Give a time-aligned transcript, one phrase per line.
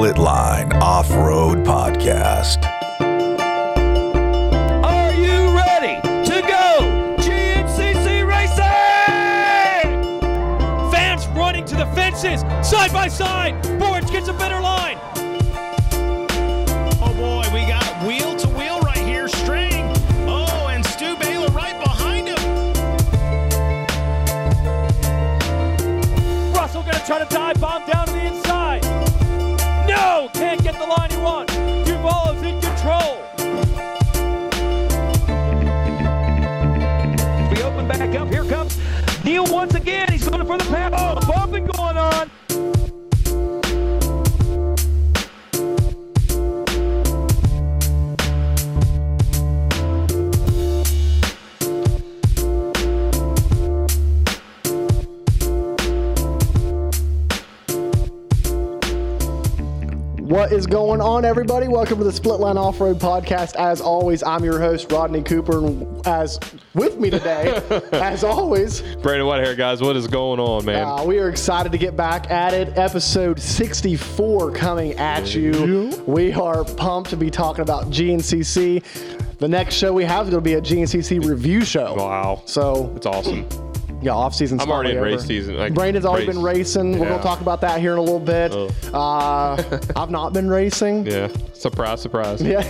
[0.00, 2.64] Split Line Off Road Podcast.
[4.82, 8.62] Are you ready to go GNCC racing?
[10.90, 13.62] Fans running to the fences, side by side.
[13.78, 14.59] Borge gets a better
[40.50, 40.92] for the pass.
[40.96, 42.28] Oh, bumping going on.
[60.18, 61.68] What is going on, everybody?
[61.68, 63.54] Welcome to the Split Line Off Road Podcast.
[63.54, 65.58] As always, I'm your host, Rodney Cooper.
[65.58, 66.38] And as
[66.74, 67.60] with me today,
[67.92, 70.84] as always, Brandon Whitehair, guys, what is going on, man?
[70.86, 72.76] uh, we are excited to get back at it.
[72.78, 76.02] Episode 64 coming at you.
[76.06, 78.82] We are pumped to be talking about GNCC.
[79.38, 81.94] The next show we have is going to be a GNCC review show.
[81.94, 83.46] wow, So, it's awesome.
[84.02, 86.34] Yeah, off season's I'm already in race season, like, Brandon's already race.
[86.34, 86.98] been racing.
[86.98, 88.52] We're gonna talk about that here in a little bit.
[88.52, 88.70] Oh.
[88.92, 91.06] Uh, I've not been racing.
[91.10, 92.40] Yeah, surprise, surprise.
[92.40, 92.62] Yeah.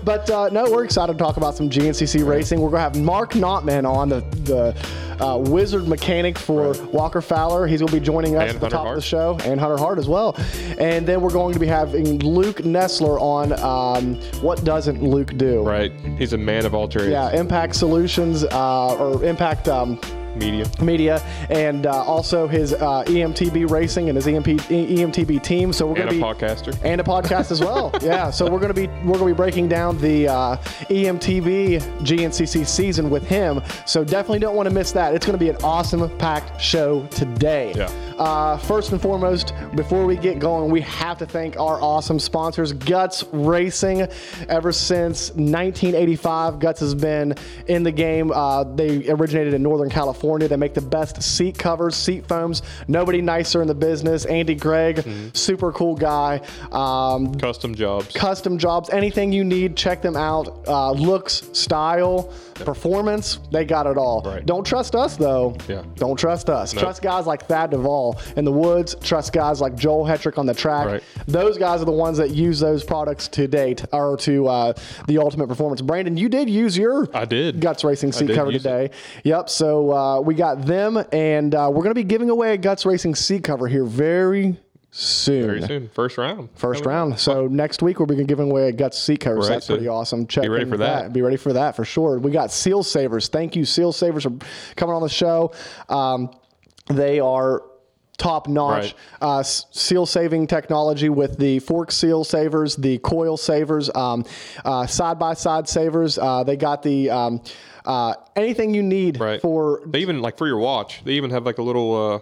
[0.04, 2.60] but uh, no, we're excited to talk about some GNCC racing.
[2.60, 7.68] We're going to have Mark Notman on, the, the uh, wizard mechanic for Walker Fowler.
[7.68, 9.60] He's going to be joining us And at the Hunter top of the show, and
[9.60, 10.34] Hunter Hart as well.
[10.78, 15.62] And then we're going to be having Luke Nesler on um, What Doesn't Luke Do?
[15.62, 17.10] Right, he's a man of all trades.
[17.10, 19.68] Yeah, Impact Solutions uh, or Impact.
[19.68, 20.00] Um,
[20.36, 20.66] media.
[20.80, 25.72] Media and uh, also his uh, EMTB racing and his E EMTB team.
[25.72, 26.76] So we're going to be podcaster.
[26.84, 27.90] and a podcast as well.
[28.02, 30.56] yeah, so we're gonna be we're gonna be breaking down the uh,
[30.88, 33.62] EMTB GNCC season with him.
[33.86, 35.14] So definitely don't want to miss that.
[35.14, 37.72] It's gonna be an awesome packed show today.
[37.76, 37.90] Yeah.
[38.18, 42.72] Uh, first and foremost, before we get going, we have to thank our awesome sponsors,
[42.72, 44.06] Guts Racing.
[44.48, 47.34] Ever since 1985, Guts has been
[47.66, 48.30] in the game.
[48.30, 50.22] Uh, they originated in Northern California.
[50.40, 52.62] They make the best seat covers, seat foams.
[52.88, 54.24] Nobody nicer in the business.
[54.24, 55.04] Andy Gregg,
[55.34, 56.40] super cool guy.
[56.70, 58.12] Um, Custom jobs.
[58.14, 60.66] custom jobs, anything you need, check them out.
[60.66, 62.32] Uh, looks, style,
[62.64, 64.22] performance, they got it all.
[64.22, 64.44] Right.
[64.44, 65.56] Don't trust us though.
[65.68, 65.82] Yeah.
[65.96, 66.74] Don't trust us.
[66.74, 66.82] Nope.
[66.82, 68.94] Trust guys like Thad Duvall in the woods.
[68.96, 70.86] Trust guys like Joel Hetrick on the track.
[70.86, 71.02] Right.
[71.26, 74.72] Those guys are the ones that use those products to date or to uh,
[75.06, 75.80] the ultimate performance.
[75.80, 77.60] Brandon, you did use your I did.
[77.60, 78.90] Guts Racing seat cover today.
[79.24, 79.48] Yep.
[79.48, 82.86] So uh, we got them, and uh, we're going to be giving away a Guts
[82.86, 84.58] Racing seat cover here very
[84.94, 85.46] soon.
[85.46, 86.50] Very soon, first round.
[86.54, 87.18] First round.
[87.18, 89.40] So next week we'll be giving away a guts seat cover.
[89.42, 90.26] So Right, that's so pretty awesome.
[90.26, 91.12] Check be ready for that.
[91.12, 92.18] Be ready for that for sure.
[92.18, 93.28] We got Seal Savers.
[93.28, 94.32] Thank you, Seal Savers, for
[94.76, 95.52] coming on the show.
[95.88, 96.30] Um,
[96.88, 97.62] they are
[98.18, 98.94] top notch Right.
[99.22, 105.68] uh, seal saving technology with the fork seal savers, the coil savers, side by side
[105.68, 106.18] savers.
[106.18, 107.40] Uh, they got the um,
[107.86, 109.40] uh, anything you need Right.
[109.40, 111.02] for They even like for your watch.
[111.04, 112.20] They even have like a little uh,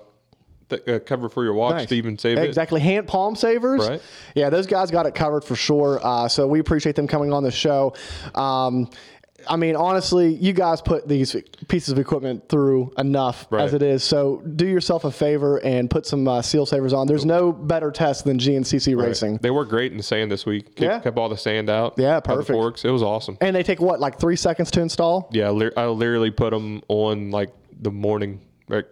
[0.70, 1.88] th- uh cover for your watch Nice.
[1.88, 2.44] to even save it.
[2.44, 4.02] exactly hand palm savers Right.
[4.34, 7.42] yeah those guys got it covered for sure uh, so we appreciate them coming on
[7.42, 7.94] the show
[8.34, 8.88] um,
[9.48, 11.34] I mean, honestly, you guys put these
[11.66, 13.62] pieces of equipment through enough Right.
[13.62, 14.04] as it is.
[14.04, 17.06] So do yourself a favor and put some uh, seal savers on.
[17.06, 19.06] There's no better test than GNCC Right.
[19.08, 19.38] racing.
[19.38, 20.66] They work great in the sand this week.
[20.76, 20.98] Kept, Yeah.
[20.98, 21.94] kept all the sand out.
[21.96, 22.50] Yeah, perfect.
[22.50, 22.84] forks.
[22.84, 23.38] It was awesome.
[23.40, 25.30] And they take what, like three seconds to install?
[25.32, 27.48] Yeah, I literally put them on like
[27.80, 28.88] the morning, like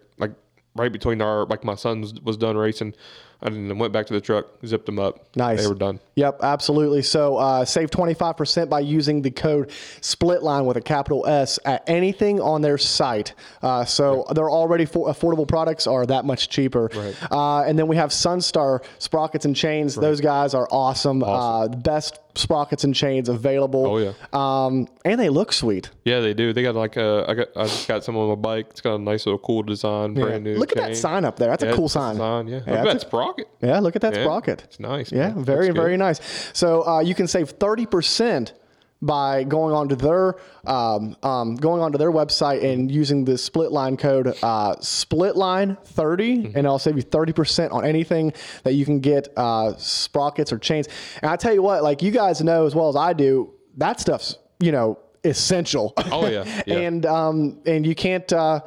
[0.79, 2.93] right between our like my son was, was done racing.
[3.41, 5.25] I then went back to the truck, zipped them up.
[5.35, 5.61] Nice.
[5.61, 5.99] They were done.
[6.15, 7.01] Yep, absolutely.
[7.03, 9.71] So uh, save 25% by using the code
[10.01, 13.33] SPLITLINE with a capital S at anything on their site.
[13.61, 16.89] Uh, so their already for affordable products are that much cheaper.
[17.31, 19.95] Uh, and then we have Sunstar Sprockets and Chains.
[19.95, 21.23] Those guys are awesome.
[21.23, 23.85] Uh, best sprockets and chains available.
[23.85, 24.13] Oh, yeah.
[24.33, 25.89] Um, and they look sweet.
[26.05, 26.53] Yeah, they do.
[26.53, 27.25] They got like a.
[27.27, 27.47] I got.
[27.55, 28.67] I just got some on my bike.
[28.71, 30.55] It's got a nice little cool design, brand new.
[30.57, 31.49] Look at that sign up there.
[31.49, 32.17] That's Yeah, a cool it's sign.
[32.17, 33.47] Yeah, Yeah, I that's bet a- it's Sprocket.
[33.61, 34.63] Yeah, look at that Yeah, sprocket.
[34.63, 35.11] It's nice.
[35.11, 35.43] Yeah, man.
[35.43, 36.19] very, very nice.
[36.53, 38.53] So uh, you can save 30%
[39.01, 40.35] by going onto their
[40.65, 45.77] um, um, going onto their website and using the split line code uh, split line
[45.85, 46.57] 30 Mm-hmm.
[46.57, 50.87] and I'll save you 30% on anything that you can get uh, sprockets or chains.
[51.21, 53.99] And I tell you what, like you guys know as well as I do, that
[53.99, 55.93] stuff's, you know, essential.
[56.11, 56.77] Oh, yeah, yeah.
[56.79, 58.61] and um, and you can't uh,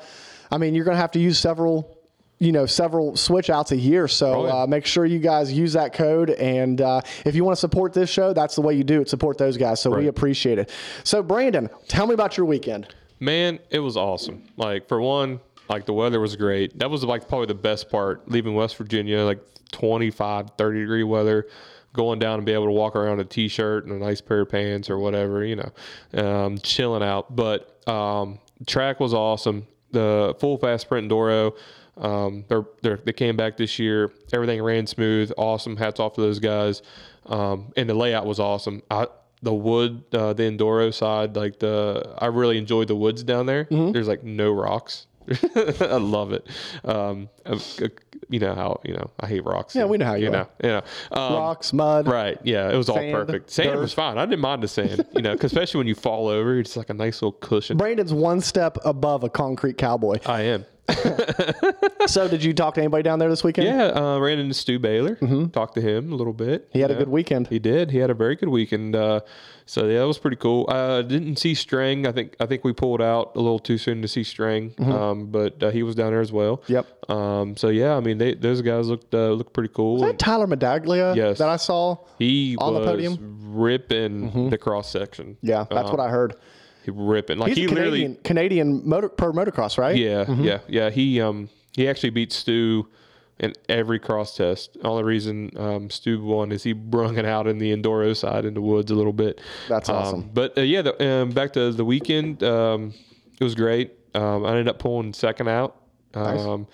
[0.51, 1.99] I mean, you're going to have to use several
[2.43, 4.09] you know several switch outs a year.
[4.09, 4.63] So Oh, yeah.
[4.63, 6.31] uh, make sure you guys use that code.
[6.31, 9.09] And uh, if you want to support this show, that's the way you do it.
[9.09, 9.81] Support those guys.
[9.81, 10.71] So we appreciate it.
[11.05, 12.93] So Brandon, tell me about your weekend.
[13.21, 14.43] Man, it was awesome.
[14.57, 16.77] Like for one, like the weather was great.
[16.81, 19.41] That was like probably the best part leaving West Virginia, like
[19.71, 21.47] 25, 30 degree weather,
[21.93, 24.41] going down and be able to walk around in a t-shirt and a nice pair
[24.41, 25.71] of pants or whatever, you know,
[26.21, 27.37] um, chilling out.
[27.37, 29.67] But um, track was awesome.
[29.93, 31.55] The Full Gas Sprint Enduro,
[31.97, 34.13] um, they're, they're, they came back this year.
[34.33, 35.33] Everything ran smooth.
[35.37, 35.77] Awesome.
[35.77, 36.83] Hats off to those guys.
[37.27, 38.83] Um, and the layout was awesome.
[38.91, 39.07] I,
[39.43, 43.65] the wood, uh, the Enduro side, like the, I really enjoyed the woods down there.
[43.67, 43.93] Mm-hmm.
[43.93, 45.07] There's like no rocks.
[45.57, 46.47] I love it.
[46.85, 47.59] Um, uh,
[48.29, 49.75] you know how you know I hate rocks.
[49.75, 50.49] Yeah, we know how you you know.
[50.63, 52.09] You know, um, Rocks, mud.
[52.09, 52.39] Right.
[52.43, 53.51] Yeah, it was all perfect.
[53.51, 53.81] Sand dirt.
[53.81, 54.19] was fine.
[54.19, 55.07] I didn't mind the sand.
[55.15, 57.77] You know, especially when you fall over, it's like a nice little cushion.
[57.77, 60.19] Brandon's one step above a concrete cowboy.
[60.27, 60.65] I am.
[62.07, 63.69] so did you talk to anybody down there this weekend?
[63.69, 65.17] Yeah, uh, ran into Stu Baylor.
[65.53, 66.63] Talked to him a little bit.
[66.65, 66.73] Mm-hmm.
[66.73, 67.49] He had you a good weekend.
[67.49, 67.91] He did.
[67.91, 68.97] He had a very good weekend.
[68.97, 69.21] Uh,
[69.65, 70.67] so yeah, that was pretty cool.
[70.69, 72.07] Uh, didn't see Strang.
[72.07, 74.75] I think I think we pulled out a little too soon to see Strang.
[74.79, 76.59] Um, but uh, he was down there as well.
[76.59, 76.73] Mm-hmm.
[76.73, 77.11] Yep.
[77.11, 79.95] Um, so yeah, I mean, they, those guys looked uh, looked pretty cool.
[79.95, 81.39] Was that Tyler Medaglia Yes.
[81.39, 81.97] that I saw?
[82.19, 83.17] he on the was podium?
[83.17, 83.61] Mm-hmm.
[83.61, 85.37] ripping the cross section.
[85.43, 86.35] Yeah, that's what I heard.
[86.85, 88.21] He ripping like He's he a Canadian literally.
[88.25, 89.97] Canadian motor per motocross, right?
[89.97, 90.91] Yeah, yeah, yeah.
[90.91, 92.89] He um he actually beat Stu
[93.39, 94.77] in every cross test.
[94.85, 98.55] Only reason um, Stu won is he brung it out in the enduro side in
[98.55, 99.41] the woods a little bit.
[99.69, 100.31] That's Um, awesome.
[100.35, 102.43] but uh, yeah, the, um, back to the weekend.
[102.45, 102.93] Um,
[103.41, 103.93] it was great.
[104.15, 105.77] Um, I ended up pulling second out.
[106.15, 106.67] Um,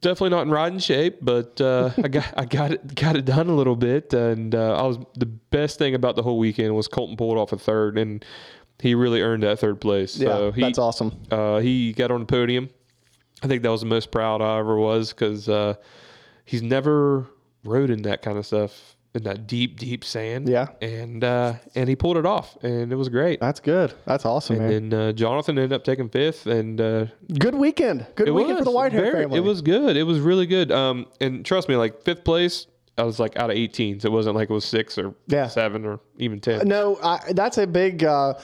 [0.00, 3.48] Definitely not in riding shape, but uh, I got I got it got it done
[3.48, 6.86] a little bit, and uh, I was the best thing about the whole weekend was
[6.86, 8.24] Colton pulled off a third, and
[8.80, 10.16] he really earned that third place.
[10.16, 11.20] Yeah, so he, that's awesome.
[11.30, 12.70] uh, he got on the podium.
[13.42, 15.74] I think that was the most proud I ever was because uh,
[16.44, 17.26] he's never
[17.64, 20.48] rode in that kind of stuff in that deep, deep sand.
[20.48, 20.66] Yeah.
[20.82, 23.40] and uh, and he pulled it off, and it was great.
[23.40, 23.94] That's good.
[24.06, 27.06] That's awesome, and then uh, Jonathan ended up taking fifth, and uh,
[27.38, 28.06] good weekend.
[28.16, 29.38] Good weekend for the was Whitehair very- family.
[29.38, 29.96] It was good.
[29.96, 30.70] It was really good.
[30.72, 32.66] Um, and trust me, like fifth place,
[32.98, 35.46] I was like out of 18, so it wasn't like it was six or Yeah.
[35.46, 36.66] seven or even ten.
[36.66, 38.04] No, I, that's a big.
[38.04, 38.34] Uh,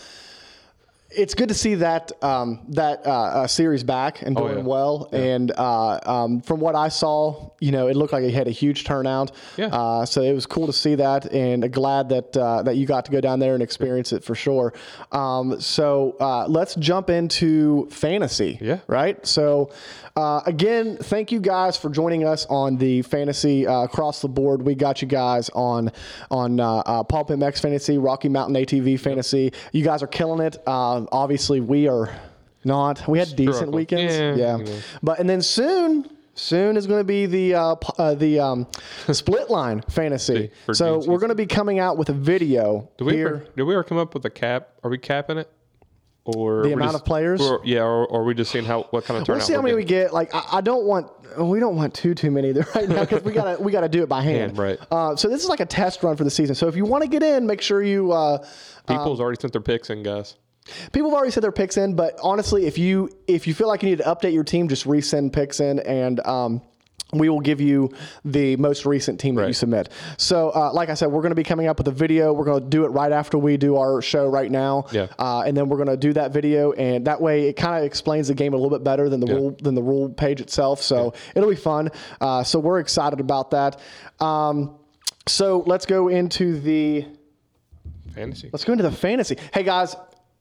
[1.16, 4.64] it's good to see that um, that uh, uh, series back and Oh, doing yeah.
[4.64, 5.08] well.
[5.12, 8.50] And uh, um, from what I saw, you know, it looked like it had a
[8.50, 9.30] huge turnout.
[9.56, 9.66] Yeah.
[9.66, 13.04] Uh, so it was cool to see that, and glad that uh, that you got
[13.04, 14.72] to go down there and experience it for sure.
[15.12, 18.58] Um, so uh, let's jump into fantasy.
[18.60, 18.80] Yeah.
[18.88, 19.24] Right.
[19.24, 19.70] So
[20.16, 24.62] uh, again, thank you guys for joining us on the fantasy uh, across the board.
[24.62, 25.90] We got you guys on
[26.30, 29.52] on uh, uh, Pulp MX Fantasy, Rocky Mountain ATV Fantasy.
[29.72, 30.56] You guys are killing it.
[30.68, 32.14] Um, obviously, we are
[32.64, 33.06] not.
[33.08, 33.74] We had decent Struggle.
[33.74, 34.14] weekends.
[34.16, 34.64] Yeah, Yeah.
[35.02, 36.08] But and then soon.
[36.36, 38.66] Soon is going to be the uh, p- uh, the um,
[39.12, 40.50] split line fantasy.
[40.66, 43.26] for So we're going to be coming out with a video Did we here.
[43.28, 44.70] ever, did we ever come up with a cap?
[44.82, 45.48] Are we capping it?
[46.26, 47.40] Or The amount just- of players?
[47.42, 49.40] Or, yeah, or, or are we just seeing how what kind of turnout?
[49.40, 50.12] We'll see how many we get.
[50.14, 53.22] Like I, I don't want we don't want too too many there right now because
[53.22, 54.38] we gotta we gotta do it by hand.
[54.38, 54.78] Hand, right.
[54.90, 56.54] Uh, so this is like a test run for the season.
[56.54, 58.12] So if you want to get in, make sure you.
[58.12, 58.38] Uh,
[58.88, 60.36] People's already sent their picks in, guys.
[60.92, 63.82] people have already sent their picks in, but honestly, if you if you feel like
[63.82, 66.24] you need to update your team, just resend picks in and.
[66.26, 66.62] Um,
[67.12, 67.90] we will give you
[68.24, 69.90] the most recent team that you submit.
[70.16, 72.32] So, uh, like I said, we're going to be coming up with a video.
[72.32, 74.86] We're going to do it right after we do our show right now.
[74.90, 75.06] Yeah.
[75.18, 77.84] Uh, and then we're going to do that video, and that way it kind of
[77.84, 80.82] explains the game a little bit better than the rule than the rule page itself.
[80.82, 81.90] So it'll be fun.
[82.20, 83.80] Uh, so we're excited about that.
[84.20, 84.76] Um,
[85.26, 87.06] so let's go into the
[88.14, 88.48] Fantasy.
[88.52, 89.36] let's go into the fantasy.
[89.52, 89.96] Hey guys,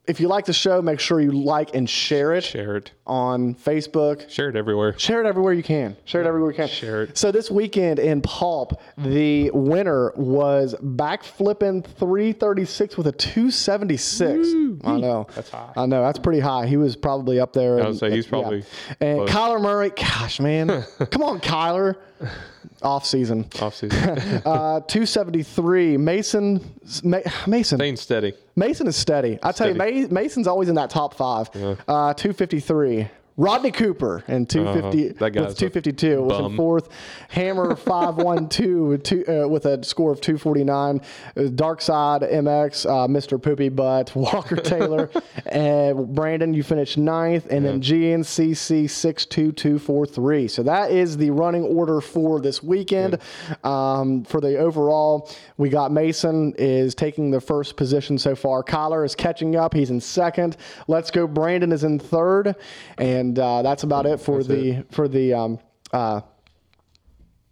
[0.05, 2.91] if you like the show, make sure you like and share it Share it.
[3.07, 4.29] on Facebook.
[4.29, 4.97] Share it everywhere.
[4.99, 5.95] Share it everywhere you can.
[6.05, 6.67] Share it everywhere you can.
[6.67, 7.17] Share it.
[7.17, 14.47] So this weekend in Pulp, the winner was back flipping 336 with a 276.
[14.83, 15.27] I know.
[15.35, 15.71] That's high.
[15.77, 16.01] I know.
[16.03, 16.65] That's pretty high.
[16.67, 17.81] He was probably up there.
[17.81, 18.63] I would say he's probably
[18.99, 19.29] And close.
[19.29, 20.67] Kyler Murray, gosh, man.
[21.11, 21.95] Come on, Kyler.
[22.81, 23.45] Off season.
[23.61, 23.99] Off season.
[24.45, 25.95] Uh, 273.
[25.97, 26.59] Mason.
[27.03, 27.77] Ma- Mason.
[27.77, 28.33] Staying steady.
[28.55, 29.39] Mason is steady.
[29.41, 31.49] I tell you, Ma- Mason's always in that top five.
[31.87, 33.07] Uh, 253.
[33.35, 35.13] Rodney Cooper and 250 Uh-huh.
[35.19, 36.89] That guy's with a 252 was in fourth.
[37.29, 41.01] Hammer 512 with, two, uh, with a score of 249.
[41.35, 43.41] Uh, Dark Side MX, uh, Mr.
[43.41, 45.09] Poopy Butt, Walker Taylor,
[45.47, 46.53] and Brandon.
[46.53, 50.47] You finished ninth, and then GNCC 62243.
[50.47, 53.19] So that is the running order for this weekend.
[53.63, 58.63] Um, for the overall, we got Mason is taking the first position so far.
[58.63, 59.73] Kyler is catching up.
[59.73, 60.57] He's in second.
[60.87, 61.25] Let's go.
[61.27, 62.55] Brandon is in third,
[62.97, 65.59] and and uh, that's about it for the for the um,
[65.93, 66.19] uh,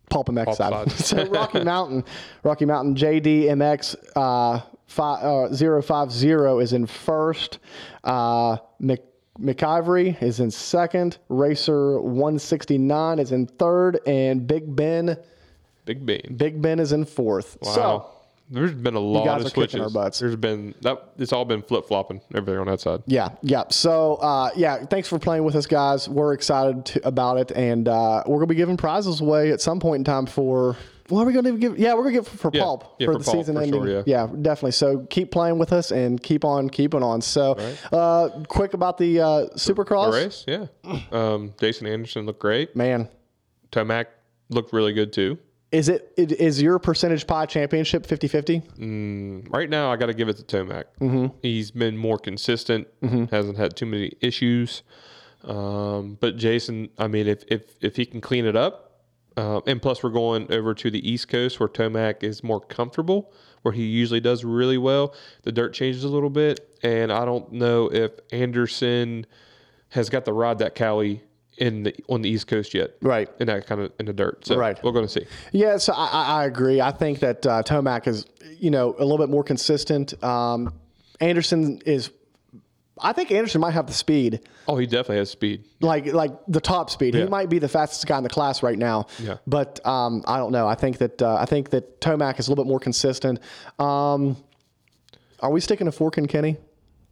[0.09, 0.91] Pulp MX Pulp side.
[0.91, 0.91] side.
[1.25, 2.03] so Rocky Mountain,
[2.43, 6.29] Rocky Mountain JDMX uh, fi- uh, 050
[6.61, 7.59] is in first.
[8.03, 9.01] Uh, Mc,
[9.39, 11.17] McIvory is in second.
[11.29, 15.17] Racer 169 is in third, and Big Ben
[15.85, 16.35] Big Bean.
[16.35, 17.57] Big Ben is in fourth.
[17.61, 17.71] Wow.
[17.71, 18.11] So
[18.53, 19.93] There's been a lot of switches.
[20.19, 21.11] There's been that.
[21.17, 22.19] It's all been flip flopping.
[22.35, 23.01] Everything on that side.
[23.05, 23.63] Yeah, yeah.
[23.69, 26.09] So, uh, yeah, thanks for playing with us, guys.
[26.09, 29.79] We're excited to, about it, and uh, we're gonna be giving prizes away at some
[29.79, 30.75] point in time for.
[31.07, 31.77] What are we gonna give?
[31.79, 33.61] Yeah, we're gonna give for, for Yeah, pulp yeah, for for the Pulp, season for
[33.63, 33.83] ending.
[33.83, 34.27] sure, yeah.
[34.27, 34.71] definitely.
[34.71, 37.21] So keep playing with us and keep on keeping on.
[37.21, 37.53] So,
[37.91, 40.11] uh, quick about the uh, Supercross,
[40.45, 40.99] The race, yeah.
[41.11, 42.75] Um, Jason Anderson looked great.
[42.77, 43.09] man.
[43.73, 44.05] Tomac
[44.49, 45.37] looked really good too.
[45.71, 48.61] Is it it- is your percentage pie championship 50-50?
[48.77, 49.53] Mm.
[49.53, 50.83] Right now, I got to give it to Tomac.
[50.99, 51.37] Mm-hmm.
[51.41, 52.87] He's been more consistent.
[53.31, 54.83] Hasn't had too many issues.
[55.43, 59.01] Um, but Jason, I mean, if if if he can clean it up,
[59.37, 63.33] uh, and plus we're going over to the East Coast where Tomac is more comfortable,
[63.63, 65.15] where he usually does really well.
[65.43, 69.25] The dirt changes a little bit, and I don't know if Anderson
[69.89, 71.23] has got the rod that Cowie
[71.61, 72.95] in the on the East Coast yet.
[73.01, 73.29] Right.
[73.39, 74.45] In that kind of in the dirt.
[74.45, 74.77] So Right.
[74.83, 75.25] we're going to see.
[75.53, 76.81] Yeah, so I, I agree.
[76.81, 78.25] I think that uh, Tomac is,
[78.59, 80.21] you know, a little bit more consistent.
[80.23, 80.73] Um,
[81.19, 82.09] Anderson is,
[82.99, 85.65] I think Anderson might have the speed, Oh, he definitely has speed.
[85.81, 87.13] like like the top speed.
[87.15, 89.05] He might be the fastest guy in the class right now.
[89.19, 89.37] Yeah.
[89.47, 90.67] But um, I don't know.
[90.67, 93.39] I think that uh, I think that Tomac is a little bit more consistent.
[93.79, 94.35] Um,
[95.39, 96.57] are we sticking to Fork and Kenny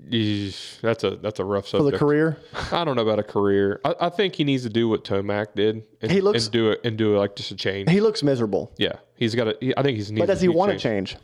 [0.07, 2.37] Yeesh, That's a that's a rough for the career?
[2.71, 3.81] I don't know about a career.
[3.83, 5.83] I, I think he needs to do what Tomac did.
[6.01, 7.89] And, He looks- and do it and do it like just a change.
[7.89, 8.71] He looks miserable.
[8.77, 9.73] yeah, he's got to.
[9.77, 10.21] I think he's needs.
[10.21, 11.17] But does he want to change?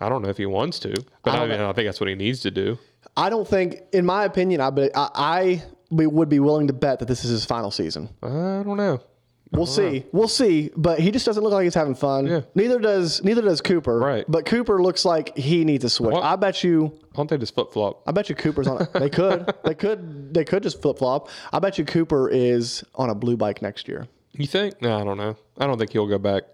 [0.00, 0.94] I don't know if he wants to,
[1.24, 1.60] but I, don't mean.
[1.60, 2.78] I think that's what he needs to do.
[3.16, 7.06] I don't think, in my opinion, I I, I would be willing to bet that
[7.08, 8.08] this is his final season.
[8.22, 8.28] I
[8.62, 9.00] don't know.
[9.50, 10.04] We'll see.
[10.12, 10.70] We'll see.
[10.76, 12.26] But he just doesn't look like he's having fun.
[12.26, 12.40] Yeah.
[12.54, 13.98] Neither does neither does Cooper.
[13.98, 14.24] Right.
[14.28, 16.12] But Cooper looks like he needs a switch.
[16.12, 16.22] What?
[16.22, 16.86] I bet you.
[16.86, 18.02] Why don't they just flip flop?
[18.06, 18.82] I bet you Cooper's on.
[18.82, 19.52] A, they could.
[19.64, 20.34] They could.
[20.34, 21.28] They could just flip flop.
[21.52, 24.06] I bet you Cooper is on a blue bike next year.
[24.32, 24.80] You think?
[24.82, 25.36] No, I don't know.
[25.56, 26.44] I don't think he'll go back.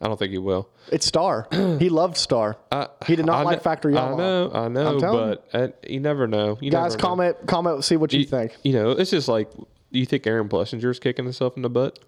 [0.00, 0.68] I don't think he will.
[0.92, 1.48] It's Star.
[1.78, 2.58] he loved Star.
[3.06, 4.12] he did not I like kn- Factory Yamaha.
[4.12, 6.58] I know, I know, I'm telling but uh, you never know.
[6.60, 7.08] You Guys, never know.
[7.08, 7.36] comment.
[7.46, 7.84] Comment.
[7.84, 8.54] See what you, think.
[8.62, 11.98] You know, it's just like, do you think Aaron Plessinger's kicking himself in the butt?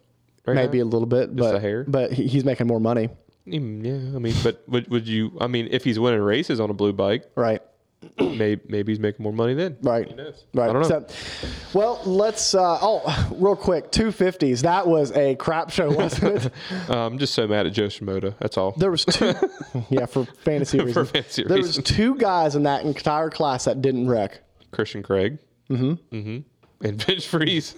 [0.48, 0.84] Right Maybe now?
[0.84, 1.84] a little bit, but a hair?
[1.86, 3.08] but he- he's making more money.
[3.46, 5.32] Mm, Yeah, I mean, but would, would you?
[5.40, 7.62] I mean, if he's winning races on a blue bike, Right.
[8.18, 9.76] maybe maybe he's making more money then.
[9.82, 10.14] Right.
[10.16, 10.44] knows?
[10.54, 10.70] Right.
[10.70, 10.88] I don't know.
[10.88, 11.06] So,
[11.74, 12.54] well, let's.
[12.54, 14.62] Uh, oh, real quick, two fifties.
[14.62, 16.52] That was a crap show, wasn't it?
[16.90, 18.34] Uh, I'm just so mad at Jo Shimoda.
[18.38, 18.72] That's all.
[18.72, 19.32] There was two.
[19.90, 21.10] yeah, for fantasy reasons.
[21.10, 21.86] fantasy there was reasons.
[21.88, 24.40] two guys in that entire class that didn't wreck.
[24.70, 25.38] Christian Craig.
[25.70, 26.16] Mm-hmm.
[26.16, 26.38] Mm-hmm.
[26.80, 27.74] And Vince Friese.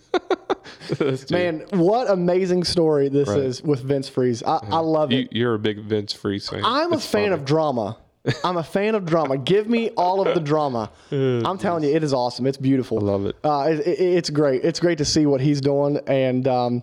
[1.30, 3.38] Man, what amazing story this Right.
[3.38, 4.42] is with Vince Friese.
[4.42, 5.32] I, I love you, it.
[5.32, 6.62] you're a big Vince Friese fan.
[6.64, 7.34] I'm a fan funny.
[7.34, 7.96] of drama.
[8.44, 9.38] I'm a fan of drama.
[9.38, 10.90] Give me all of the drama.
[11.10, 12.46] I'm telling you, it is awesome.
[12.46, 12.98] It's beautiful.
[12.98, 13.36] I love it.
[13.42, 14.64] Uh, it, it- It's great.
[14.64, 15.98] It's great to see what he's doing.
[16.06, 16.82] And um,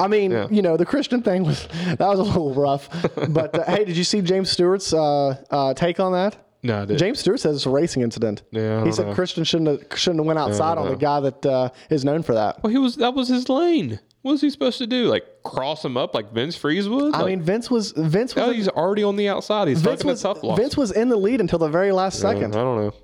[0.00, 0.48] I mean, Yeah.
[0.50, 2.88] you know, the Christian thing was that was a little rough.
[3.28, 6.36] But uh, hey, did you see James Stewart's uh, uh, take on that?
[6.62, 6.98] No, I didn't.
[6.98, 8.42] James Stewart says it's a racing incident.
[8.52, 9.14] Yeah, I he don't said know.
[9.14, 12.34] Christian shouldn't have, shouldn't have went outside on the guy that uh, is known for
[12.34, 12.62] that.
[12.62, 12.96] Well, he was.
[12.96, 13.98] That was his lane.
[14.22, 15.06] What was he supposed to do?
[15.08, 17.12] Like cross him up like Vince Friese was?
[17.14, 19.66] I Like, mean, Vince was Vince was oh, he's already on the outside.
[19.66, 20.56] He's Vince taking a was tough loss.
[20.56, 22.54] Vince was in the lead until the very last second.
[22.54, 22.94] I don't know.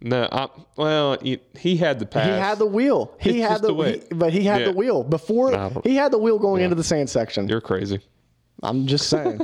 [0.00, 2.26] No, I, well, he, he had the pass.
[2.26, 3.14] He had the wheel.
[3.18, 4.66] He It's had the, the way- he- but he had Yeah.
[4.66, 5.54] the wheel before.
[5.56, 7.48] I don't- He had the wheel going into the sand section.
[7.48, 8.00] You're crazy.
[8.62, 9.40] I'm just saying.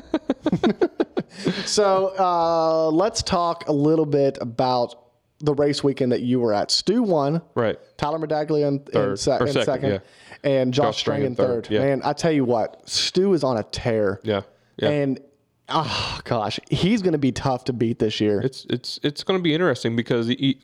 [1.64, 4.94] so uh, let's talk a little bit about
[5.40, 6.70] the race weekend that you were at.
[6.70, 7.42] Stu won.
[7.54, 7.78] Right.
[7.96, 10.50] Tyler Medaglia in, in, se- in second, second, yeah.
[10.50, 11.66] and Josh, Josh in in third.
[11.66, 11.80] third, yeah.
[11.80, 14.20] Man, I tell you what, Stu is on a tear.
[14.22, 14.42] Yeah.
[14.76, 14.88] Yeah.
[14.88, 15.20] And
[15.68, 18.40] oh gosh, he's going to be tough to beat this year.
[18.40, 20.60] it's it's it's going to be interesting because he,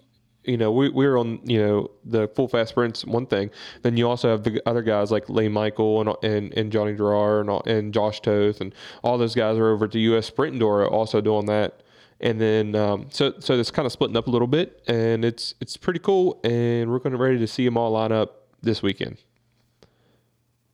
[0.48, 3.50] you know we we're on you know the Full Gas Sprints one thing
[3.82, 7.40] then you also have the other guys like Layne Michael and and, and Johnny Girroir
[7.40, 10.90] and, and Josh Toth and all those guys are over at the US Sprint Enduro
[10.90, 11.82] also doing that
[12.20, 15.54] and then um, so so it's kind of splitting up a little bit and it's
[15.60, 18.82] it's pretty cool and we're going to ready to see them all line up this
[18.82, 19.18] weekend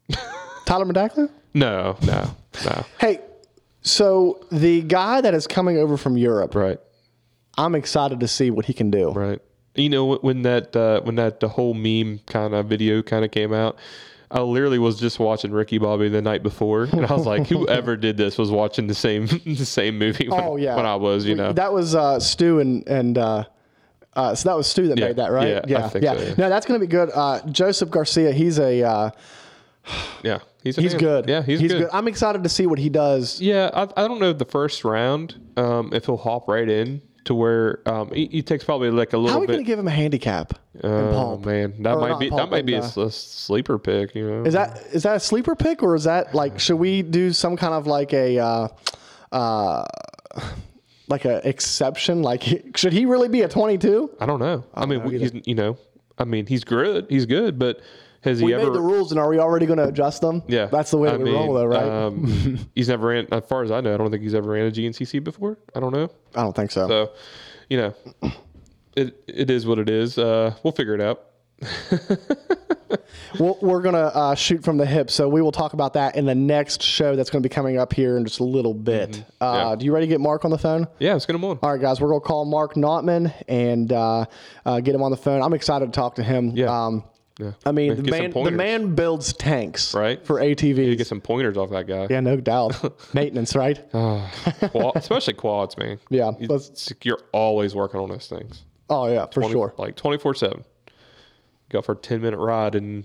[0.67, 1.29] Tyler Medaglia?
[1.53, 2.31] no no
[2.65, 3.21] no Hey,
[3.83, 6.79] so the guy that is coming over from Europe, right
[7.57, 9.11] I'm excited to see what he can do.
[9.11, 9.41] Right.
[9.75, 13.31] You know when- that uh, when that the whole meme kind of video kind of
[13.31, 13.77] came out,
[14.31, 17.97] I literally was just watching Ricky Bobby the night before, and I was like, whoever
[17.97, 20.29] did this was watching the same the same movie.
[20.29, 20.77] When, Oh yeah.
[20.77, 23.45] when I was, you know, that was uh, Stu and and uh,
[24.15, 25.65] Uh, so that was Stu that Yeah, made that, right?
[25.69, 26.35] yeah, I think so, yeah.
[26.39, 27.11] No, that's going to be good.
[27.13, 29.11] Uh, Josep Garcia, he's a uh,
[30.23, 31.01] Yeah, he's he's man.
[31.01, 31.29] good.
[31.29, 31.89] Yeah, he's, good.
[31.93, 33.41] I'm excited to see what he does.
[33.41, 37.35] Yeah, I, I don't know the first round um, if he'll hop right in to
[37.35, 39.31] where um, he, he takes probably like a little.
[39.31, 39.55] How are we bit.
[39.55, 40.55] going to give him a handicap?
[40.83, 44.15] oh man, that Or might be that might be a, but, s- a sleeper pick.
[44.15, 47.03] You know, Is that is that a sleeper pick or is that like should we
[47.03, 48.69] do some kind of like a uh,
[49.33, 49.85] uh,
[51.09, 52.23] like a exception?
[52.23, 52.43] Like
[52.77, 54.11] should he really be a 22?
[54.21, 54.65] I don't know.
[54.75, 55.77] I mean, know we- he's you know,
[56.19, 57.07] I mean, he's good.
[57.09, 57.81] He's good, but
[58.25, 58.65] has he We ever?
[58.65, 60.43] made the rules and are we already going to adjust them?
[60.49, 61.83] yeah, that's the way I we mean, roll, though, right?
[61.85, 63.95] Um, he's never ran, as far as I know.
[63.95, 65.59] I don't think he's ever ran a GNCC before.
[65.75, 66.11] I don't know.
[66.35, 66.89] I don't think so.
[66.89, 67.11] So,
[67.69, 67.95] you know,
[68.97, 70.19] it it is what it is.
[70.19, 71.25] Uh, we'll figure it out.
[73.39, 76.15] We'll, we're going to uh, shoot from the hip, so we will talk about that
[76.15, 78.75] in the next show that's going to be coming up here in just a little
[78.75, 79.25] bit.
[79.41, 79.69] Uh, Mm-hmm.
[79.71, 79.77] Yeah.
[79.77, 80.87] Do you ready to get Mark on the phone?
[81.01, 81.59] Yeah, let's get him on.
[81.61, 84.27] All right, guys, we're going to call Mark Notman and uh,
[84.65, 85.43] uh, get him on the phone.
[85.43, 86.51] I'm excited to talk to him.
[86.55, 86.67] Yeah.
[86.67, 87.03] Um,
[87.41, 87.53] Yeah.
[87.67, 90.25] I mean, the Get man, the man builds tanks Right.
[90.25, 90.77] for ATVs.
[90.87, 92.07] You get some pointers off that guy.
[92.09, 92.77] yeah, no doubt.
[93.15, 93.85] Maintenance, right?
[93.93, 94.31] Ah,
[94.71, 95.99] quad, especially quads, man.
[96.11, 96.61] Yeah, You-
[97.03, 98.63] you're always working on those things.
[98.89, 99.75] Oh yeah, for 20 sure.
[99.79, 100.65] Like 24 7.
[101.71, 103.05] Go for a 10 minute ride and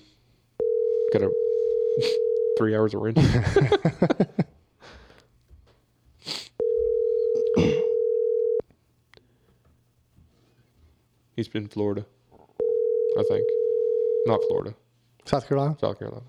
[1.12, 1.32] got a
[2.60, 3.24] three hours of wrenching.
[11.36, 12.06] He's been in Florida,
[13.18, 13.46] I think.
[14.30, 14.76] Not Florida,
[15.26, 15.76] South Carolina.
[15.82, 16.22] South Carolina.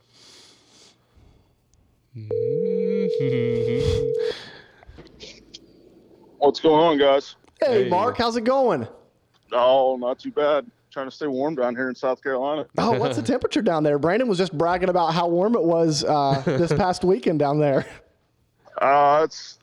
[6.39, 7.37] What's going on, guys?
[7.61, 7.91] Hey, Hey.
[7.91, 8.89] Mark, how's it going?
[9.53, 10.67] Oh, not too bad.
[10.91, 12.67] Trying to stay warm down here in South Carolina.
[12.79, 13.99] Oh, what's the temperature down there?
[13.99, 17.85] Brandon was just bragging about how warm it was uh, this past weekend down there.
[18.81, 19.59] Uh, it's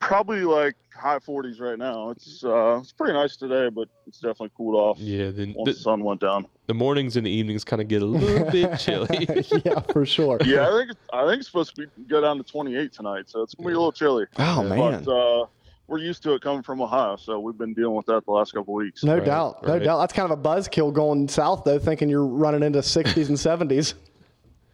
[0.00, 2.10] probably like high 40s right now.
[2.10, 5.72] It's uh, it's pretty nice today, but it's definitely cooled off Yeah, then once the
[5.72, 6.46] the, sun went down.
[6.66, 9.26] the mornings and the evenings kind of get a little bit chilly.
[9.64, 10.38] yeah, for sure.
[10.44, 13.42] Yeah, I think I think it's supposed to be go down to 28 tonight, so
[13.42, 14.26] it's gonna be a little chilly.
[14.38, 15.46] Oh man, But uh,
[15.88, 18.52] we're used to it coming from Ohio, so we've been dealing with that the last
[18.54, 19.02] couple weeks.
[19.02, 19.82] no Right, doubt, no right.
[19.82, 19.98] doubt.
[19.98, 23.36] That's kind of a buzzkill going south though, thinking you're running into 60s and
[23.70, 23.94] 70s.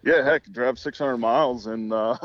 [0.04, 2.16] Yeah, heck, drive 600 miles and uh,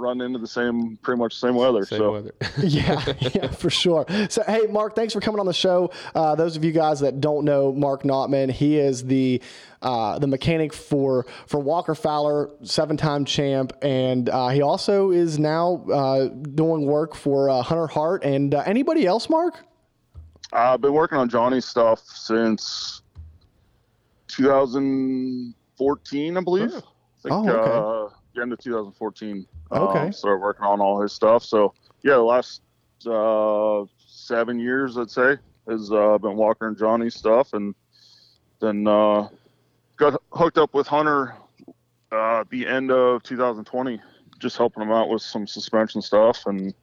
[0.00, 1.84] run into the same, pretty much the same weather.
[1.84, 2.34] Same so weather.
[2.62, 4.06] yeah, yeah, for sure.
[4.28, 5.90] So, hey, Mark, thanks for coming on the show.
[6.14, 9.42] Uh, those of you guys that don't know Mark Notman, he is the
[9.82, 15.38] uh, the mechanic for for Walker Fowler, seven time champ, and uh, he also is
[15.38, 19.30] now uh, doing work for uh, Hunter Hart and uh, anybody else.
[19.30, 19.64] Mark?
[20.52, 23.02] I've been working on Johnny's stuff since
[24.28, 26.70] 2014, I believe.
[26.74, 26.80] I
[27.22, 28.14] think, Oh, okay.
[28.34, 29.46] The end of 2014.
[29.72, 29.98] Okay.
[29.98, 31.44] Um, started working on all his stuff.
[31.44, 32.62] So, yeah, the last
[33.06, 35.36] uh, seven years, I'd say,
[35.68, 37.52] has uh, been Walker and Johnny's stuff.
[37.52, 37.74] And
[38.60, 39.28] then uh,
[39.96, 41.34] got hooked up with Hunter
[42.12, 44.00] uh, at the end of 2020,
[44.38, 46.46] just helping him out with some suspension stuff.
[46.46, 46.74] And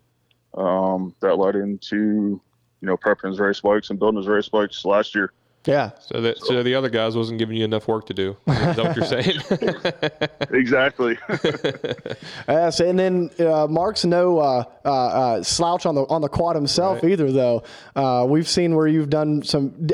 [0.53, 2.41] um, that led into
[2.81, 5.31] you know, prepping his race bikes and building his race bikes last year.
[5.67, 5.91] Yeah.
[5.99, 8.37] So that so the other guys wasn't giving you enough work to do.
[8.47, 9.37] Is that what you're saying?
[10.57, 11.17] Exactly.
[12.71, 16.55] So, and then uh, Mark's no uh, uh, uh, slouch on the on the quad
[16.55, 17.11] himself Right.
[17.11, 17.63] either, though.
[17.95, 19.89] Uh, we've seen where you've done some.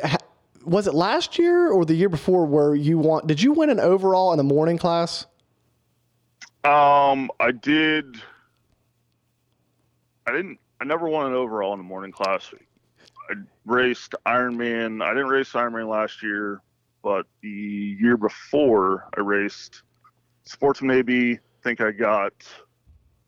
[0.66, 3.26] Was it last year or the year before where you want?
[3.28, 5.26] Did you win an overall in the morning class?
[6.64, 8.16] um, I did.
[10.28, 10.60] I didn't.
[10.80, 12.54] I never won an overall in the morning class.
[13.30, 13.34] I
[13.66, 15.04] raced Ironman.
[15.04, 16.62] I didn't race Ironman last year,
[17.04, 17.50] but the
[18.00, 19.84] year before I raced
[20.46, 21.34] Sportsman AB.
[21.34, 22.34] I think I got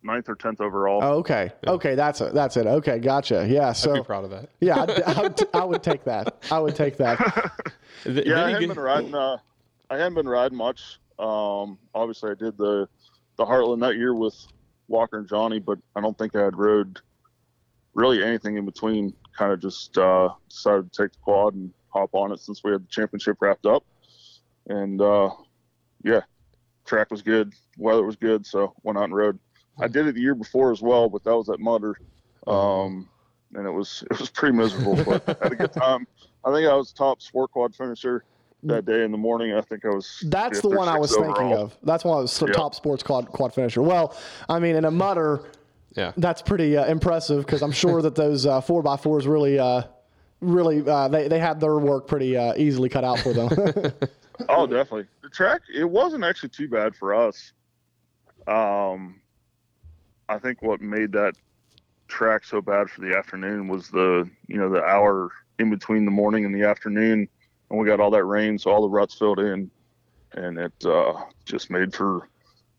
[0.04, 1.00] ninth or tenth overall.
[1.02, 2.34] Oh, okay, okay, that's it.
[2.34, 2.68] That's it.
[2.68, 3.48] Okay, gotcha.
[3.48, 3.72] Yeah.
[3.72, 4.50] so I'd be proud of that.
[4.60, 6.44] yeah, I'd, I would, I would take that.
[6.52, 7.20] I would take that.
[8.06, 9.16] Yeah, I you haven't get- been riding.
[9.16, 9.38] Uh,
[9.90, 11.00] I haven't been riding much.
[11.18, 12.88] Um, obviously, I did the
[13.38, 14.36] the Heartland that year with
[14.90, 17.00] Walker and Johnny, but I don't think I had rode
[17.96, 19.14] really anything in between.
[19.38, 22.72] Kind of just uh, decided to take the quad and hop on it since we
[22.72, 23.84] had the championship wrapped up.
[24.68, 25.30] And uh,
[26.04, 26.22] yeah,
[26.86, 29.40] track was good, weather was good, so went out and rode.
[29.80, 32.00] I did it the year before as well, but that was at Mutter,
[32.48, 33.10] um,
[33.54, 36.08] and it was it was pretty miserable, but had a good time.
[36.46, 38.24] I think I was top sport quad finisher
[38.64, 39.54] that day in the morning.
[39.54, 40.24] I think I was.
[40.28, 41.78] That's the one I was sixth thinking of.
[41.84, 42.54] That's one I was Yeah.
[42.54, 43.82] top sports quad quad finisher.
[43.82, 44.16] Well,
[44.48, 45.42] I mean, in a mutter,
[45.96, 46.12] Yeah.
[46.18, 49.84] that's pretty uh, impressive because I'm sure that those uh, four by fours really, uh,
[50.42, 53.94] really, uh, they they had their work pretty uh, easily cut out for them.
[54.50, 55.06] Oh, definitely.
[55.22, 57.54] The track it wasn't actually too bad for us.
[58.48, 59.22] Um,
[60.28, 61.36] I think what made that
[62.08, 66.12] track so bad for the afternoon was the you know the hour in between the
[66.12, 67.28] morning and the afternoon,
[67.70, 69.72] and we got all that rain, so all the ruts filled in,
[70.34, 71.14] and it uh,
[71.46, 72.28] just made for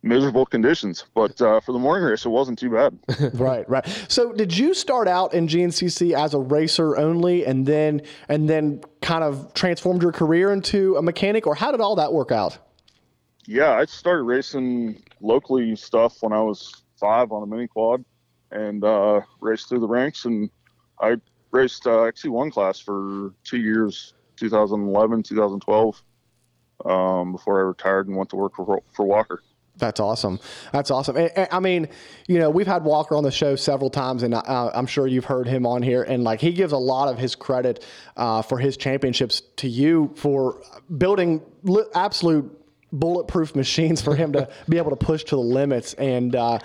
[0.07, 1.05] miserable conditions.
[1.15, 2.99] But uh, for the morning race, it wasn't too bad.
[3.35, 3.87] right, right.
[4.09, 8.83] So, did you start out in GNCC as a racer only, and then and then
[9.03, 12.59] kind of transformed your career into a mechanic, or how did all that work out?
[13.47, 18.05] Yeah, I started racing locally stuff when I was five on a mini quad,
[18.51, 20.25] and uh, raced through the ranks.
[20.25, 20.51] And
[21.01, 21.17] I
[21.51, 26.03] raced uh, XC1 class for two years, 2011, 2012,
[26.85, 29.43] um, before I retired and went to work for for Walker.
[29.79, 30.41] That's awesome.
[30.73, 31.17] That's awesome.
[31.17, 31.89] And, and, I mean,
[32.27, 35.27] you know, we've had Walker on the show several times, and uh, I'm sure you've
[35.27, 36.03] heard him on here.
[36.03, 37.85] And like, he gives a lot of his credit
[38.17, 40.63] uh, for his championships to you for
[40.97, 42.51] building li- absolute
[42.93, 45.95] bulletproof machines for him to be able to push to the limits.
[45.95, 46.59] And uh,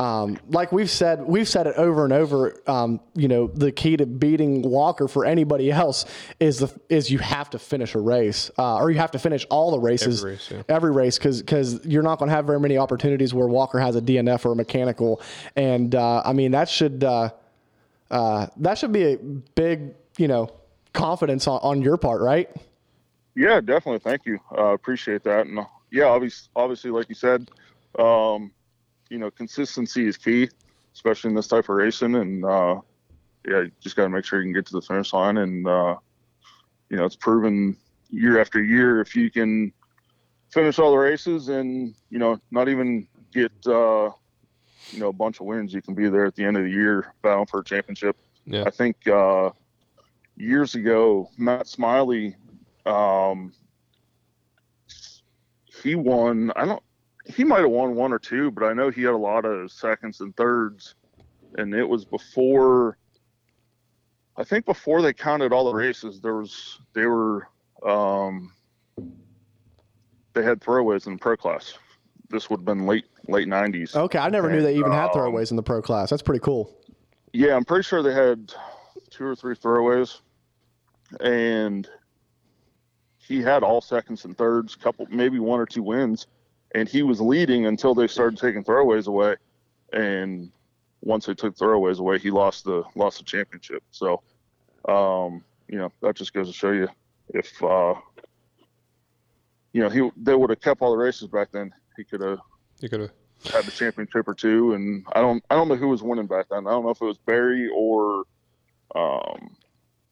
[0.00, 2.58] um, like we've said, we've said it over and over.
[2.66, 6.06] Um, you know, the key to beating Walker for anybody else
[6.40, 9.44] is the is you have to finish a race, uh, or you have to finish
[9.50, 10.62] all the races, Every race, yeah.
[10.70, 13.94] every race, because because you're not going to have very many opportunities where Walker has
[13.94, 15.20] a DNF or a mechanical,
[15.54, 17.28] and uh, I mean that should uh,
[18.10, 20.50] uh, that should be a big you know
[20.94, 22.48] confidence on, on your part, right?
[23.34, 23.98] Yeah, definitely.
[23.98, 24.38] Thank you.
[24.56, 25.46] Uh, appreciate that.
[25.46, 27.50] And uh, yeah, obviously, obviously, like you said,
[27.98, 28.50] um,
[29.10, 30.48] you know, consistency is key,
[30.94, 32.14] especially in this type of racing.
[32.14, 32.80] And uh,
[33.46, 35.36] yeah, you just got to make sure you can get to the finish line.
[35.36, 35.96] And uh,
[36.88, 37.76] you know, it's proven
[38.08, 39.72] year after year if you can
[40.50, 44.10] finish all the races and you know not even get uh,
[44.90, 46.70] you know a bunch of wins, you can be there at the end of the
[46.70, 48.16] year battling for a championship.
[48.46, 48.64] Yeah.
[48.66, 49.50] I think uh,
[50.36, 52.36] years ago, Matt Smiley,
[52.86, 53.52] um,
[55.82, 56.52] he won.
[56.56, 56.82] I don't.
[57.26, 59.70] He might have won one or two, but I know he had a lot of
[59.70, 60.94] seconds and thirds,
[61.56, 62.96] and it was before.
[64.36, 67.46] I think before they counted all the races, there was they were
[67.86, 68.52] um,
[70.32, 71.74] they had throwaways in the pro class.
[72.30, 73.94] This would have been late late nineties.
[73.94, 76.10] Okay, I never knew they even had Um, throwaways in the pro class.
[76.10, 76.74] That's pretty cool.
[77.32, 78.52] Yeah, I'm pretty sure they had
[79.10, 80.20] two or three throwaways,
[81.20, 81.88] and
[83.18, 86.26] he had all seconds and thirds, couple maybe one or two wins,
[86.74, 89.36] and he was leading until they started taking throwaways away,
[89.92, 90.50] and
[91.02, 93.82] once they took throwaways away, he lost the lost the championship.
[93.90, 94.22] So,
[94.88, 96.88] um, you know, that just goes to show you
[97.32, 97.94] if uh,
[99.72, 102.38] you know he they would have kept all the races back then, he could have
[102.80, 103.10] You could have.
[103.52, 106.46] had the championship or two, and I don't I don't know who was winning back
[106.50, 106.66] then.
[106.66, 108.24] I don't know if it was Barry or
[108.94, 109.56] um,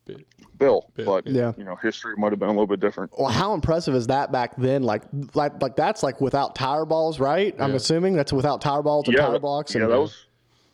[0.09, 0.19] Bill.
[0.59, 1.53] Bill, Bill, but yeah.
[1.57, 3.13] you know history might have been a little bit different.
[3.17, 4.83] Well, how impressive is that back then?
[4.83, 5.03] Like,
[5.35, 7.55] like, like that's like without tire balls, right?
[7.61, 9.75] I'm assuming that's without tire balls and tire that- blocks.
[9.75, 10.27] yeah, and, that was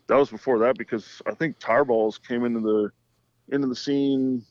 [0.07, 2.90] that was before that because I think tire balls came into the
[3.55, 4.42] into the scene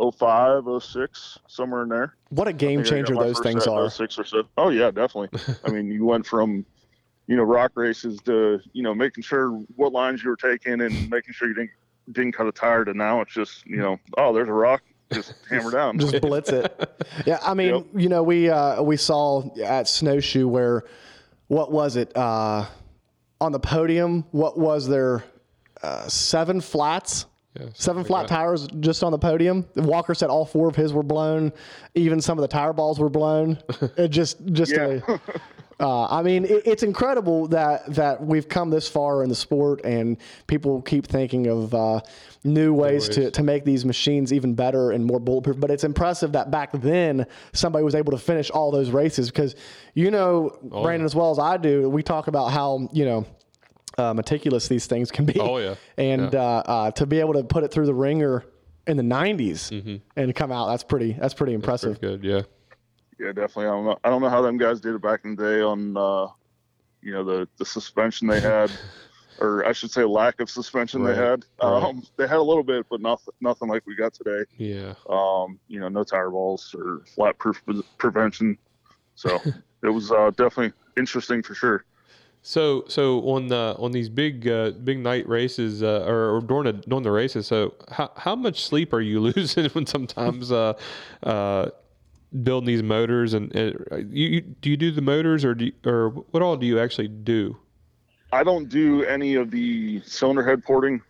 [0.00, 2.16] 05, 06, somewhere in there.
[2.30, 3.90] what a game I think I got changer those things set are.
[3.90, 4.42] 06 or so.
[4.56, 5.38] Oh yeah, definitely.
[5.64, 6.64] I mean, you went from
[7.26, 11.10] you know rock races to you know making sure what lines you were taking and
[11.10, 11.70] making sure you didn't
[12.12, 15.34] didn't cut a tire to now it's just you know oh there's a rock just
[15.50, 15.98] hammer down.
[15.98, 16.72] Just blitz it.
[17.26, 17.86] Yeah, I mean, Yep.
[17.96, 20.84] you know, we uh, we saw at Snowshoe where,
[21.48, 22.64] what was it uh,
[23.40, 24.24] on the podium?
[24.30, 25.24] What was there?
[25.82, 27.26] Uh, seven flats.
[27.58, 28.34] Yeah, Seven flat that.
[28.36, 29.66] tires just on the podium.
[29.74, 31.52] Walker said all four of his were blown.
[31.96, 33.58] Even some of the tire balls were blown.
[33.96, 35.00] It just, just Yeah.
[35.08, 35.18] a,
[35.80, 39.80] uh, I mean, it, it's incredible that that we've come this far in the sport,
[39.84, 42.00] and people keep thinking of uh,
[42.44, 45.58] new ways, To, to make these machines even better and more bulletproof.
[45.58, 49.56] But it's impressive that back then somebody was able to finish all those races because
[49.94, 53.26] you know, Oh, Brandon, as well as I do, we talk about how you know.
[53.98, 55.38] Uh, meticulous these things can be.
[55.38, 55.74] Oh, yeah.
[55.98, 56.40] and Yeah.
[56.40, 58.44] Uh, uh, to be able to put it through the ringer
[58.86, 61.12] in the 90s and come out, that's pretty.
[61.12, 61.98] That's pretty impressive.
[61.98, 62.24] Very good.
[62.24, 62.42] Yeah.
[63.20, 63.66] Yeah, definitely.
[63.66, 63.98] I don't know.
[64.02, 66.28] I don't know how them guys did it back in the day on, uh,
[67.02, 68.70] you know, the the suspension they had,
[69.38, 71.44] or I should say, lack of suspension Right, they had.
[71.62, 71.82] right.
[71.82, 74.44] Um, they had a little bit, but nothing nothing like we got today.
[74.56, 74.94] Yeah.
[75.08, 77.62] Um, you know, no tire balls or flat proof
[77.98, 78.56] prevention.
[79.16, 79.38] So
[79.82, 81.84] it was uh, definitely interesting for sure.
[82.42, 86.64] So so on the on these big uh, big night races uh, or, or during
[86.64, 90.72] the during the races, so how how much sleep are you losing when sometimes uh,
[91.22, 91.68] uh,
[92.42, 95.66] building these motors and, and uh, you, you do you do the motors or do
[95.66, 97.56] you, or what all do you actually do?
[98.32, 101.02] I don't do any of the cylinder head porting.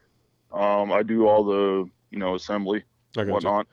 [0.52, 3.30] Um, I do all the you know assembly, gotcha.
[3.30, 3.66] whatnot.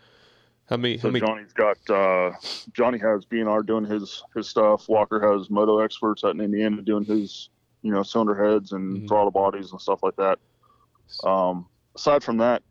[0.69, 2.31] How many So how many Johnny's got uh,
[2.73, 4.89] Johnny has BNR doing his his stuff.
[4.89, 7.49] Walker has Moto Experts out in Indiana doing his
[7.81, 9.07] you know cylinder heads and Mhm.
[9.07, 10.39] throttle bodies and stuff like that.
[11.23, 12.62] Um, aside from that,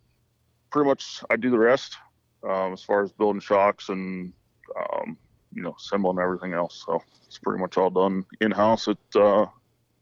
[0.70, 1.96] pretty much I do the rest.
[2.44, 4.32] um, as far as building shocks and
[4.78, 5.16] um,
[5.52, 6.84] you know assembling everything else.
[6.86, 9.46] So it's pretty much all done in house at uh,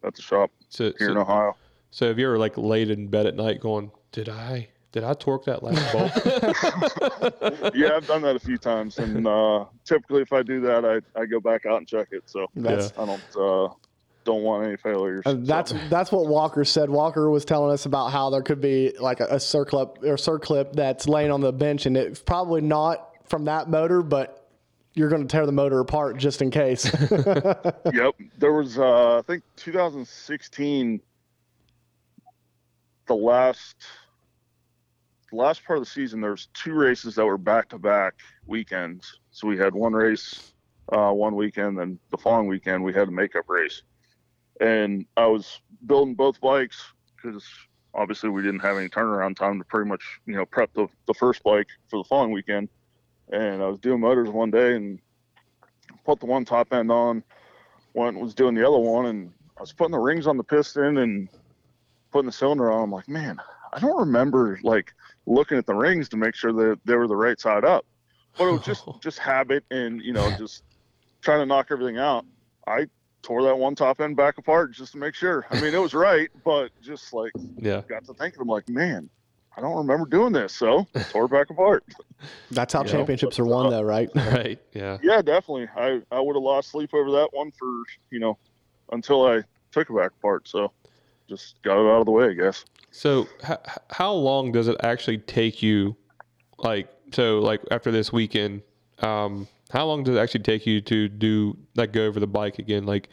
[0.03, 1.57] at the shop So, here in Ohio.
[1.91, 5.45] so if you're like laid in bed at night going, did I did I torque
[5.47, 6.13] that last bolt?
[7.75, 11.21] yeah, I've done that a few times, and uh, typically if I do that, I,
[11.21, 12.23] I go back out and check it.
[12.27, 13.75] So That's I don't uh,
[14.25, 15.23] don't want any failures.
[15.27, 16.89] And that's So, that's what Walker said.
[16.91, 20.73] Walker was telling us about how there could be like a, a circlip or circlip
[20.75, 24.44] that's laying on the bench, and it's probably not from that motor, but
[24.95, 26.85] you're going to tear the motor apart just in case.
[27.93, 28.15] yep.
[28.39, 31.01] There was uh, I think 2016,
[33.07, 33.77] the last
[35.31, 36.21] the last part of the season.
[36.21, 38.15] There was two races that were back to back
[38.47, 39.19] weekends.
[39.33, 40.53] So we had one race
[40.93, 43.83] uh, one weekend, then the following weekend we had a makeup race.
[44.61, 46.83] And I was building both bikes
[47.17, 47.45] because
[47.95, 51.15] obviously we didn't have any turnaround time to pretty much you know prep the, the
[51.15, 52.69] first bike for the following weekend.
[53.35, 55.01] And I was doing motors one day and
[56.05, 57.23] put the one top end on,
[57.95, 60.99] went was doing the other one, and I was putting the rings on the piston
[60.99, 61.29] and
[62.13, 62.85] putting the cylinder on.
[62.85, 63.39] I'm like, man,
[63.73, 64.93] I don't remember like
[65.27, 67.85] looking at the rings to make sure that they were the right side up.
[68.39, 70.63] But it was just just habit and you know just
[71.21, 72.25] trying to knock everything out.
[72.67, 72.87] I
[73.23, 75.47] tore that one top end back apart just to make sure.
[75.51, 77.83] I mean, it was right, but just like yeah.
[77.89, 79.09] got to thinking, I'm like, man,
[79.57, 81.85] I don't remember doing this, so tore it back apart.
[82.51, 82.91] that's how Yeah.
[82.93, 84.09] championships are won, though, right?
[84.15, 84.59] Right.
[84.75, 84.99] Yeah.
[85.03, 85.69] Yeah, definitely.
[85.77, 87.69] I I would have lost sleep over that one for
[88.11, 88.39] you know
[88.93, 90.49] until I took it back apart.
[90.49, 90.73] So
[91.29, 92.65] just got it out of the way, I guess.
[92.91, 95.97] So h- h- how long does it actually take you
[96.59, 98.63] like so like after this weekend
[99.01, 102.61] um how long does it actually take you to do like go over the bike
[102.61, 103.09] again like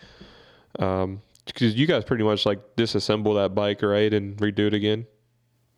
[0.77, 5.07] um because you guys pretty much like disassemble that bike right and redo it again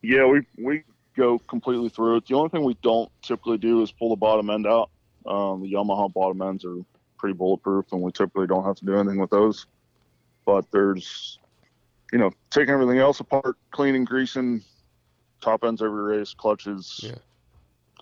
[0.04, 0.84] Yeah, we we
[1.16, 2.28] go completely through it.
[2.28, 4.90] The only thing we don't typically do is pull the bottom end out.
[5.26, 6.78] Um, the Yamaha bottom ends are
[7.18, 9.66] pretty bulletproof, and we typically don't have to do anything with those.
[10.46, 11.40] But there's,
[12.12, 14.62] you know, taking everything else apart, cleaning, greasing,
[15.40, 17.00] top ends every race, clutches.
[17.02, 17.16] Yeah.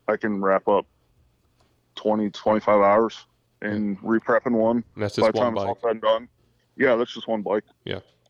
[0.08, 0.88] I can wrap up
[1.96, 3.26] 20, 25 hours
[3.62, 4.84] in reprepping one.
[4.96, 6.28] and that's By just the one time it's all bike said and done.
[6.76, 7.66] Yeah, that's just one bike.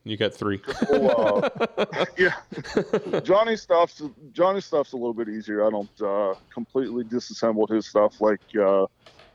[0.03, 0.59] You got three
[0.89, 2.33] Well, uh, yeah,
[3.23, 5.65] Johnny stuff's Johnny stuff's a little bit easier.
[5.65, 8.87] I don't uh, completely disassemble his stuff like uh,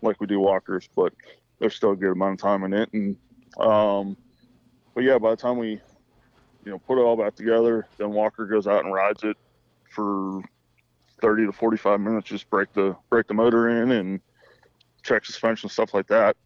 [0.03, 1.13] like we do Walkers, but
[1.59, 2.93] there's still a good amount of time in it.
[2.93, 3.17] And
[3.59, 4.17] um,
[4.95, 5.81] but yeah, by the time we
[6.65, 9.37] you know put it all back together, then Walker goes out and rides it
[9.91, 10.43] for
[11.21, 12.29] 30 to 45 minutes.
[12.29, 14.21] Just break the break the motor in and
[15.03, 16.37] check suspension stuff like that.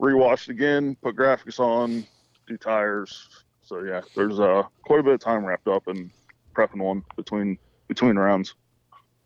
[0.00, 2.06] Rewash it again, put graphics on,
[2.46, 3.43] do tires.
[3.64, 6.10] So yeah, there's uh, quite a bit of time wrapped up in
[6.54, 8.54] prepping one between between rounds.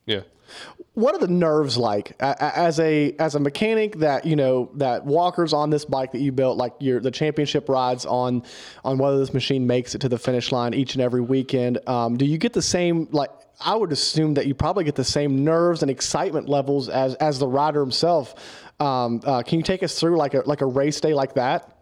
[0.07, 0.21] yeah.
[0.95, 2.17] What are the nerves like?
[2.21, 6.13] A- a- as a as a mechanic that you know that walkers on this bike
[6.13, 8.43] that you built like your the championship rides on
[8.83, 12.17] on whether this machine makes it to the finish line each and every weekend um,
[12.17, 13.29] do you get the same like
[13.61, 17.39] i would assume that you probably get the same nerves and excitement levels as as
[17.39, 18.35] the rider himself.
[18.81, 21.77] Um, uh, can you take us through like a like a race day like that?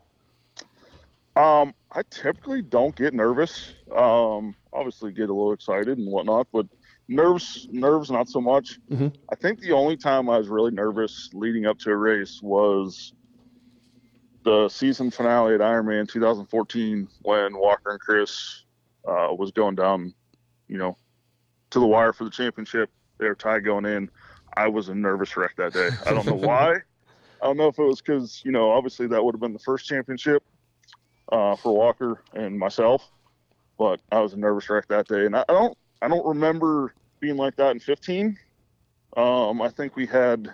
[1.36, 3.72] Um, I typically don't get nervous.
[3.90, 6.66] Um, obviously get a little excited and whatnot, but
[7.08, 8.78] nerves, nerves, not so much.
[8.90, 9.16] Mhm.
[9.32, 13.14] I think the only time I was really nervous leading up to a race was
[14.44, 18.66] the season finale at Ironman 2014 when Walker and Chris
[19.08, 20.12] uh, was going down,
[20.68, 20.98] you know,
[21.70, 22.90] to the wire for the championship.
[23.16, 24.10] They were tied going in.
[24.54, 25.88] I was a nervous wreck that day.
[26.04, 26.74] I don't know why.
[27.40, 29.58] I don't know if it was because you know, obviously that would have been the
[29.60, 30.42] first championship
[31.30, 33.10] uh, for Walker and myself.
[33.78, 37.36] But I was a nervous wreck that day, and I, don't I don't remember being
[37.36, 38.38] like that in 15.
[39.16, 40.52] Um, I think we had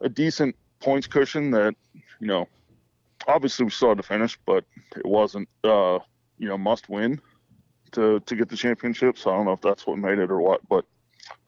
[0.00, 1.74] a decent points cushion that
[2.20, 2.48] you know,
[3.26, 4.64] obviously we still had to finish, but
[4.96, 5.98] it wasn't uh,
[6.38, 7.20] you know must win
[7.92, 9.18] to to get the championship.
[9.18, 10.84] So I don't know if that's what made it or what, but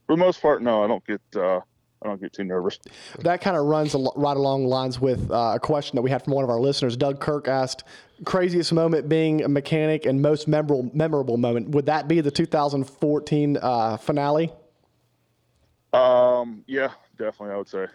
[0.06, 1.60] for the most part, no, I don't get uh,
[2.02, 2.78] I don't get too nervous.
[3.20, 6.22] that kind of runs a right along lines with uh, a question that we had
[6.22, 6.96] from one of our listeners.
[6.96, 7.84] Doug Kirk asked,
[8.24, 13.58] "Craziest moment being a mechanic and most memorable memorable moment would that be the 2014
[13.60, 14.52] uh, finale?"
[15.92, 17.86] Um, yeah, definitely, I would say.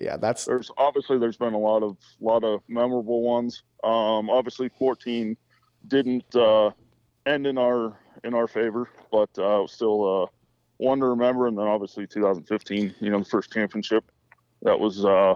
[0.00, 3.62] Yeah, that's there's obviously there's been a lot of lot of memorable ones.
[3.82, 5.36] Um, obviously 14
[5.88, 6.70] didn't uh,
[7.26, 10.26] end in our in our favor, but uh, still uh,
[10.80, 11.46] one to remember.
[11.46, 14.04] And then obviously 2015, you know, the first championship,
[14.62, 15.34] that was uh,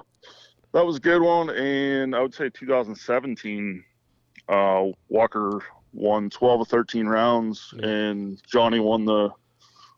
[0.72, 1.50] that was a good one.
[1.50, 3.84] And I would say 2017,
[4.48, 5.60] uh, Walker
[5.92, 9.30] won 12 or 13 rounds, and Johnny won the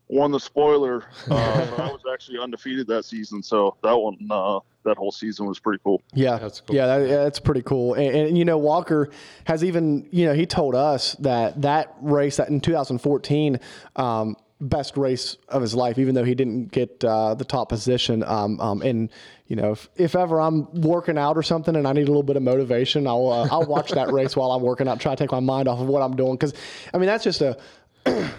[0.09, 1.05] won the spoiler.
[1.29, 5.59] Uh, I was actually undefeated that season, so that one, uh, that whole season was
[5.59, 6.01] pretty cool.
[6.15, 6.77] Yeah, That's cool.
[6.77, 7.95] Yeah, that, yeah, that's pretty cool.
[7.95, 9.11] And, and you know, Walker
[9.45, 13.59] has even you know he told us that that race that in 2014.
[13.97, 18.23] Um, best race of his life, even though he didn't get uh, the top position.
[18.23, 19.11] Um, um, and
[19.47, 22.23] you know, if, if ever I'm working out or something and I need a little
[22.23, 25.23] bit of motivation, I'll uh, I'll watch that race while I'm working out, try to
[25.23, 26.33] take my mind off of what I'm doing.
[26.35, 26.55] Because
[26.92, 27.59] I mean, that's just a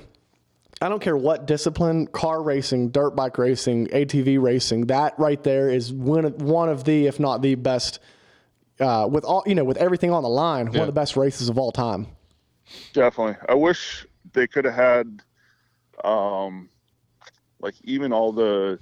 [0.79, 5.69] I don't care what discipline, car racing, dirt bike racing, ATV racing, that right there
[5.69, 7.99] is one of, one of the, if not the best,
[8.79, 11.49] uh, with all, you know, with everything on the line, one of the best races
[11.49, 12.05] of all time.
[12.93, 13.37] Definitely.
[13.49, 15.23] I wish they could have had,
[16.03, 16.69] um,
[17.59, 18.79] like even all the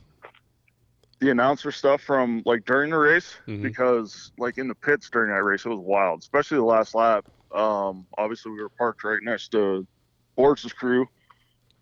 [1.19, 5.43] the announcer stuff from like during the race because like in the pits during that
[5.43, 7.25] race it was wild, especially the last lap.
[7.53, 9.87] Um, obviously we were parked right next to
[10.35, 11.07] Borich's crew,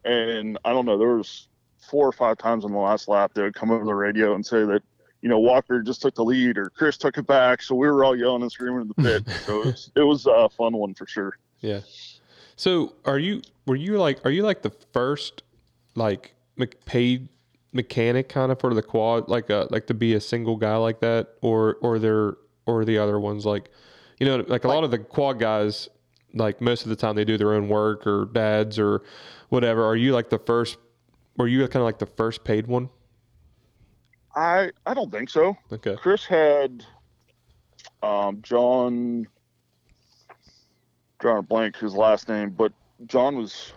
[0.06, 1.48] and I don't know there was
[1.90, 4.46] four or five times on the last lap they would come over the radio and
[4.46, 4.84] say that
[5.22, 8.06] you know Walker just took the lead or Chris took it back, so we were
[8.06, 9.24] all yelling and screaming in the pit.
[9.46, 11.38] so it was, it was a fun one for sure.
[11.62, 11.80] Yeah.
[12.64, 15.44] So are you were you like are you like the first
[15.96, 16.34] like
[16.86, 17.28] paid
[17.74, 21.02] mechanic kind of for the quad like uh like to be a single guy like
[21.02, 21.34] that?
[21.42, 23.70] Or or there or the other ones like
[24.18, 25.90] you know like a lot of the quad guys
[26.34, 29.04] like most of the time they do their own work or dads or
[29.50, 29.84] whatever.
[29.84, 30.78] Are you like the first
[31.36, 32.90] were you kind of like the first paid one?
[34.38, 35.58] I I don't think so.
[35.70, 35.98] okay.
[35.98, 36.86] Chris had
[38.02, 39.28] um, John
[41.24, 42.74] drawing a blank his last name, but
[43.06, 43.72] John was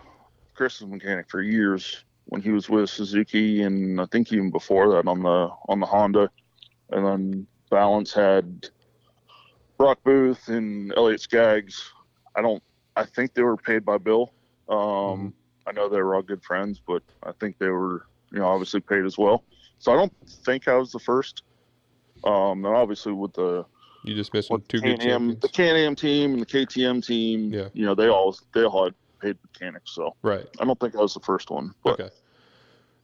[0.53, 5.07] Chris's mechanic for years when he was with Suzuki, and I think even before that
[5.07, 6.29] on the on the Honda,
[6.89, 8.67] and then Ballance had
[9.77, 11.93] Brock Booth and Elliot Skaggs.
[12.35, 12.61] I don't.
[12.97, 14.33] I think they were paid by Bill.
[14.67, 15.33] Um,
[15.65, 18.81] I know they were all good friends, but I think they were, you know, obviously
[18.81, 19.45] paid as well.
[19.79, 20.13] So I don't
[20.45, 21.43] think I was the first.
[22.25, 23.63] Um, and obviously with the
[24.07, 27.53] you just missing with two good Can-Am, champions the Can-Am team and the KTM team,
[27.53, 27.67] Yeah.
[27.73, 29.91] you know, they all they all had paid mechanics.
[29.91, 32.09] So right I don't think I was the first one, but okay.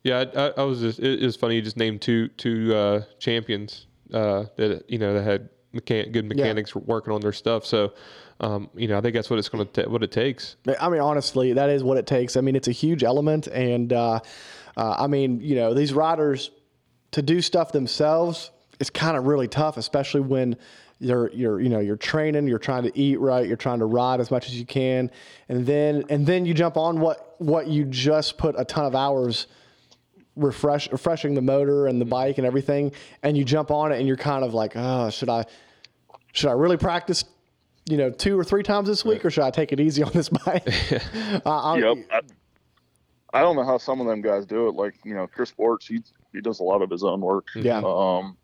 [0.03, 0.99] Yeah, I, I, I was just.
[0.99, 1.55] It, it's funny.
[1.55, 6.25] You just named two two uh, champions uh, that you know that had mechan- good
[6.25, 7.65] mechanics working on their stuff.
[7.65, 7.93] So,
[8.41, 10.57] um, you know, I think that's what it's going to ta- what it takes.
[10.77, 12.35] I mean, honestly, that is what it takes.
[12.35, 14.19] I mean, it's a huge element, and uh,
[14.75, 16.51] uh, I mean, you know, these riders
[17.11, 20.57] to do stuff themselves is kind of really tough, especially when
[21.03, 24.19] you're you're you know you're training, you're trying to eat right, you're trying to ride
[24.19, 25.11] as much as you can,
[25.49, 28.95] and then and then you jump on what what you just put a ton of
[28.95, 29.47] hours
[30.35, 34.07] refresh refreshing the motor and the bike and everything, and you jump on it and
[34.07, 35.45] you're kind of like, oh, should I
[36.31, 37.25] should I really practice?
[37.89, 40.11] You know, two or three times this week, or should I take it easy on
[40.13, 40.65] this bike?
[41.45, 41.97] uh, I- yep.
[42.11, 42.21] I,
[43.35, 44.75] I don't know how some of them guys do it.
[44.75, 45.99] Like you know, Chris Sports, he
[46.31, 47.47] he does a lot of his own work.
[47.55, 47.81] Yeah.
[47.83, 48.37] Um,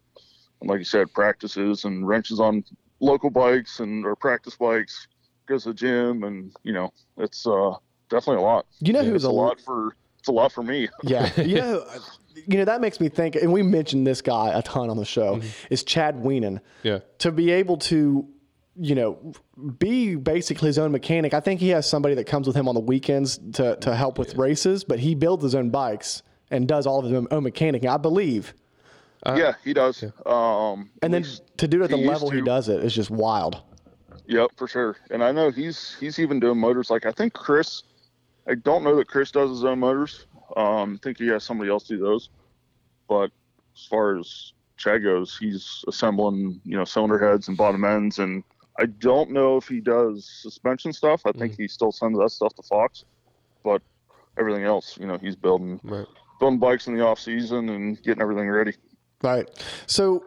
[0.61, 2.63] and like you said, practices and wrenches on
[2.99, 5.07] local bikes and or practice bikes.
[5.47, 7.71] Goes to the gym, and you know, it's uh
[8.09, 8.65] definitely a lot.
[8.81, 10.89] You know it's who's a a lot for it's a lot for me.
[11.03, 11.85] Yeah, you know,
[12.47, 15.05] you know that makes me think, and we mentioned this guy a ton on the
[15.05, 15.41] show.
[15.69, 18.27] Is Chad Wienen Yeah, to be able to,
[18.75, 19.33] you know,
[19.79, 21.33] be basically his own mechanic?
[21.33, 24.19] I think he has somebody that comes with him on the weekends to to help
[24.19, 27.43] with races, but he builds his own bikes and does all of his own, own
[27.43, 27.85] mechanic.
[27.85, 28.53] I believe,
[29.25, 30.03] yeah, he does.
[30.25, 31.25] Um, and then
[31.57, 32.45] to do it at the he used level he to.
[32.45, 33.61] does it is just wild.
[34.27, 34.95] Yep, for sure.
[35.09, 36.89] And I know he's he's even doing motors.
[36.89, 37.83] Like I think Chris,
[38.47, 40.25] I don't know that Chris does his own motors.
[40.55, 42.29] Um, I think he has somebody else do those.
[43.07, 43.31] But
[43.75, 48.43] as far as Chad goes, he's assembling you know cylinder heads and bottom ends, and
[48.79, 51.25] I don't know if he does suspension stuff.
[51.25, 53.03] I think he still sends that stuff to Fox,
[53.63, 53.81] but
[54.39, 56.07] everything else, you know, he's building right.
[56.39, 58.73] building bikes in the off season and getting everything ready.
[59.21, 59.49] Right.
[59.85, 60.23] So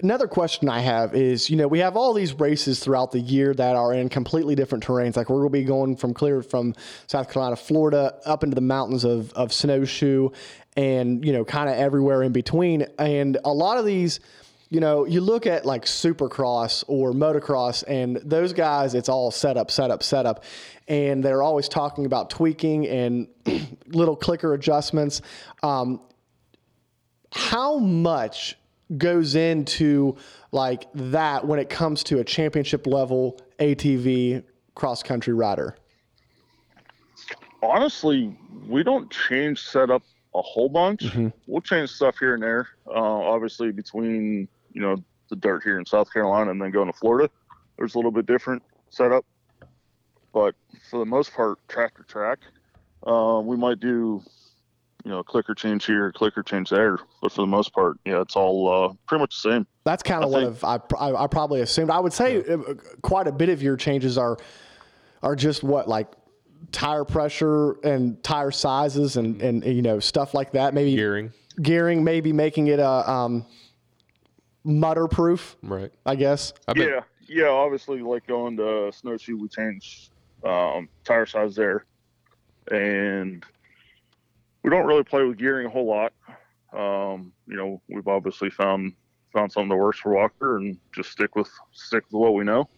[0.00, 3.54] another question I have is, you know, we have all these races throughout the year
[3.54, 5.16] that are in completely different terrains.
[5.16, 6.74] Like we're going to be going from clear from
[7.06, 10.30] South Carolina, Florida, up into the mountains of, of Snowshoe
[10.76, 12.86] and, you know, kind of everywhere in between.
[12.98, 14.20] And a lot of these,
[14.70, 19.56] you know, you look at like supercross or motocross and those guys, it's all set
[19.56, 20.44] up, set up, set up.
[20.86, 23.28] And they're always talking about tweaking and
[23.86, 25.22] little clicker adjustments.
[25.62, 26.00] Um,
[27.32, 28.56] how much
[28.96, 30.16] goes into
[30.50, 34.42] like that when it comes to a championship level ATV
[34.74, 35.76] cross country rider?
[37.62, 40.02] honestly, we don't change setup
[40.34, 41.04] a whole bunch.
[41.46, 42.68] We'll change stuff here and there.
[42.86, 44.96] Uh, obviously, between you know
[45.30, 47.30] the dirt here in South Carolina and then going to Florida,
[47.76, 49.24] there's a little bit different setup.
[50.32, 50.54] But
[50.90, 52.38] for the most part, track to track,
[53.06, 54.22] uh, we might do
[55.08, 56.98] you know, clicker change here, a clicker change there.
[57.22, 59.66] But for the most part, yeah, it's all uh, pretty much the same.
[59.84, 61.90] That's kind of I what I've, I, I, I probably assumed.
[61.90, 64.36] I would say uh, quite a bit of your changes are
[65.22, 66.08] are just what like
[66.72, 70.74] tire pressure and tire sizes and and you know stuff like that.
[70.74, 71.32] Maybe Gearing.
[71.62, 73.46] gearing, maybe making it a um,
[74.62, 75.56] mutter proof.
[75.62, 75.90] Right.
[76.04, 76.52] I guess.
[76.68, 77.48] I bet, Yeah, yeah.
[77.48, 80.10] Obviously, like going to snowshoe, we change
[80.44, 81.86] um, tire size there,
[82.70, 83.42] and
[84.68, 86.12] we don't really play with gearing a whole lot.
[86.74, 88.92] Um, you know, we've obviously found
[89.32, 92.68] found something that works for Walker, and just stick with stick with what we know.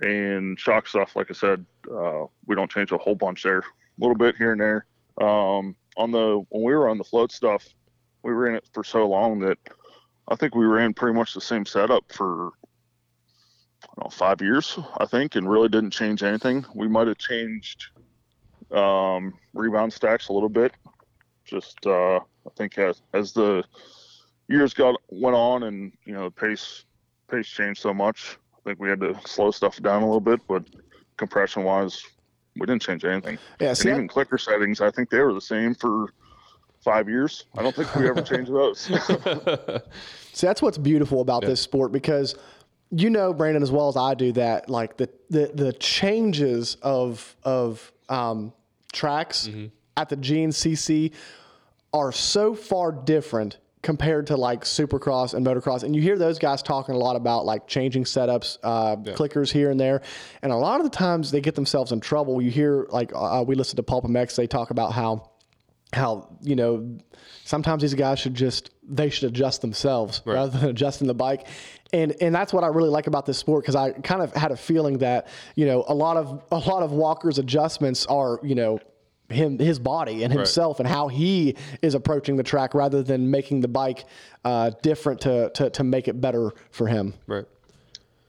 [0.00, 3.60] And shock stuff, like I said, uh, we don't change a whole bunch there.
[3.60, 3.64] A
[3.98, 4.86] little bit here and there.
[5.20, 7.64] Um, on the when we were on the float stuff,
[8.24, 9.58] we in it for so long that
[10.26, 12.50] I think we ran pretty much the same setup for
[13.98, 16.64] know, five years, I think, and really didn't change anything.
[16.74, 17.86] We might have changed
[18.72, 20.72] um, rebound stacks a little bit.
[21.44, 23.64] Just uh, I think as as the
[24.48, 26.84] years got went on and you know the pace
[27.30, 30.40] pace changed so much, I think we had to slow stuff down a little bit.
[30.46, 30.64] But
[31.16, 32.02] compression wise,
[32.56, 33.38] we didn't change anything.
[33.60, 33.68] Yeah.
[33.68, 36.12] And See, even clicker settings, I think they were the same for
[36.82, 37.44] five years.
[37.56, 38.78] I don't think we ever changed those.
[40.32, 42.36] See, that's what's beautiful about this sport because
[42.94, 47.34] you know, Brandon, as well as I do, that like the the, the changes of
[47.42, 48.52] of um,
[48.92, 49.48] tracks
[49.96, 51.12] at the GNCC
[51.92, 55.82] are so far different compared to like Supercross and motocross.
[55.82, 59.70] And you hear those guys talking a lot about like changing setups, uh, clickers here
[59.70, 60.02] and there.
[60.42, 62.40] And a lot of the times they get themselves in trouble.
[62.40, 65.31] You hear like uh, we listen to Pulp MX, they talk about how
[65.92, 66.98] how you know
[67.44, 71.46] sometimes these guys should just they should adjust themselves rather than adjusting the bike
[71.92, 74.50] and and that's what I really like about this sport because I kind of had
[74.52, 78.54] a feeling that you know a lot of a lot of Walker's adjustments are you
[78.54, 78.80] know
[79.28, 83.60] him his body and himself and how he is approaching the track rather than making
[83.60, 84.04] the bike
[84.44, 87.14] uh, different to, to to make it better for him.
[87.26, 87.44] Right.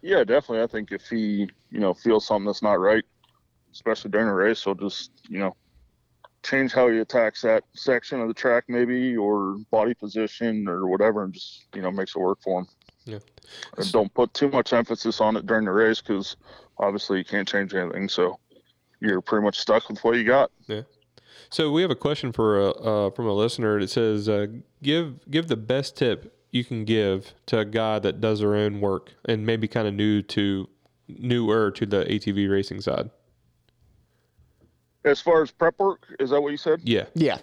[0.02, 0.62] Yeah, definitely.
[0.62, 3.04] I think if he, you know, feels something that's not right,
[3.72, 5.56] especially during a race, he'll just, you know,
[6.44, 11.24] change how he attacks that section of the track, maybe, or body position or whatever,
[11.24, 12.68] and just, you know, makes it work for him.
[13.06, 13.20] Yeah.
[13.78, 16.36] And don't put too much emphasis on it during the race because
[16.78, 18.10] obviously you can't change anything.
[18.10, 18.40] So
[19.00, 20.52] you're pretty much stuck with what you got.
[20.68, 20.82] Yeah.
[21.50, 23.80] So we have a question for a, uh, from a listener.
[23.80, 24.48] It says, uh,
[24.82, 28.80] "Give give the best tip you can give to a guy that does their own
[28.82, 30.70] work and maybe kind of new to
[31.08, 33.12] newer to the ATV racing side."
[35.06, 36.82] As far as prep work, is that what you said?
[36.84, 37.06] Yeah.
[37.16, 37.38] Yeah,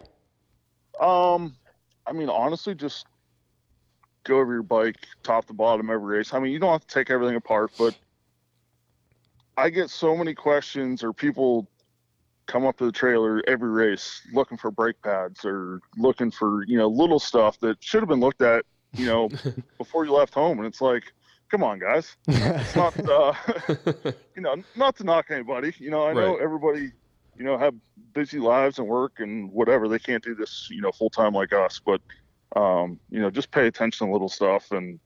[1.01, 1.55] Um,
[2.07, 3.07] I mean, honestly, just
[4.25, 6.33] go over your bike top to bottom every race.
[6.35, 7.95] I mean, you don't have to take everything apart, but
[9.57, 11.69] I get so many questions or people
[12.47, 16.77] come up to the trailer every race looking for brake pads or looking for, you
[16.79, 18.65] know, little stuff that should have been looked at,
[18.97, 19.29] you know,
[19.79, 20.59] before you left home.
[20.59, 21.05] And it's like,
[21.51, 22.17] come on, guys.
[22.27, 23.33] It's not, uh,
[24.35, 25.73] you know, not to knock anybody.
[25.79, 26.43] You know, I know Right.
[26.43, 26.93] everybody,
[27.41, 27.75] you know, have
[28.13, 29.89] busy lives and work and whatever.
[29.89, 31.81] They can't do this, you know, full time like us.
[31.83, 32.03] But,
[32.55, 35.01] um, you know, just pay attention to little stuff and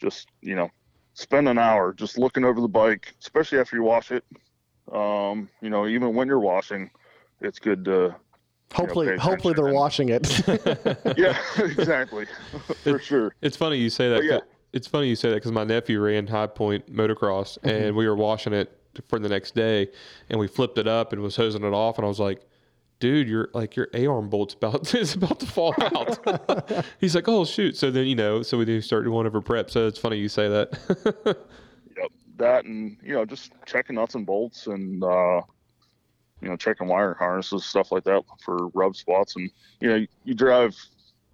[0.00, 0.70] just, you know,
[1.14, 4.24] spend an hour just looking over the bike, especially after you wash it.
[4.92, 6.90] Um, you know, even when you're washing,
[7.40, 8.14] it's good to,
[8.72, 11.16] hopefully pay hopefully they're attention and- washing it.
[11.18, 12.26] yeah, exactly,
[12.84, 13.34] for sure.
[13.42, 14.22] It's funny you say that.
[14.22, 14.38] Yeah.
[14.72, 17.68] It's funny you say that because my nephew ran High Point motocross Mm-hmm.
[17.68, 19.88] and we were washing it for the next day
[20.28, 22.42] and we flipped it up and was hosing it off and I was like,
[23.00, 26.84] dude, your like your A arm bolt's about is about to fall out.
[27.00, 27.76] He's like, oh shoot.
[27.76, 29.70] So then you know, so we do start doing one over prep.
[29.70, 31.38] So it's funny you say that.
[31.96, 35.42] Yep, that and you know just checking nuts and bolts and uh,
[36.40, 39.34] you know checking wire harnesses, stuff like that for rub spots.
[39.34, 40.76] And you know you, you drive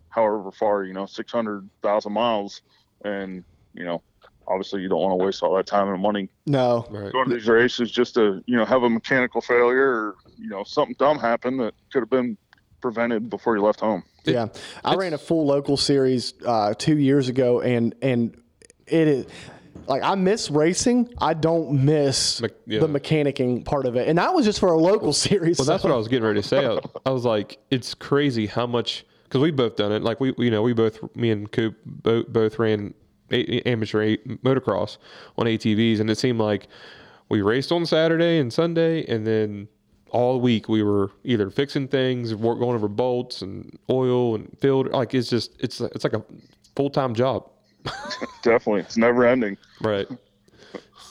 [0.09, 2.63] however far, you know, six hundred thousand miles,
[3.05, 3.45] and
[3.75, 4.01] you know
[4.49, 7.13] obviously you don't want to waste all that time and money no, right.
[7.13, 10.65] going to these races just to you know have a mechanical failure or you know
[10.65, 12.37] something dumb happen that could have been
[12.85, 14.03] prevented before you left home.
[14.25, 14.49] Yeah,
[14.85, 18.37] I ran a full local series uh, two years ago, and and
[18.87, 19.27] it is
[19.87, 21.13] like I miss racing.
[21.19, 22.81] I don't miss Mech- yeah.
[22.81, 25.59] the mechanicking part of it, and that was just for a local series.
[25.59, 26.67] Well, that's what I was getting ready to say.
[26.67, 30.03] I, I was like, it's crazy how much because we both done it.
[30.03, 32.95] Like we, you know, we both, me and Coop, both, both ran
[33.31, 34.99] a, amateur a, motocross
[35.39, 36.69] on ATVs, and it seemed like
[37.29, 39.69] we raced on Saturday and Sunday, and then
[40.11, 44.91] all week we were either fixing things, work, going over bolts and oil and filter.
[44.91, 46.23] Like it's just, it's it's like a
[46.77, 47.51] full time job.
[48.43, 49.57] Definitely, it's never ending.
[49.81, 50.07] Right.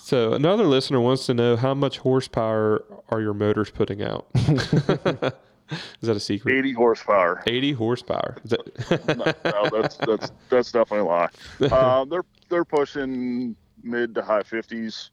[0.04, 4.28] So another listener wants to know how much horsepower are your motors putting out?
[6.02, 6.56] Is that a secret?
[6.56, 7.44] 80 horsepower.
[7.48, 8.38] 80 horsepower.
[8.44, 11.30] Is that- no, that's that's that's definitely a lie.
[11.62, 15.10] Uh, they're they're pushing mid to high 50s.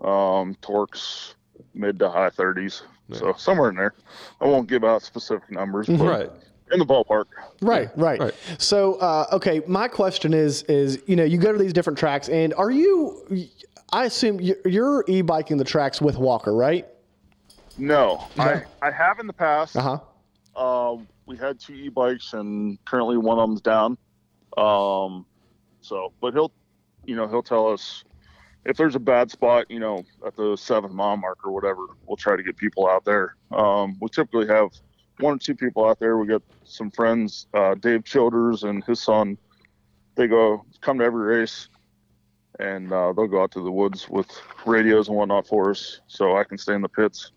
[0.00, 1.34] Um, torques
[1.74, 2.82] mid to high 30s.
[3.12, 3.94] So somewhere in there.
[4.40, 6.30] I won't give out specific numbers, but right.
[6.70, 7.24] in the ballpark.
[7.60, 8.20] Right, right.
[8.20, 8.34] right.
[8.58, 12.28] So, uh, okay, my question is, is you know, you go to these different tracks,
[12.28, 13.48] and are you?
[13.92, 16.86] I assume you're- you're e-biking the tracks with Walker, right?
[17.80, 19.74] No, I I have in the past.
[19.74, 19.98] Uh
[20.54, 20.62] huh.
[20.62, 23.96] Um, we had two e-bikes, and currently one of them's down.
[24.58, 25.24] Um,
[25.80, 26.52] so, but he'll,
[27.06, 28.04] you know, he'll tell us
[28.66, 31.86] if there's a bad spot, you know, at the seventh mile mark or whatever.
[32.04, 33.36] We'll try to get people out there.
[33.50, 34.68] Um, we typically have
[35.20, 36.18] one or two people out there.
[36.18, 39.38] We got some friends, uh, Dave Childers and his son.
[40.16, 41.68] They go come to every race,
[42.58, 44.30] and uh, they'll go out to the woods with
[44.66, 47.32] radios and whatnot for us, so I can stay in the pits.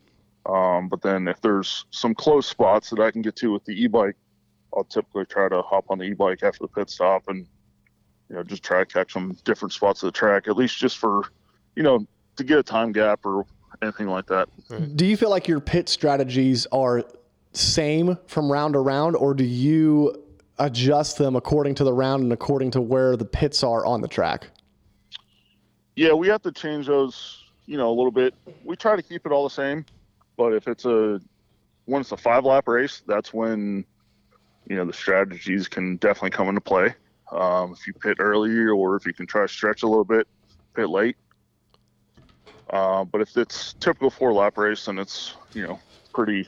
[0.46, 3.82] Um, but then if there's some close spots that I can get to with the
[3.82, 4.16] e-bike,
[4.76, 7.46] I'll typically try to hop on the e-bike after the pit stop and
[8.30, 10.98] you know just try to catch some different spots of the track, at least just
[10.98, 11.24] for
[11.76, 13.46] you know to get a time gap or
[13.82, 14.50] anything like that.
[14.96, 17.04] Do you feel like your pit strategies are
[17.54, 20.24] same from round to round, or do you
[20.60, 24.08] adjust them according to the round and according to where the pits are on the
[24.08, 24.50] track?
[25.96, 28.34] Yeah, we have to change those, you know, a little bit.
[28.64, 29.86] We try to keep it all the same,
[30.38, 31.20] but if it's a
[31.86, 33.86] when it's a five lap race, that's when
[34.68, 36.94] you know the strategies can definitely come into play.
[37.32, 40.28] Um, if you pit early or if you can try to stretch a little bit,
[40.76, 41.18] pit late.
[42.70, 45.80] Uh, but if it's typical four lap race, then it's you know
[46.14, 46.48] pretty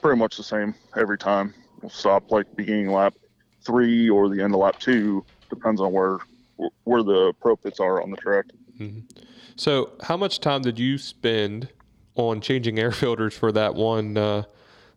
[0.00, 1.54] pretty much the same every time.
[1.80, 3.14] We'll stop like beginning lap
[3.62, 6.18] three or the end of lap two, depends on where
[6.84, 8.46] where the pro pits are on the track.
[9.56, 11.68] So, how much time did you spend
[12.16, 14.16] on changing air filters for that one?
[14.16, 14.42] Uh,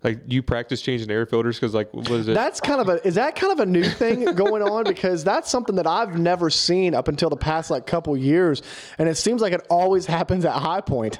[0.03, 2.33] like, you practice changing air filters because, like, what is it?
[2.33, 5.51] That's kind of a is that kind of a new thing going on because that's
[5.51, 8.61] something that I've never seen up until the past like couple years,
[8.97, 11.19] and it seems like it always happens at High Point.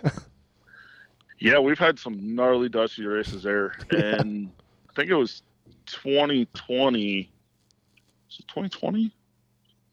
[1.40, 4.50] Yeah, we've had some gnarly dusty races there, and
[4.90, 5.42] I think it was
[5.88, 7.32] 2020.
[8.28, 9.12] Was it 2020?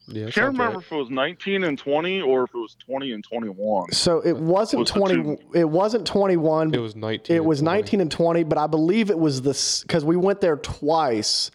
[0.08, 0.84] Yeah, Can't remember right.
[0.84, 3.92] if it was 19 and 20 or if it was 20 and 21.
[3.92, 5.38] So it wasn't Was twenty.
[5.54, 6.72] It wasn't twenty one.
[6.74, 7.34] It was 19.
[7.34, 7.80] It and was 20.
[7.82, 11.50] 19 and 20, but I believe it was this because we went there twice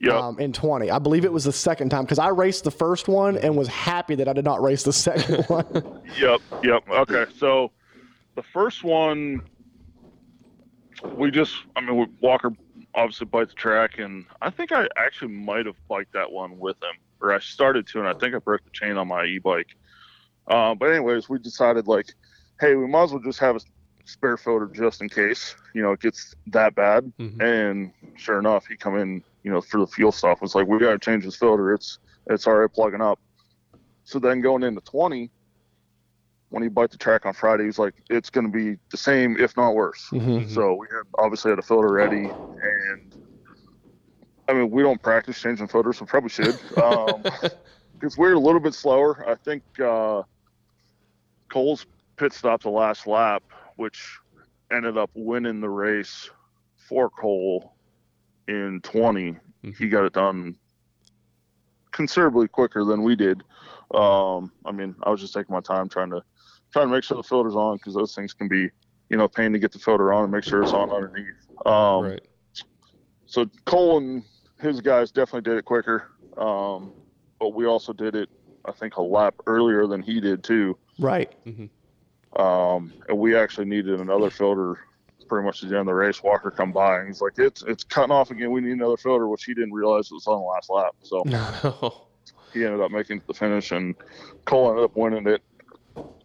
[0.00, 0.90] Yeah, um, in 20.
[0.90, 3.68] I believe it was the second time because I raced the first one and was
[3.68, 6.00] happy that I did not race the second one.
[6.18, 6.88] Yep, yep.
[6.88, 7.70] Okay, so
[8.34, 9.40] the first one,
[11.16, 12.50] we just, I mean, Walker
[12.94, 16.76] obviously biked the track, and I think I actually might have biked that one with
[16.76, 19.74] him, or I started to, and I think I broke the chain on my e-bike.
[20.46, 22.12] Uh, but anyways, we decided like,
[22.60, 23.60] hey, we might as well just have a
[24.04, 27.10] spare filter just in case, you know, it gets that bad.
[27.18, 27.40] Mhm.
[27.42, 30.42] And sure enough, he come in, you know, for the fuel stuff.
[30.42, 31.72] Was like, we got to change this filter.
[31.72, 33.18] It's it's already plugging up.
[34.04, 35.30] So then going into 20,
[36.50, 39.38] when he biked the track on Friday, he's like, it's going to be the same,
[39.38, 40.08] if not worse.
[40.12, 40.48] Mhm.
[40.50, 43.14] So we had obviously had a filter ready, and
[44.48, 46.58] I mean, we don't practice changing filters, so probably should.
[46.82, 47.22] Um,
[47.94, 49.24] because we're a little bit slower.
[49.26, 50.22] I think uh,
[51.48, 51.86] Cole's
[52.16, 53.42] pit stop the last lap,
[53.76, 54.18] which
[54.70, 56.28] ended up winning the race
[56.88, 57.72] for Cole
[58.48, 59.36] in 20.
[59.78, 60.56] He got it done
[61.92, 63.42] considerably quicker than we did.
[63.94, 66.22] Um, I mean, I was just taking my time trying to
[66.72, 68.68] trying to make sure the filter's on because those things can be,
[69.08, 71.26] you know, pain to get the filter on and make sure it's on underneath.
[71.64, 72.20] Um, right.
[73.26, 74.24] so Cole and
[74.60, 76.10] his guys definitely did it quicker.
[76.36, 76.92] Um,
[77.38, 78.28] but we also did it,
[78.64, 80.78] I think, a lap earlier than he did too.
[80.98, 81.32] right.
[82.36, 84.78] Um, and we actually needed another filter
[85.28, 86.22] pretty much at the end of the race.
[86.22, 88.50] Walker come by and he's like, "It's it's cutting off again.
[88.50, 90.94] We need another filter," which he didn't realize it was on the last lap.
[91.02, 91.22] So
[92.52, 93.94] he ended up making it to the finish, and
[94.46, 95.42] Cole ended up winning it.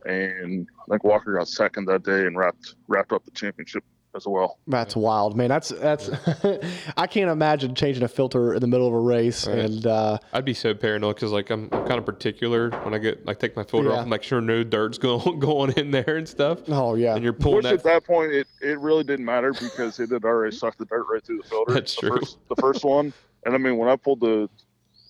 [0.06, 3.84] And I think Walker got second that day and wrapped wrapped up the championship
[4.16, 4.58] as well.
[4.68, 5.50] That's wild, man.
[5.50, 6.10] That's that's.
[6.98, 10.46] I can't imagine changing a filter in the middle of a race, and uh, I'd
[10.46, 13.56] be so paranoid because like I'm, I'm kind of particular when I get like take
[13.56, 13.96] my filter Yeah.
[13.96, 14.04] off.
[14.04, 16.60] I'm like sure no dirt's going going in there and stuff.
[16.70, 17.84] oh yeah, And you're pulling Which at that.
[17.84, 21.24] that point it, it really didn't matter because it had already sucked the dirt right
[21.24, 21.74] through the filter.
[21.74, 22.18] That's the true.
[22.20, 23.14] First, the first one,
[23.46, 24.50] and I mean when I pulled the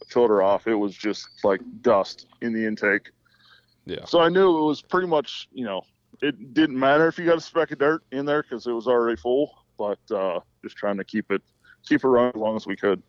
[0.08, 3.12] filter off, it was just like dust in the intake.
[3.86, 4.06] Yeah.
[4.06, 5.84] So I knew it was pretty much you know
[6.22, 8.88] it didn't matter if you got a speck of dirt in there because it was
[8.88, 9.64] already full.
[9.78, 11.42] But uh, just trying to keep it
[11.88, 13.02] keep it running as long as we could.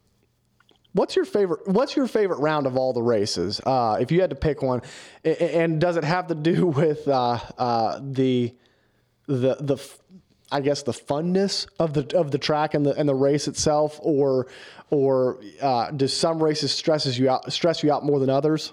[0.92, 1.66] What's your favorite?
[1.68, 3.61] What's your favorite round of all the races?
[3.64, 4.82] Uh, if you had to pick one,
[5.24, 8.54] A- a- and does it have to do with uh, uh, the
[9.26, 9.76] the the
[10.52, 13.98] I guess the funness of the of the track and the and the race itself,
[14.02, 14.48] or
[14.90, 18.72] or uh, do some races stresses you out stress you out more than others?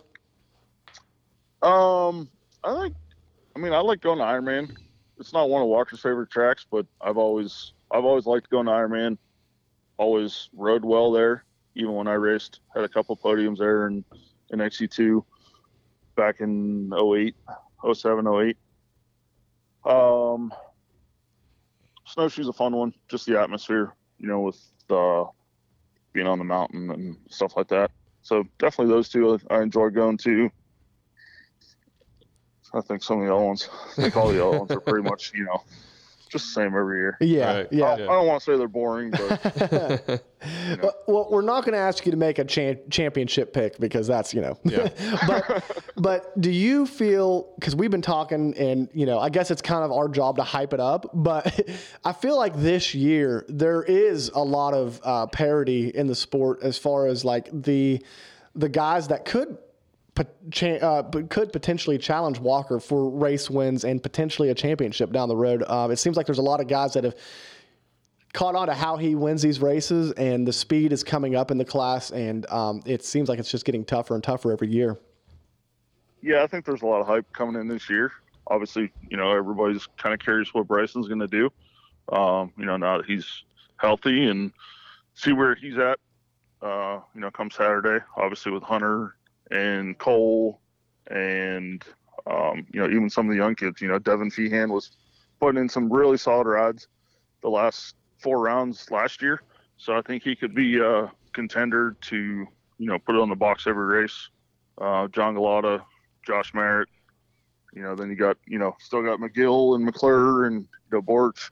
[1.62, 2.30] Um,
[2.64, 2.96] I think,
[3.58, 4.78] I mean, I like going to Ironman.
[5.20, 8.72] It's not one of Walker's favorite tracks, but I've always, I've always liked going to
[8.72, 9.18] Ironman.
[9.98, 11.44] Always rode well there,
[11.74, 12.60] even when I raced.
[12.76, 14.06] Had a couple podiums there in,
[14.52, 15.24] in XC2
[16.16, 17.36] back in 08,
[17.92, 18.58] 07, 08.
[19.92, 20.54] Um,
[22.06, 22.94] snowshoe's a fun one.
[23.10, 25.24] Just the atmosphere, you know, with uh,
[26.14, 27.90] being on the mountain and stuff like that.
[28.22, 30.52] So definitely those two I enjoy going to.
[32.74, 35.08] I think some of the other ones, I think all the other ones are pretty
[35.08, 35.64] much, you know,
[36.30, 37.18] just the same every year.
[37.22, 37.68] Yeah, Right.
[37.72, 37.86] yeah.
[37.86, 40.24] I, I don't want to say they're boring, but
[40.82, 44.06] Well, well, we're not going to ask you to make a cha- championship pick because
[44.08, 44.60] that's you know.
[44.64, 44.90] Yeah.
[45.28, 45.64] but
[45.96, 49.84] but do you feel because we've been talking and you know I guess it's kind
[49.86, 51.60] of our job to hype it up, but
[52.04, 56.60] I feel like this year there is a lot of uh, parity in the sport
[56.62, 58.04] as far as like the
[58.54, 59.58] the guys that could.
[60.18, 65.64] Uh, could potentially challenge Walker for race wins and potentially a championship down the road.
[65.68, 67.16] Uh, it seems like there's a lot of guys that have
[68.34, 71.58] caught on to how he wins these races, and the speed is coming up in
[71.58, 74.98] the class, and um, it seems like it's just getting tougher and tougher every year.
[76.22, 78.12] yeah, I think there's a lot of hype coming in this year.
[78.48, 81.52] Obviously, you know, everybody's kind of curious what Bryson's going to do.
[82.10, 83.44] Um, you know, now that he's
[83.78, 84.54] healthy and
[85.16, 86.00] see where he's at,
[86.62, 89.17] uh, you know, come Saturday, obviously with Hunter
[89.52, 90.60] and Cole
[91.10, 91.84] and,
[92.30, 94.92] um, you know, even some of the young kids, you know, Devin Feehan was
[95.40, 96.88] putting in some really solid rides
[97.42, 99.42] the last four rounds last year.
[99.78, 103.36] So I think he could be a contender to, you know, put it on the
[103.36, 104.30] box every race.
[104.80, 105.84] Uh, John Galata,
[106.26, 106.90] Josh Merritt,
[107.74, 111.02] you know, then you got, you know, still got McGill and McClure and, you know,
[111.02, 111.52] Borich.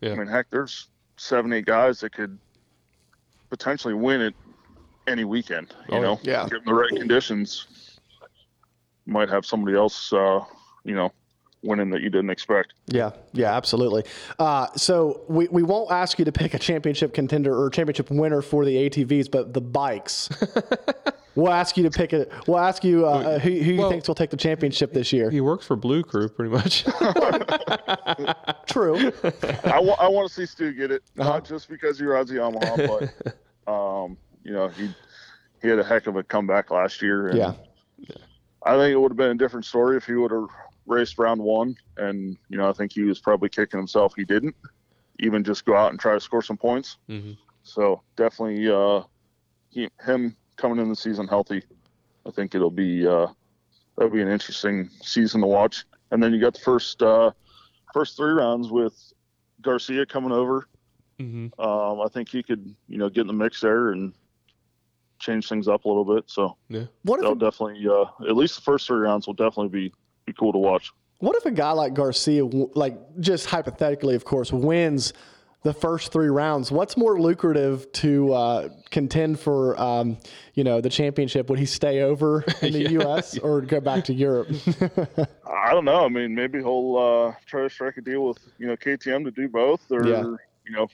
[0.00, 0.12] Yeah.
[0.12, 2.38] I mean, heck, there's seven, eight guys that could
[3.50, 4.34] potentially win it
[5.06, 6.44] any weekend, you Oh, know, yeah.
[6.48, 7.66] given the right conditions.
[9.06, 10.40] Might have somebody else, uh,
[10.84, 11.10] you know,
[11.62, 12.74] winning that you didn't expect.
[12.86, 14.04] Yeah, yeah, absolutely.
[14.38, 18.40] Uh, so we, we won't ask you to pick a championship contender or championship winner
[18.42, 20.28] for the ATVs, but the bikes.
[21.34, 22.26] we'll ask you to pick a.
[22.46, 25.28] We'll ask you uh, who, who you Well- thinks will take the championship this year.
[25.30, 26.84] He works for Blue Crew pretty much.
[28.66, 29.12] True.
[29.64, 31.30] I I want to see Stu get it, Uh-huh.
[31.30, 33.12] not just because he rides the Yamaha,
[33.66, 34.88] but um, you know he
[35.62, 37.28] he had a heck of a comeback last year.
[37.28, 37.54] And Yeah.
[38.64, 40.48] I think it would have been a different story if he would have
[40.86, 44.54] raced round one, and you know I think he was probably kicking himself he didn't
[45.18, 46.98] even just go out and try to score some points.
[47.08, 47.36] Mhm.
[47.62, 49.02] So definitely uh,
[49.70, 51.62] he, him coming in the season healthy,
[52.26, 53.28] I think it'll be uh,
[53.96, 55.84] that'll be an interesting season to watch.
[56.10, 57.32] And then you got the first uh,
[57.94, 58.94] first three rounds with
[59.60, 60.66] Garcia coming over.
[61.18, 64.14] hmm Um, I think he could, you know, get in the mix there and
[65.20, 66.24] change things up a little bit.
[66.26, 66.84] So Yeah.
[67.02, 69.92] What if that'll definitely, uh, at least the first three rounds will definitely be
[70.26, 70.90] be cool to watch.
[71.18, 75.12] What if a guy like Garcia, like just hypothetically, of course, wins
[75.62, 76.70] the first three rounds?
[76.72, 80.16] What's more lucrative to uh, contend for, um,
[80.54, 81.50] you know, the championship?
[81.50, 83.36] Would he stay over in the U.S.
[83.42, 84.48] or go back to Europe?
[85.46, 86.04] I don't know.
[86.04, 89.30] I mean, maybe he'll uh, try to strike a deal with you know KTM to
[89.30, 90.22] do both, or Yeah.
[90.66, 90.86] you know,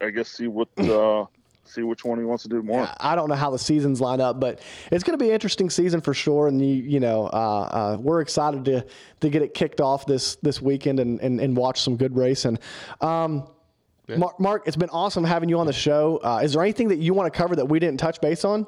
[0.00, 1.26] I guess see what uh,
[1.68, 2.88] see which one he wants to do more.
[3.00, 4.60] I don't know how the seasons line up, but
[4.90, 6.48] it's going to be an interesting season for sure.
[6.48, 8.86] And you, you know, uh, uh, we're excited to
[9.20, 12.58] to get it kicked off this this weekend and and, and watch some good racing.
[13.00, 13.48] Um,
[14.16, 16.18] Mark, Mark, it's been awesome having you on the show.
[16.22, 18.66] Uh, is there anything that you want to cover that we didn't touch base on?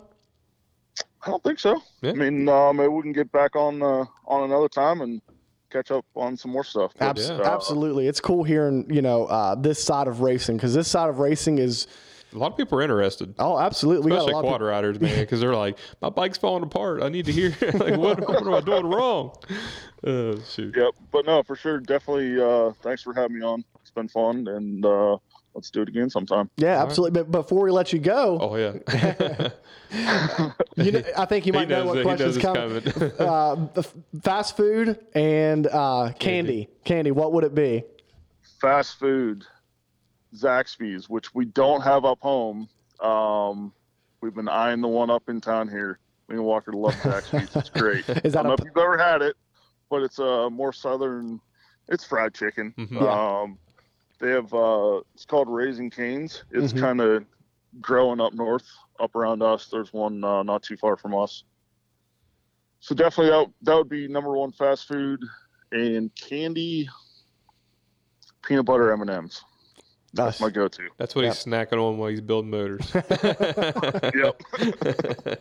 [1.22, 1.82] I don't think so.
[2.02, 2.10] Yeah.
[2.10, 5.22] I mean, uh, maybe we can get back on uh, on another time and
[5.70, 6.92] catch up on some more stuff.
[6.98, 10.74] But, Abs- uh, Absolutely, it's cool hearing you know uh, this side of racing because
[10.74, 11.86] this side of racing is
[12.32, 13.34] A lot of people are interested.
[13.38, 14.04] oh, absolutely.
[14.06, 16.62] We got a Especially lot of quad riders, man, because they're like, my bike's falling
[16.62, 17.02] apart.
[17.02, 19.32] I need to hear, like, what, what am I doing wrong?
[20.02, 20.74] Uh, shoot.
[20.74, 22.40] Yep, but no, for sure, definitely.
[22.40, 23.62] Uh, thanks for having me on.
[23.82, 25.18] It's been fun, and uh,
[25.52, 26.48] let's do it again sometime.
[26.56, 27.20] yeah, absolutely.
[27.22, 29.50] But before we let you go, Oh yeah,
[30.76, 32.02] you know, I think you might know what it.
[32.02, 32.80] Questions knows come.
[32.80, 33.12] coming.
[33.18, 33.82] uh,
[34.22, 36.70] fast food and uh, candy.
[36.84, 37.10] candy.
[37.10, 37.84] What would it be?
[38.58, 39.44] Fast food,
[40.34, 42.68] Zaxby's, which we don't have up home.
[43.00, 43.72] Um,
[44.20, 45.98] we've been eyeing the one up in town here.
[46.28, 47.54] Me and Walker love Zaxby's.
[47.56, 48.08] It's great.
[48.24, 49.36] Is that I don't know if you've ever had it,
[49.88, 51.40] but it's a more southern.
[51.88, 52.72] It's fried chicken.
[52.78, 52.92] Mhm.
[52.92, 53.40] Yeah.
[53.42, 53.58] Um,
[54.20, 56.44] they have uh, it's called Raising Canes.
[56.52, 56.80] It's Mhm.
[56.80, 57.24] kind of
[57.80, 58.66] growing up north,
[59.00, 59.68] up around us.
[59.68, 61.42] There's one uh, not too far from us.
[62.80, 65.22] So definitely that that would be number one fast food
[65.72, 66.88] and candy.
[68.42, 69.42] peanut butter M and M's.
[70.12, 70.88] That's My go-to.
[70.98, 72.92] That's what he's snacking on while he's building motors.
[74.14, 74.42] Yep.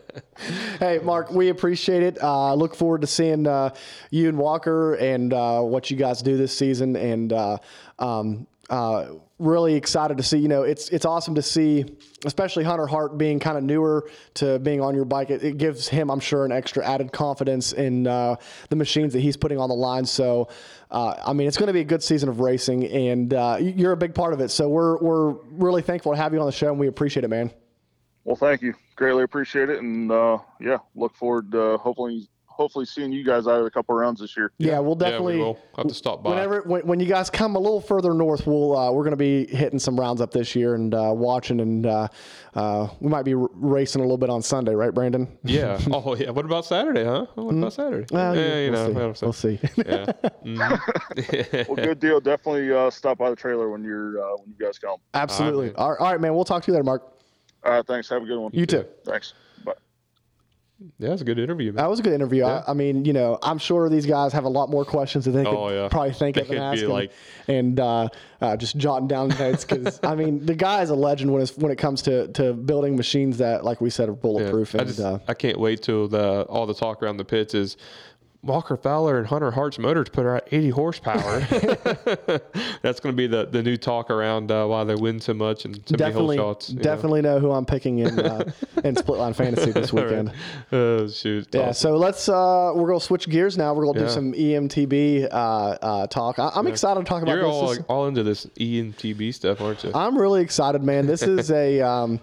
[0.78, 2.22] Hey, Mark, we appreciate it.
[2.22, 3.74] Uh, look forward to seeing uh,
[4.10, 6.96] you and Walker and uh, what you guys do this season.
[6.96, 7.58] And uh,
[7.98, 9.08] um, uh,
[9.38, 10.38] really excited to see.
[10.38, 11.84] You know, it's it's awesome to see,
[12.24, 15.30] especially Hunter Hart being kind of newer to being on your bike.
[15.30, 18.36] It, it gives him, I'm sure, an extra added confidence in uh,
[18.68, 20.04] the machines that he's putting on the line.
[20.06, 20.48] So,
[20.90, 23.92] uh, I mean, it's going to be a good season of racing, and uh, you're
[23.92, 24.50] a big part of it.
[24.50, 27.28] So we're we're really thankful to have you on the show, and we appreciate it,
[27.28, 27.50] man.
[28.24, 28.74] Well, thank you.
[28.96, 32.28] Greatly appreciate it, and uh, yeah, look forward to hopefully
[32.60, 34.52] hopefully seeing you guys out of a couple rounds this year.
[34.58, 35.36] Yeah, we'll yeah, definitely.
[35.36, 36.30] we will have to stop by.
[36.30, 39.16] Whenever when, when you guys come a little further north, we'll uh, we're going to
[39.16, 42.08] be hitting some rounds up this year and uh, watching, and uh,
[42.54, 45.26] uh, we might be r- racing a little bit on Sunday, right, Brandon?
[45.42, 45.80] Yeah.
[45.92, 46.30] Oh, yeah.
[46.30, 47.26] What about Saturday, huh?
[47.34, 48.06] What about Saturday?
[48.06, 48.14] Mm-hmm.
[48.14, 49.12] Well, yeah, you we'll know.
[49.14, 49.26] see.
[49.26, 49.58] We'll see.
[49.76, 50.06] Yeah.
[50.40, 51.68] Mhm.
[51.68, 52.18] Well, good deal.
[52.20, 54.96] Definitely uh, stop by the trailer when you're uh, when you guys come.
[55.12, 55.74] Absolutely.
[55.74, 56.34] All right, all right, man.
[56.34, 57.02] We'll talk to you later, Mark.
[57.64, 58.08] All right, thanks.
[58.08, 58.50] Have a good one.
[58.54, 58.86] You too.
[59.04, 59.34] Thanks.
[60.98, 61.76] Yeah, it's a good interview, man.
[61.76, 62.44] That was a good interview.
[62.44, 65.32] I, I mean, you know, I'm sure these guys have a lot more questions that
[65.32, 65.88] they could Oh, yeah.
[65.88, 67.12] probably think They of and ask, be and, like-
[67.48, 68.08] and uh,
[68.40, 71.54] uh, just jotting down notes because I mean, the guy is a legend when it's
[71.56, 74.18] when it comes to to building machines that, like we said, are Yeah.
[74.22, 74.74] bulletproof.
[74.74, 77.52] I and just uh, I can't wait till the all the talk around the pits
[77.52, 77.76] is
[78.42, 81.40] Walker Fowler and Hunter Hart's motors put out 80 horsepower.
[82.82, 85.64] That's going to be the, the new talk around uh, why they win so much
[85.66, 86.70] and so definitely, many whole shots.
[86.70, 86.82] you know.
[86.82, 87.38] definitely know.
[87.38, 88.50] who I'm picking in uh,
[88.84, 90.32] in split line fantasy this weekend.
[90.72, 91.48] Oh shoot!
[91.52, 91.74] Yeah, Awesome.
[91.74, 93.74] so let's uh, we're gonna switch gears now.
[93.74, 94.06] We're gonna Yeah.
[94.06, 96.38] do some EMTB uh, uh, talk.
[96.38, 97.52] I, I'm excited to talk about You're this.
[97.52, 99.92] all This- all into this EMTB stuff, aren't you?
[99.94, 101.06] I'm really excited, man.
[101.06, 102.20] This is a um,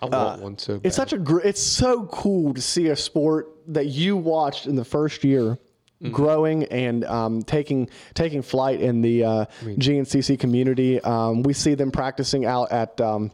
[0.00, 0.86] I want one so bad.
[0.86, 4.76] it's such a gr- it's so cool to see a sport that you watched in
[4.76, 5.58] the first year.
[6.00, 6.12] Mm-hmm.
[6.12, 11.90] Growing and um, taking taking flight in the uh, GNCC community, um, we see them
[11.90, 13.32] practicing out at um,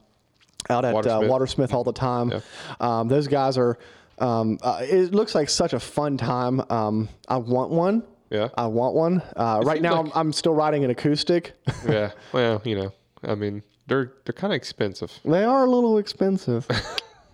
[0.71, 1.29] out at uh, Watersmith.
[1.29, 2.33] Watersmith all the time.
[2.81, 3.79] Um, those guys are.
[4.19, 6.63] Um, uh, it looks like such a fun time.
[6.71, 8.03] Um, I want one.
[8.31, 8.49] Yeah.
[8.57, 9.21] I want one.
[9.37, 11.53] Uh, right now, like- I'm, I'm still riding an acoustic.
[11.87, 12.13] yeah.
[12.33, 12.93] Well, you know,
[13.23, 15.13] I mean, they're they're kind of expensive.
[15.25, 16.67] they are a little expensive.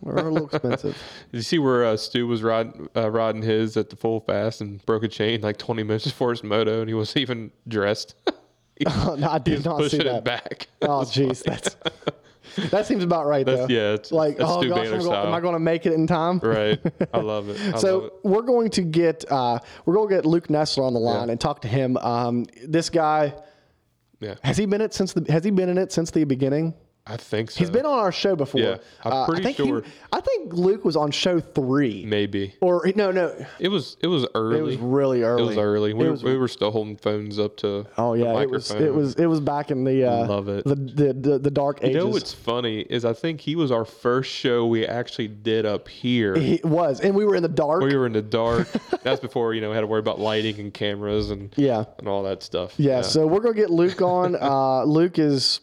[0.03, 0.97] They're a little expensive.
[1.31, 4.63] Did you see where uh, Stu was riding uh, riding his at the full fast
[4.63, 8.15] and broke a chain like 20 minutes before his moto, and he wasn't even dressed.
[8.77, 10.07] he, Oh, no, I did not see that.
[10.17, 10.69] it back.
[10.81, 11.77] Oh, jeez, that's
[12.71, 13.75] that seems about right That's- though.
[13.75, 15.35] yeah, it's- like that's oh Stu gosh, Baylor go- am.
[15.35, 16.39] I going to make it in time?
[16.39, 16.81] right.
[17.13, 17.61] I love it.
[17.61, 18.13] I love So it.
[18.25, 21.33] we're going to get uh, we're going to get Luke Nesler on the line Yeah.
[21.33, 21.99] and talk to him.
[21.99, 23.35] Um, this guy
[24.21, 26.75] Yeah, has he been it since the has he been in it since the beginning?
[27.07, 27.59] I think so.
[27.59, 28.61] He's been on our show before.
[28.61, 29.83] Yeah, I'm Uh, pretty I think he- sure.
[30.13, 32.05] I think Luke was on show three.
[32.07, 32.55] maybe.
[32.61, 34.59] Or no, no, It was it was early.
[34.59, 35.43] it was really early.
[35.43, 35.93] It was early.
[35.95, 37.87] We, were, was- we were still holding phones up to.
[37.99, 40.65] Oh yeah, it was it was it was back in the uh, Love it.
[40.65, 41.95] the the the, the dark ages.
[41.95, 45.67] You know what's funny is I think he was our first show we actually did
[45.67, 46.37] up here.
[46.37, 47.83] He was, and we were in the dark.
[47.83, 48.69] we were in the dark.
[49.03, 51.85] That's before you know we had to worry about lighting and cameras and Yeah.
[51.99, 52.75] and all that stuff.
[52.77, 54.37] Yeah, so we're gonna get Luke on.
[54.51, 55.61] Uh, Luke is,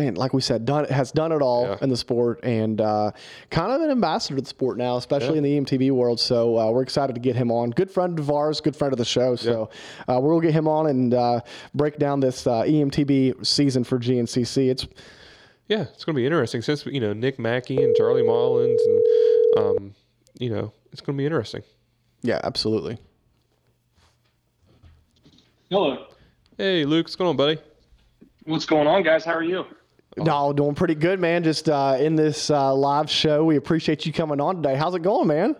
[0.00, 1.76] man, like we said, done has done it all Yeah.
[1.82, 3.10] in the sport and uh,
[3.50, 6.18] kind of an ambassador to the sport now, especially in the EMTB world.
[6.18, 7.70] So uh, we're excited to get him on.
[7.70, 9.36] Good friend of ours, good friend of the show.
[9.36, 9.68] So
[10.08, 11.40] uh, we're gonna get him on and uh,
[11.74, 14.70] break down this uh, EMTB season for GNCC.
[14.70, 14.86] It's
[15.68, 19.94] yeah, it's gonna be interesting since you know Nick Mackey and Charlie Mullins and um,
[20.38, 21.62] you know it's gonna be interesting.
[22.22, 22.98] yeah, absolutely.
[25.70, 26.06] Hello.
[26.58, 27.58] Hey Luke, what's going on, buddy?
[28.44, 29.24] What's going on, guys?
[29.24, 29.64] How are you?
[30.16, 31.44] No, doing pretty good, man.
[31.44, 34.74] Just uh, in this uh, live show, we appreciate you coming on today.
[34.74, 35.54] How's it going, man?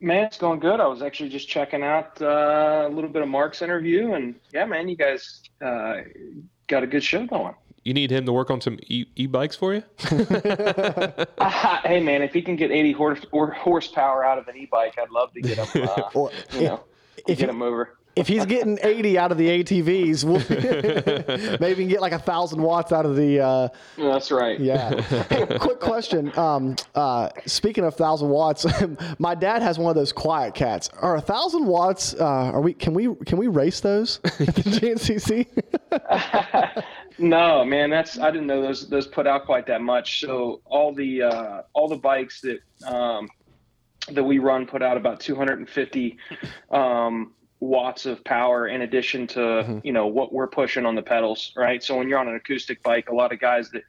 [0.00, 0.78] Man, it's going good.
[0.78, 4.64] I was actually just checking out uh, a little bit of Mark's interview, and yeah,
[4.64, 6.02] man, you guys uh,
[6.68, 7.54] got a good show going.
[7.84, 9.82] You need him to work on some e- e-bikes for you?
[11.84, 15.10] Hey, man, if he can get 80 horse, or horsepower out of an e-bike, I'd
[15.10, 15.88] love to get him.
[15.88, 16.84] Uh, Or you know,
[17.16, 17.94] if get you- him over.
[18.18, 22.92] If he's getting 80 out of the ATVs, we'll maybe get like a thousand watts
[22.92, 23.40] out of the.
[23.40, 24.58] Uh, That's right.
[24.58, 25.00] yeah.
[25.00, 26.36] hey, quick question.
[26.38, 28.66] Um, uh, speaking of thousand watts,
[29.18, 30.90] my dad has one of those QuietKats.
[31.02, 32.14] Are a thousand watts?
[32.14, 32.74] Uh, are we?
[32.74, 33.14] Can we?
[33.26, 35.46] Can we race those at the GNCC?
[37.18, 40.20] No, man, that's I didn't know those those put out quite that much.
[40.20, 43.28] So all the uh, all the bikes that um,
[44.12, 46.16] that we run put out about 250
[46.70, 51.52] um, watts of power in addition to you know what we're pushing on the pedals,
[51.56, 51.82] right?
[51.82, 53.82] So when you're on an acoustic bike, a lot of guys that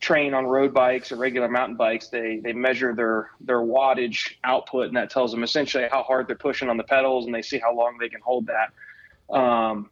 [0.00, 4.86] train on road bikes or regular mountain bikes, they they measure their their wattage output,
[4.86, 7.58] and that tells them essentially how hard they're pushing on the pedals, and they see
[7.58, 9.36] how long they can hold that.
[9.36, 9.90] Um,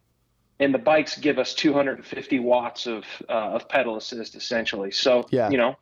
[0.59, 4.91] and the bikes give us 250 watts of uh, of pedal assist essentially.
[4.91, 5.49] So Yeah.
[5.49, 5.75] you know,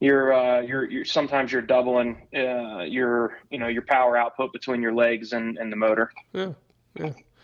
[0.00, 4.82] you're uh, you're you're sometimes you're doubling uh, your you know your power output between
[4.82, 6.12] your legs and, and the motor.
[6.32, 6.52] Yeah.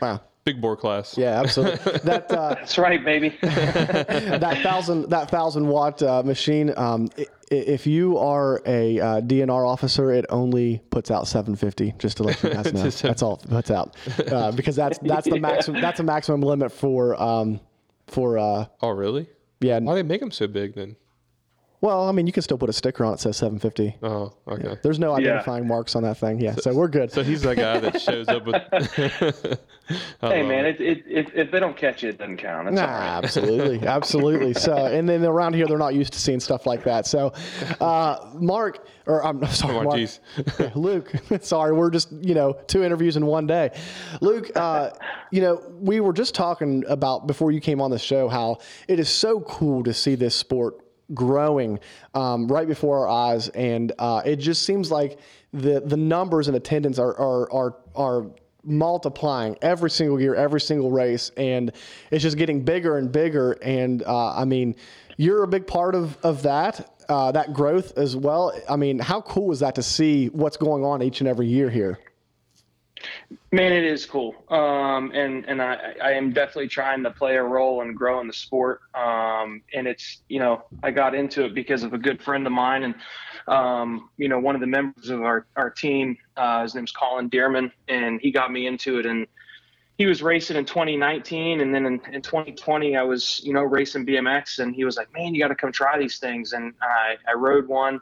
[0.01, 0.21] Wow.
[0.45, 1.19] Big bore class.
[1.19, 1.99] Yeah, absolutely.
[2.05, 3.37] that uh, That's right, baby.
[3.43, 6.73] that thousand that thousand watt uh, machine.
[6.77, 11.95] Um, i- i- if you are a uh, DNR officer, it only puts out 750.
[11.99, 13.95] Just to let you guys know, that's all it puts out
[14.31, 17.61] uh, because that's that's the maximum that's a maximum limit for um,
[18.07, 19.29] for uh, Oh, really?
[19.61, 19.79] yeah.
[19.81, 20.97] Why they make them so big then?
[21.81, 23.99] Well, I mean, you can still put a sticker on it that says 750.
[24.03, 24.77] Oh, okay.
[24.83, 26.41] There's no identifying marks on that thing.
[26.41, 27.13] Yeah, so we're good.
[27.13, 28.57] So he's that guy that shows up with.
[30.21, 30.81] I hey man, it.
[30.81, 32.69] it, it, if, if they don't catch you, it doesn't count.
[32.69, 33.25] It's Nah, all right.
[33.25, 34.55] absolutely, absolutely.
[34.55, 37.07] So, and then around here, they're not used to seeing stuff like that.
[37.07, 37.33] So,
[37.81, 40.11] uh, Mark, or I'm sorry, Come on, Mark.
[40.59, 41.13] Yeah, Luke.
[41.41, 43.71] Sorry, we're just you know two interviews in one day.
[44.21, 44.91] Luke, uh,
[45.31, 48.59] you know we were just talking about before you came on the show how
[48.89, 50.75] it is so cool to see this sport
[51.15, 51.79] growing
[52.15, 55.19] um, right before our eyes, and uh, it just seems like
[55.53, 58.27] the the numbers and attendance are are are are
[58.65, 61.73] multiplying every single year, every single race, and
[62.11, 63.53] it's just getting bigger and bigger.
[63.63, 64.77] And uh, I mean,
[65.17, 68.53] you're a big part of of that uh, that growth as well.
[68.69, 71.71] I mean, how cool is that to see what's going on each and every year
[71.71, 71.99] here?
[73.51, 77.43] Man, it is cool, um, and and I, I am definitely trying to play a
[77.43, 78.81] role and grow in the sport.
[78.95, 82.53] Um, and it's you know I got into it because of a good friend of
[82.53, 82.95] mine, and
[83.47, 87.31] um, you know one of the members of our our team, uh, his name's Colin
[87.31, 89.07] Dearman, and he got me into it.
[89.07, 89.27] And
[89.97, 94.07] he was racing in 2019, and then in, in 2020 I was you know racing
[94.07, 96.53] BMX, and he was like, man, you got to come try these things.
[96.53, 98.01] And I I rode one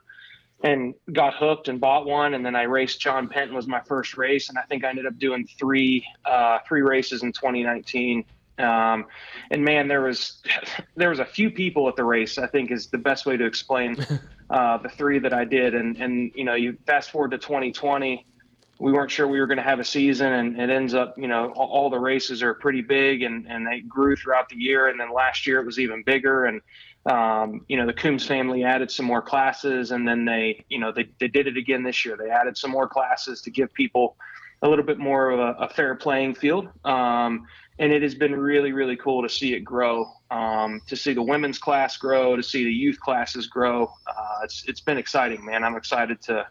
[0.62, 4.16] and got hooked and bought one and then I raced John Penton was my first
[4.16, 8.24] race and I think I ended up doing three uh, three races in 2019
[8.58, 9.04] um,
[9.50, 10.42] and man there was
[10.96, 13.44] there was a few people at the race I think is the best way to
[13.44, 13.96] explain
[14.50, 15.74] uh, the three that I did.
[15.74, 18.24] And and you know you fast forward to 2020
[18.78, 21.28] we weren't sure we were going to have a season and it ends up you
[21.28, 24.88] know all, all the races are pretty big and and they grew throughout the year
[24.88, 26.60] and then last year it was even bigger and
[27.06, 30.92] um, you know the Coombs family added some more classes and then they you know
[30.92, 32.16] they, they did it again this year.
[32.16, 34.16] They added some more classes to give people
[34.62, 36.68] a little bit more of a, a fair playing field.
[36.84, 37.46] Um,
[37.78, 41.22] and it has been really really cool to see it grow um, to see the
[41.22, 43.92] women's class grow to see the youth classes grow.
[44.06, 45.62] Uh, it's it's been exciting man.
[45.62, 46.46] I'm excited to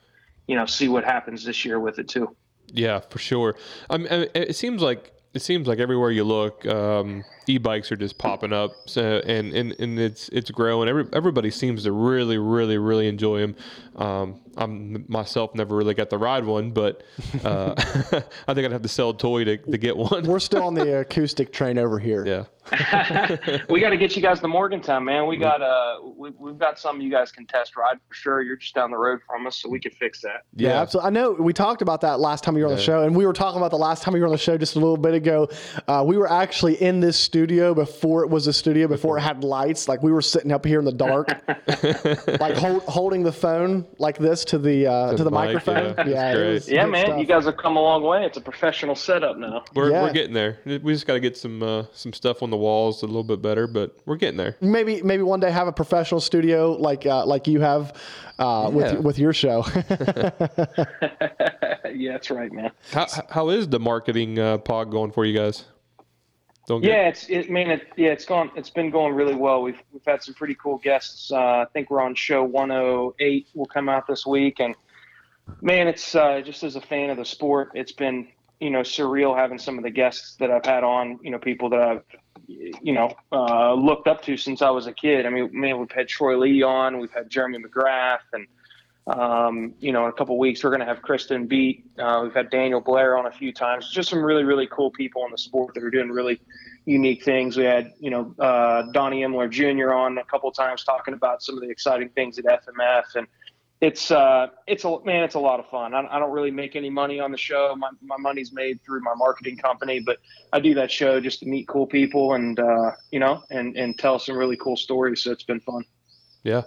[0.47, 2.35] you know see what happens this year with it too.
[2.67, 3.55] Yeah, for sure.
[3.89, 8.71] It seems like it seems like everywhere you look, um, e-bikes are just popping up.
[8.85, 10.87] So and, and, and it's it's growing.
[10.87, 13.55] Every, everybody seems to really, really, really enjoy them.
[13.97, 17.03] Um, I'm myself never really got to ride one, but
[17.43, 17.73] uh,
[18.47, 20.25] I think I'd have to sell a toy to, to get one.
[20.25, 22.25] We're still on the acoustic train over here.
[22.25, 22.45] Yeah.
[23.69, 25.27] we got to get you guys to Morgantown, man.
[25.27, 28.41] We got uh, we, we've got some you guys can test ride for sure.
[28.41, 30.45] You're just down the road from us, so we can fix that.
[30.55, 31.07] Yeah, absolutely.
[31.07, 33.27] I know we talked about that last time you were on the show, and we
[33.27, 35.13] were talking about the last time you were on the show just a little bit
[35.13, 35.47] ago.
[35.87, 39.43] Uh, we were actually in this studio before it was a studio, before it had
[39.43, 39.87] lights.
[39.87, 41.27] Like we were sitting up here in the dark,
[42.39, 45.75] like hold, holding the phone like this to the uh, to, the the, mic, microphone.
[45.75, 45.93] yeah.
[45.93, 46.53] That's it great.
[46.53, 47.19] was Yeah, man, stuff.
[47.19, 48.25] you guys have come a long way.
[48.25, 49.63] It's a professional setup now.
[49.73, 50.03] We're, Yeah.
[50.03, 50.59] we're getting there.
[50.65, 53.41] We just got to get some uh, some stuff on the walls a little bit
[53.41, 54.55] better, but we're getting there.
[54.61, 57.93] maybe maybe one day have a professional studio like uh, like you have
[58.39, 58.75] uh, Yeah.
[58.93, 59.63] with with your show.
[61.93, 62.71] yeah, that's right, man.
[62.91, 65.65] How, how is the marketing uh, pod going for you guys?
[66.67, 67.69] Don't get Yeah, it's it, man.
[67.69, 68.51] It, yeah, it's gone.
[68.55, 69.61] It's been going really well.
[69.61, 71.31] We've we've had some pretty cool guests.
[71.31, 73.47] Uh, I think we're on show 108.
[73.53, 74.75] Will come out this week, and
[75.61, 78.27] man, it's uh, just as a fan of the sport, it's been
[78.59, 81.19] you know surreal having some of the guests that I've had on.
[81.21, 82.03] You know, people that I've
[82.47, 85.25] you know uh, looked up to since I was a kid.
[85.25, 86.99] I mean, man, we've had Troy Lee on.
[86.99, 88.47] We've had Jeremy McGrath, and
[89.07, 91.85] um, you know, in a couple weeks we're going to have Kristen Beat.
[91.99, 93.91] Uh, we've had Daniel Blair on a few times.
[93.91, 96.39] Just some really, really cool people in the sport that are doing really
[96.85, 97.55] unique things.
[97.55, 99.93] We had, you know, uh, Donny Emler Jr.
[99.93, 103.27] on a couple times talking about some of the exciting things at FMF, and
[103.81, 105.93] it's uh, it's a man, it's a lot of fun.
[105.93, 107.75] I, I don't really make any money on the show.
[107.77, 110.17] My my money's made through my marketing company, but
[110.53, 113.97] I do that show just to meet cool people and uh, you know, and and
[113.99, 115.23] tell some really cool stories.
[115.23, 115.83] So it's been fun.
[116.43, 116.61] Yeah,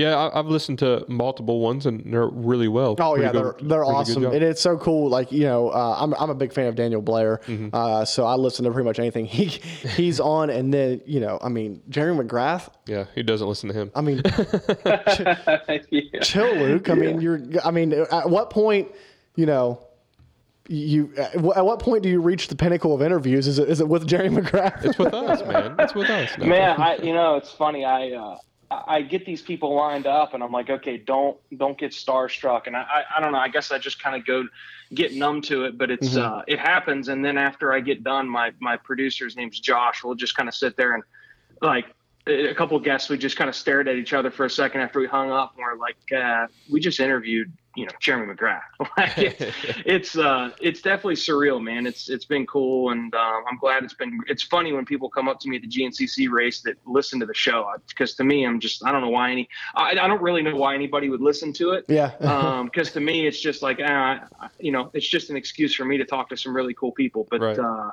[0.00, 0.16] yeah.
[0.16, 2.96] I, I've listened to multiple ones and they're really well.
[2.98, 5.08] Oh Pretty yeah, good- they're they're awesome, and it's so cool.
[5.08, 7.40] Like you know, uh, I'm I'm a big fan of Daniel Blair,
[7.72, 10.50] uh, so I listen to pretty much anything he he's on.
[10.50, 12.68] And then you know, I mean, Jerry McGrath.
[12.86, 13.90] yeah, he doesn't listen to him.
[13.94, 14.22] I mean,
[15.90, 16.20] yeah.
[16.22, 16.88] chill, Luke.
[16.90, 17.40] I mean, you're.
[17.64, 18.88] I mean, at what point,
[19.36, 19.86] you know,
[20.68, 23.46] you at what point do you reach the pinnacle of interviews?
[23.48, 24.84] Is it is it with Jerry McGrath?
[24.84, 25.74] It's with us, man.
[25.78, 26.30] It's with us.
[26.38, 26.46] No.
[26.46, 27.84] Man, I you know it's funny.
[27.84, 28.36] I uh,
[28.70, 32.66] I get these people lined up, and I'm like, okay, don't don't get starstruck.
[32.66, 33.38] And I I, I don't know.
[33.38, 34.44] I guess I just kind of go
[34.94, 35.76] get numb to it.
[35.76, 36.38] But it's Mm-hmm.
[36.38, 40.04] uh, it happens, and then after I get done, my my producer's name's Josh.
[40.04, 41.02] We'll just kind of sit there and
[41.60, 41.86] like
[42.30, 44.80] a couple of guests, we just kind of stared at each other for a second
[44.80, 48.60] after we hung up, and we're like, uh, we just interviewed, you know, Jeremy McGrath.
[48.96, 51.86] like it's, it's uh, it's definitely surreal, man.
[51.86, 54.20] It's it's been cool, and um, I'm glad it's been.
[54.26, 57.26] It's funny when people come up to me at the GNCC race that listen to
[57.26, 60.22] the show, because to me, I'm just I don't know why any I, I don't
[60.22, 61.84] really know why anybody would listen to it.
[61.88, 62.12] Yeah.
[62.20, 64.18] um, because to me, it's just like, uh,
[64.58, 67.26] you know, it's just an excuse for me to talk to some really cool people.
[67.30, 67.58] But Right.
[67.58, 67.90] uh,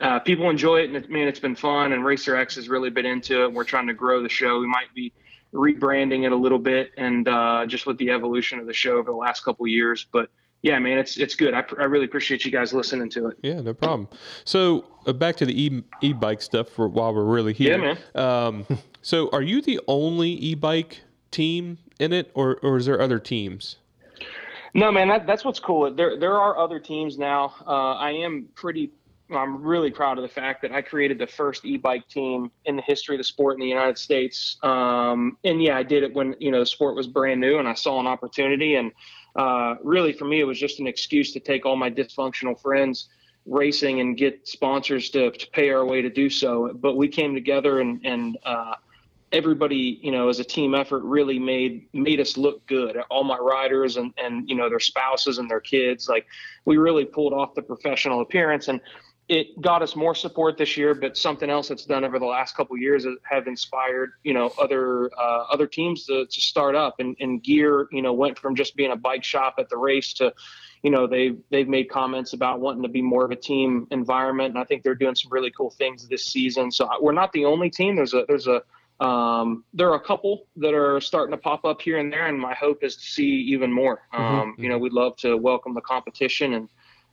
[0.00, 1.92] uh, people enjoy it, and it, man, it's been fun.
[1.92, 3.52] And Racer X has really been into it.
[3.52, 4.60] We're trying to grow the show.
[4.60, 5.12] We might be
[5.54, 9.10] rebranding it a little bit, and uh, just with the evolution of the show over
[9.10, 10.06] the last couple years.
[10.12, 10.28] But
[10.62, 11.54] yeah, man, it's it's good.
[11.54, 13.38] I, pr- I really appreciate you guys listening to it.
[13.42, 14.08] Yeah, no problem.
[14.44, 17.96] So uh, back to the e e bike stuff for while we're really here.
[18.14, 18.66] Yeah, Um,
[19.02, 23.18] so are you the only e bike team in it, or or is there other
[23.18, 23.76] teams?
[24.74, 25.90] No, man, that, that's what's cool.
[25.94, 27.54] There, there are other teams now.
[27.66, 28.90] Uh, I am pretty,
[29.30, 32.82] I'm really proud of the fact that I created the first e-bike team in the
[32.82, 34.56] history of the sport in the United States.
[34.62, 37.66] Um, and yeah, I did it when you know the sport was brand new, and
[37.66, 38.76] I saw an opportunity.
[38.76, 38.92] And
[39.34, 43.08] uh, really, for me, it was just an excuse to take all my dysfunctional friends
[43.46, 46.72] racing and get sponsors to, to pay our way to do so.
[46.74, 48.74] But we came together and and uh,
[49.32, 52.96] everybody, you know, as a team effort, really made made us look good.
[53.10, 56.26] All my riders and and you know their spouses and their kids, like
[56.64, 58.80] we really pulled off the professional appearance, and
[59.28, 60.94] it got us more support this year.
[60.94, 64.52] But something else that's done over the last couple of years have inspired you know
[64.58, 66.96] other uh, other teams to, to start up.
[66.98, 70.12] And, and gear, you know, went from just being a bike shop at the race
[70.14, 70.32] to
[70.82, 74.50] you know they've they've made comments about wanting to be more of a team environment
[74.50, 77.46] and i think they're doing some really cool things this season so we're not the
[77.46, 78.62] only team there's a there's a
[79.00, 82.38] um, there are a couple that are starting to pop up here and there, and
[82.38, 84.02] my hope is to see even more.
[84.12, 86.68] Um, You know, we'd love to welcome the competition, and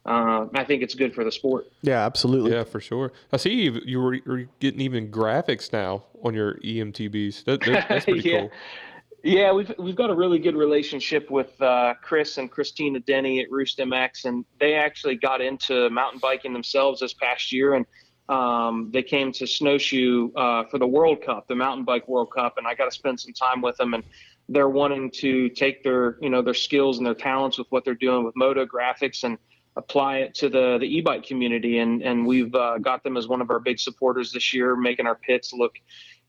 [0.06, 1.68] uh, I think it's good for the sport.
[1.82, 2.51] yeah, absolutely.
[2.51, 3.14] Yeah, for sure.
[3.32, 7.45] I see you you were you're getting even graphics now on your EMTBs.
[7.45, 8.39] That, that, that's pretty yeah.
[8.41, 8.51] cool.
[9.24, 13.49] Yeah, we've we've got a really good relationship with uh, Chris and Christina Denny at
[13.49, 17.86] Roost MX, and they actually got into mountain biking themselves this past year, and
[18.28, 22.58] um, they came to Snowshoe uh, for the World Cup, the Mountain Bike World Cup,
[22.58, 24.04] and I got to spend some time with them, and
[24.49, 27.95] they're wanting to take their you know their skills and their talents with what they're
[27.95, 29.38] doing with moto graphics and
[29.76, 33.41] apply it to the the e-bike community, and and we've uh, got them as one
[33.41, 35.76] of our big supporters this year, making our pits look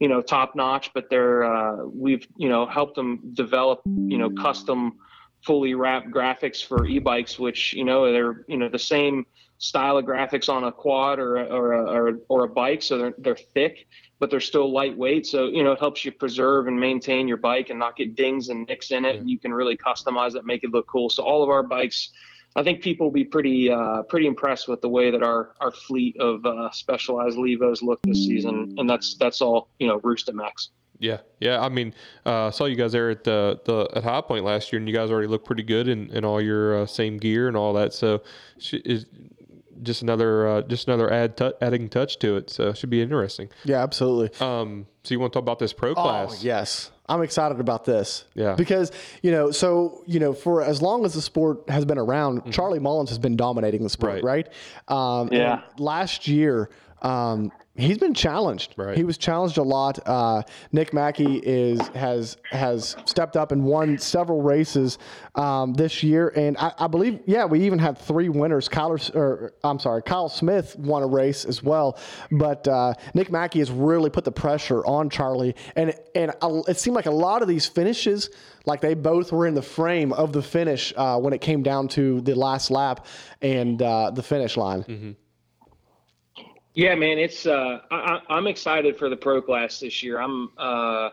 [0.01, 4.29] you know top notch but they're uh, we've you know helped them develop you know
[4.29, 4.95] custom
[5.43, 9.25] fully wrapped graphics for e-bikes which you know they're you know the same
[9.59, 12.83] style of graphics on a quad or a, or a, or, or a bike.
[12.83, 13.87] So they're, they're thick
[14.21, 15.27] but they're still lightweight.
[15.27, 18.49] So you know it helps you preserve and maintain your bike and not get dings
[18.49, 19.23] and nicks in it.
[19.25, 21.11] You can really customize it make it look cool.
[21.11, 22.11] So all of our bikes
[22.57, 25.73] I think people will be pretty uh, pretty impressed with the way that our our
[25.73, 30.29] fleet of uh, specialized Levos look this season, and that's that's all you know Roost
[30.29, 30.71] and Max.
[30.99, 31.61] Yeah, yeah.
[31.61, 31.93] I mean,
[32.25, 34.89] uh, I saw you guys there at the, the at High Point last year, and
[34.89, 37.73] you guys already look pretty good in, in all your uh, same gear and all
[37.75, 37.93] that.
[37.93, 38.23] So,
[38.73, 39.07] is
[39.83, 42.49] just another uh, just another add tou adding touch to it.
[42.49, 43.49] So, it should be interesting.
[43.65, 44.39] Yeah, absolutely.
[44.41, 46.31] Um, so you want to talk about this pro class?
[46.33, 46.91] Oh, yes.
[47.09, 48.25] I'm excited about this.
[48.35, 48.55] Yeah.
[48.55, 48.91] Because,
[49.23, 52.79] you know, so, you know, for as long as the sport has been around, Charlie
[52.79, 54.47] Mullins has been dominating the sport, right?
[54.89, 55.19] Right.
[55.21, 55.61] Um, Yeah.
[55.79, 56.71] Last year,
[57.03, 58.75] um, he's been challenged.
[58.77, 58.97] Right.
[58.97, 59.99] He was challenged a lot.
[60.07, 64.99] Uh, Nick Mackey is has has stepped up and won several races
[65.35, 68.69] um, this year, and I, I believe, yeah, we even had three winners.
[68.69, 71.99] Kyler, or I'm sorry, Kyle Smith won a race as well,
[72.31, 76.33] but uh, Nick Mackey has really put the pressure on Charlie, and and
[76.69, 78.31] it seemed like a lot of these finishes,
[78.67, 81.89] like they both were in the frame of the finish uh, when it came down
[81.89, 83.07] to the last lap
[83.43, 85.17] and uh, the finish line.
[86.75, 90.19] Yeah, man, it's uh, I, I'm excited for the pro class this year.
[90.21, 91.11] I'm uh,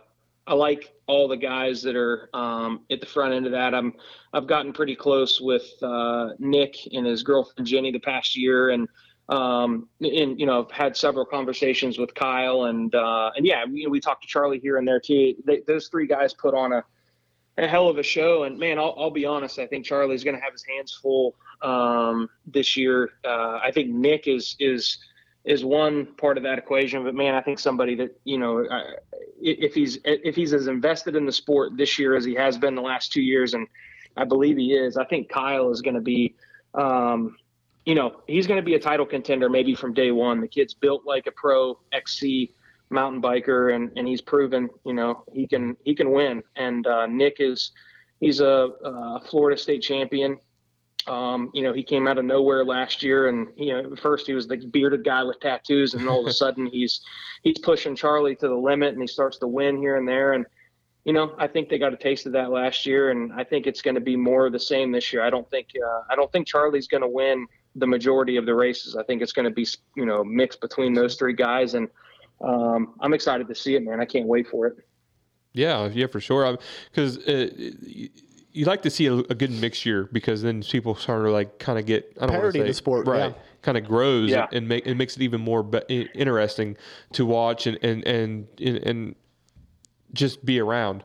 [0.47, 3.75] I like all the guys that are um, at the front end of that.
[3.75, 3.93] I'm
[4.33, 8.87] I've gotten pretty close with uh, Nick and his girlfriend Jenny the past year, and
[9.29, 13.85] um, and you know I've had several conversations with Kyle, and uh, and yeah, we,
[13.85, 15.35] we talked to Charlie here and there too.
[15.45, 16.83] They, those three guys put on a
[17.59, 18.43] a hell of a show.
[18.43, 19.59] And man, I'll, I'll be honest.
[19.59, 23.11] I think Charlie's going to have his hands full um, this year.
[23.23, 24.97] Uh, I think Nick is is
[25.43, 27.03] is one part of that equation.
[27.03, 28.65] But man, I think somebody that you know,
[29.39, 32.75] if he's if he's as invested in the sport this year as he has been
[32.75, 33.67] the last two years, and
[34.17, 34.97] I believe he is.
[34.97, 36.35] I think Kyle is going to be.
[36.73, 37.37] Um,
[37.85, 40.39] you know, he's going to be a title contender maybe from day one.
[40.39, 42.53] The kid's built like a pro XC
[42.91, 46.43] mountain biker, and and he's proven, you know, he can he can win.
[46.55, 47.71] And uh, Nick is
[48.19, 50.37] he's a, a Florida state champion.
[51.07, 54.33] Um, you know, he came out of nowhere last year, and you know, first he
[54.33, 57.01] was the bearded guy with tattoos, and all of a sudden he's
[57.43, 60.33] he's pushing Charlie to the limit, and he starts to win here and there.
[60.33, 60.45] And
[61.05, 63.65] you know, I think they got a taste of that last year, and I think
[63.65, 65.23] it's going to be more of the same this year.
[65.23, 68.53] I don't think uh, I don't think Charlie's going to win the majority of the
[68.53, 68.95] races.
[68.95, 71.87] I think it's going to be you know mixed between those three guys, and
[72.43, 73.99] um, I'm excited to see it, man.
[73.99, 74.77] I can't wait for it.
[75.53, 76.57] Yeah, yeah, for sure.
[76.91, 77.17] Because
[78.53, 81.79] you like to see a, a, good mixture because then people sort of like kind
[81.79, 83.31] of get I don't parody say, the sport, right?
[83.31, 83.41] Yeah.
[83.61, 84.47] Kind of grows Yeah.
[84.51, 86.77] and make it makes it even more be- interesting
[87.13, 89.15] to watch and and and and, and
[90.13, 91.03] just be around.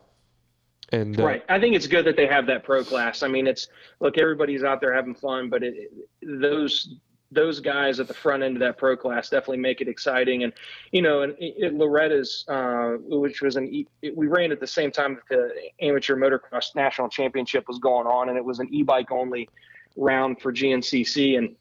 [0.93, 1.45] And uh, Right.
[1.49, 3.23] I think it's good that they have that pro class.
[3.23, 3.69] I mean, it's
[4.01, 6.97] look, everybody's out there having fun, but it, it- those
[7.33, 10.45] those guys at the front end of that pro class definitely make it exciting.
[10.45, 10.53] And
[10.93, 14.67] you know, and it, Loretta's, uh, which was an e- it, we ran at the
[14.67, 18.73] same time that the amateur motocross national championship was going on, and it was an
[18.73, 19.49] e-bike only
[19.97, 21.39] round for GNCC.
[21.39, 21.57] And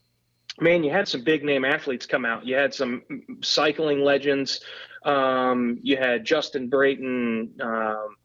[0.59, 2.45] man, you had some big name athletes come out.
[2.45, 3.01] You had some
[3.41, 4.61] cycling legends.
[5.03, 7.51] Um, you had Justin Brayton.
[7.61, 8.15] Um,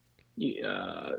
[0.67, 1.11] uh,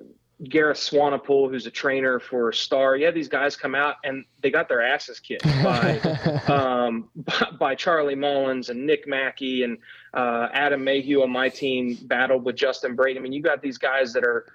[0.50, 2.98] Gareth Swanepoel, who's a trainer for Star.
[2.98, 6.00] Had these guys come out and they got their asses kicked by
[6.48, 9.78] um, by, by Charlie Mullins and Nick Mackey and
[10.14, 13.20] uh, Adam Mayhew on my team battled with Justin Brayton.
[13.20, 14.46] I mean, you got these guys that are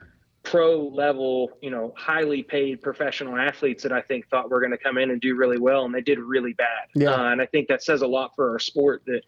[0.42, 4.78] pro level, you know, highly paid professional athletes that I think thought were going to
[4.78, 6.88] come in and do really well, and they did really bad.
[6.94, 7.10] Yeah.
[7.10, 9.22] Uh, and I think that says a lot for our sport that,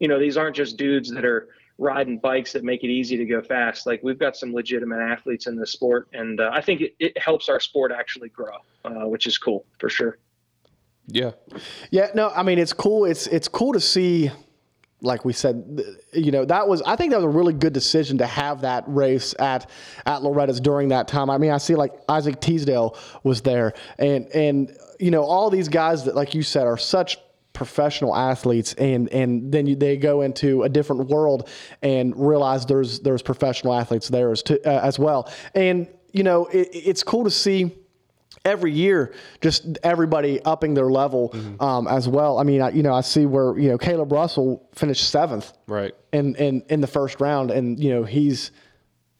[0.00, 1.48] you know, these aren't just dudes that are
[1.78, 3.86] riding bikes that make it easy to go fast.
[3.86, 7.18] Like we've got some legitimate athletes in this sport, and uh, I think it, it
[7.18, 10.18] helps our sport actually grow, uh, which is cool for sure.
[11.08, 11.32] yeah,
[11.90, 13.04] Yeah, no, I mean it's cool.
[13.04, 14.30] It's it's cool to see,
[15.00, 18.18] like we said, you know, that was I think that was a really good decision
[18.18, 19.68] to have that race at
[20.06, 21.28] at Loretta's during that time.
[21.28, 25.68] I mean, I see like Isaac Teasdale was there, and and you know all these
[25.68, 27.18] guys that, like you said, are such
[27.54, 31.48] professional athletes and and then you, they go into a different world
[31.82, 36.46] and realize there's there's professional athletes there as, to, uh, as well and you know
[36.46, 37.72] it, it's cool to see
[38.44, 42.38] every year, just everybody upping their level um, as well.
[42.38, 45.94] I mean, I, you know, I see where you know Kailub Russell finished seventh right.
[46.12, 48.50] in in in the first round, and you know he's.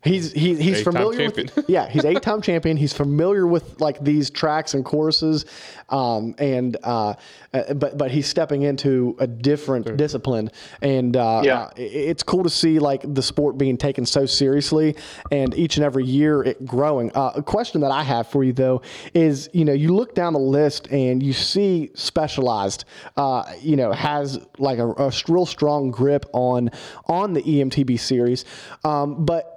[0.04, 1.48] He's he, he's Eight-time familiar champion.
[1.56, 5.46] with yeah he's eight time champion he's familiar with like these tracks and courses
[5.88, 7.14] um, and uh,
[7.54, 10.50] uh, but but he's stepping into a different discipline
[10.82, 11.62] and uh, Yeah.
[11.62, 14.94] uh, it's cool to see like the sport being taken so seriously
[15.32, 17.10] and each and every year it growing.
[17.14, 18.82] Uh, a question that I have for you though
[19.14, 22.84] is you know you look down the list and you see Specialized
[23.16, 26.70] uh, you know has like a, a real strong grip on
[27.06, 28.44] on the EMTB series,
[28.84, 29.53] um, but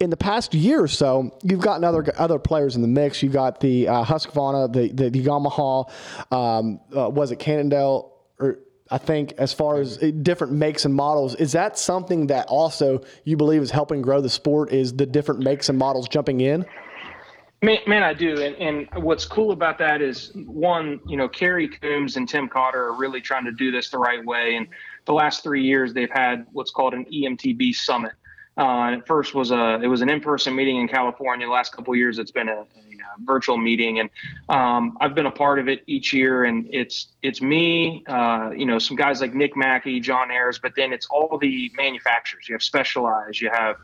[0.00, 3.22] in the past year or so, you've gotten other other players in the mix.
[3.22, 5.90] You got the uh, Husqvarna, the the, the Yamaha,
[6.32, 11.34] um, uh, was it Cannondale or I think as far as different makes and models,
[11.34, 14.72] is that something that also you believe is helping grow the sport?
[14.72, 16.64] Is the different makes and models jumping in?
[17.60, 18.40] Man, man, I do.
[18.40, 22.82] And, and what's cool about that is one, you know, Kerry Coombs and Tim Cotter
[22.82, 24.54] are really trying to do this the right way.
[24.54, 24.68] And
[25.06, 28.12] the last three years, they've had what's called an EMTB summit.
[28.58, 31.46] Uh, and at first was a it was an in-person meeting in California.
[31.46, 32.64] The last couple of years, it's been a, a, uh,
[33.24, 34.10] virtual meeting, and
[34.48, 36.44] um, I've been a part of it each year.
[36.44, 40.72] And it's it's me, uh, you know, some guys like Nick Mackey, John Ayers, but
[40.74, 42.48] then it's all the manufacturers.
[42.48, 43.76] You have Specialized, you have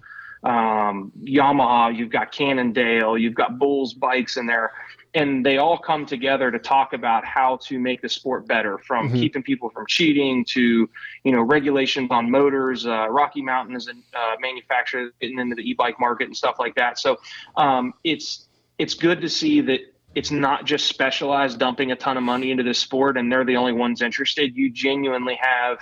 [0.43, 4.73] um, Yamaha, you've got Cannondale, you've got Bulls bikes in there,
[5.15, 9.13] and they all come together to talk about how to make the sport better, from
[9.13, 10.89] keeping people from cheating to
[11.23, 12.87] you know regulations on motors.
[12.87, 16.75] Uh, Rocky Mountain is a uh, manufacturer getting into the e-bike market and stuff like
[16.75, 16.99] that.
[16.99, 17.19] So
[17.57, 19.81] um, it's it's good to see that
[20.15, 23.57] it's not just specialized dumping a ton of money into this sport and they're the
[23.57, 24.57] only ones interested.
[24.57, 25.79] You genuinely have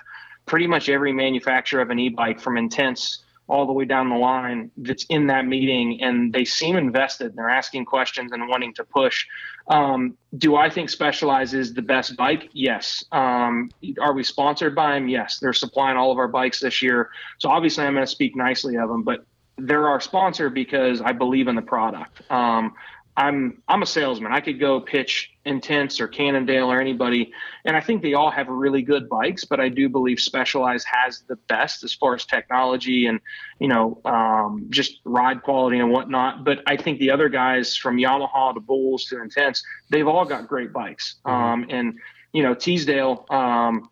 [0.46, 4.70] pretty much every manufacturer of an e-bike from Intense all the way down the line
[4.76, 8.84] that's in that meeting and they seem invested and they're asking questions and wanting to
[8.84, 9.26] push.
[9.68, 12.48] Um, do I think Specialized is the best bike?
[12.52, 13.04] Yes.
[13.12, 13.70] Um,
[14.00, 15.08] are we sponsored by them?
[15.08, 15.38] Yes.
[15.38, 17.10] They're supplying all of our bikes this year.
[17.38, 19.24] So obviously I'm going to speak nicely of them, but
[19.58, 22.22] they're our sponsor because I believe in the product.
[22.30, 22.74] Um,
[23.16, 24.32] I'm I'm a salesman.
[24.32, 27.32] I could go pitch Intense or Cannondale or anybody,
[27.64, 29.44] and I think they all have really good bikes.
[29.44, 33.20] But I do believe Specialized has the best as far as technology and
[33.58, 36.44] you know um, just ride quality and whatnot.
[36.44, 40.46] But I think the other guys from Yamaha to Bulls to Intense, they've all got
[40.46, 41.16] great bikes.
[41.24, 41.98] Um, and
[42.32, 43.90] you know, Teasdale, um,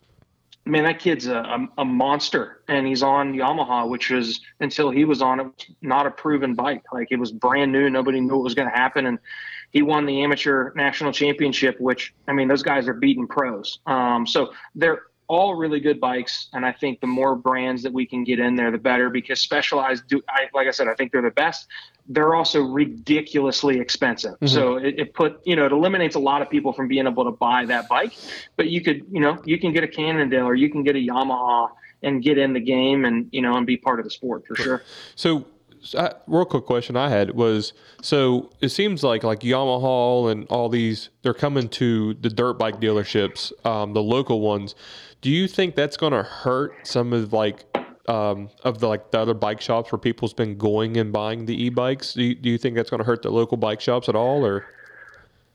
[0.65, 5.05] man, that kid's a, a, a, monster, and he's on Yamaha, which was until he
[5.05, 6.83] was on it, not a proven bike.
[6.93, 9.19] Like it was brand new, nobody knew what was going to happen, and
[9.71, 11.81] he won the amateur national championship.
[11.81, 13.79] Which I mean, those guys are beating pros.
[13.87, 18.05] Um, so they're all really good bikes, and I think the more brands that we
[18.05, 19.11] can get in there, the better.
[19.11, 21.69] Because Specialized, do I, like I said, I think they're the best.
[22.09, 24.49] They're also ridiculously expensive, mm-hmm.
[24.49, 27.25] so it, it, put you know it eliminates a lot of people from being able
[27.25, 28.13] to buy that bike.
[28.57, 30.99] But you could you know you can get a Cannondale or you can get a
[30.99, 31.69] Yamaha
[32.03, 34.57] and get in the game and you know and be part of the sport for
[34.57, 34.83] sure.
[35.15, 35.45] So
[36.27, 41.11] real quick question I had was so it seems like like Yamaha and all these
[41.23, 44.75] they're coming to the dirt bike dealerships, um, the local ones.
[45.21, 47.65] Do you think that's going to hurt some of like
[48.09, 51.65] um, of the like the other bike shops where people's been going and buying the
[51.65, 52.15] e-bikes?
[52.15, 54.45] Do you, do you think that's going to hurt the local bike shops at all,
[54.45, 54.67] or?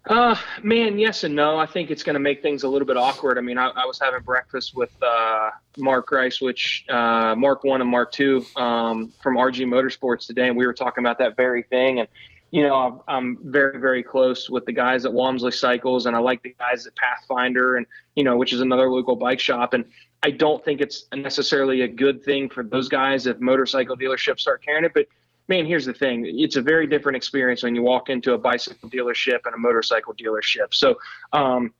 [0.07, 1.57] Uh, man, yes and no.
[1.57, 3.39] I think it's going to make things a little bit awkward.
[3.39, 7.81] I mean, I, I was having breakfast with uh, Mark Rice, which uh, Mark One
[7.81, 11.63] and Mark Two um, from RG Motorsports today, and we were talking about that very
[11.63, 11.99] thing.
[11.99, 12.07] And
[12.51, 16.43] you know, I'm very, very close with the guys at Walmsley Cycles, and I like
[16.43, 19.73] the guys at Pathfinder, and you know, which is another local bike shop.
[19.73, 19.85] And
[20.21, 24.63] I don't think it's necessarily a good thing for those guys if motorcycle dealerships start
[24.63, 24.93] carrying it.
[24.93, 25.07] But
[25.47, 28.89] man, here's the thing: it's a very different experience when you walk into a bicycle
[28.89, 30.73] dealership and a motorcycle dealership.
[30.73, 30.95] So.
[31.33, 31.73] Um,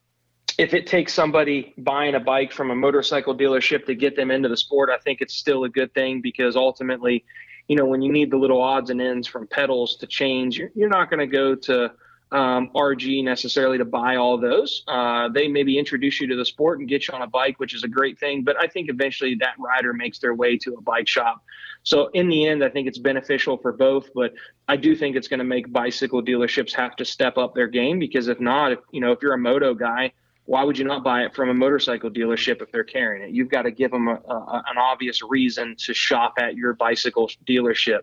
[0.57, 4.47] if it takes somebody buying a bike from a motorcycle dealership to get them into
[4.47, 7.25] the sport, I think it's still a good thing because ultimately
[7.67, 10.69] you know, when you need the little odds and ends from pedals to change, you're,
[10.75, 11.85] you're not going to go to
[12.31, 14.83] um, RG necessarily to buy all those.
[14.87, 17.73] Uh, they maybe introduce you to the sport and get you on a bike, which
[17.73, 18.43] is a great thing.
[18.43, 21.43] But I think eventually that rider makes their way to a bike shop.
[21.85, 24.09] So in the end, I think it's beneficial for both.
[24.13, 24.33] But
[24.67, 27.97] I do think it's going to make bicycle dealerships have to step up their game
[27.97, 30.11] because if not, if you know, if you're a moto guy
[30.45, 33.31] why would you not buy it from a motorcycle dealership if they're carrying it?
[33.31, 37.29] You've got to give them a, a, an obvious reason to shop at your bicycle
[37.47, 38.01] dealership.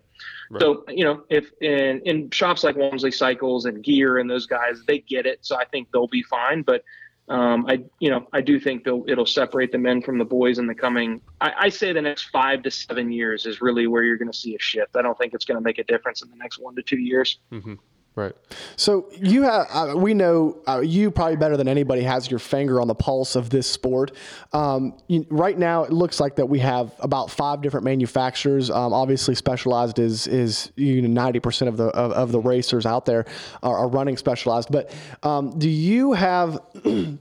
[0.51, 0.61] Right.
[0.61, 4.83] So, you know, if in, in shops like Walmsley Cycles and Gear and those guys,
[4.87, 5.39] they get it.
[5.41, 6.63] So I think they'll be fine.
[6.63, 6.83] But
[7.29, 10.67] um, I, you know, I do think it'll separate the men from the boys in
[10.67, 11.21] the coming.
[11.39, 14.37] I, I say the next five to seven years is really where you're going to
[14.37, 14.95] see a shift.
[14.97, 16.99] I don't think it's going to make a difference in the next one to two
[16.99, 17.39] years.
[17.51, 17.75] Mm-hmm.
[18.15, 18.33] Right.
[18.75, 22.79] So you have, uh, we know uh, you probably better than anybody has your finger
[22.79, 24.11] on the pulse of this sport.
[24.51, 28.69] Um, you, right now, it looks like that we have about five different manufacturers.
[28.69, 32.85] Um, obviously, Specialized is is you know ninety percent of the of, of, the racers
[32.85, 33.25] out there
[33.63, 34.71] are, are running Specialized.
[34.71, 36.59] But um, do you have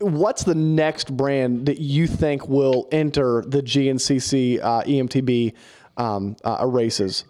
[0.00, 5.54] what's the next brand that you think will enter the GNCC uh, EMTB
[5.96, 7.24] um, uh, races?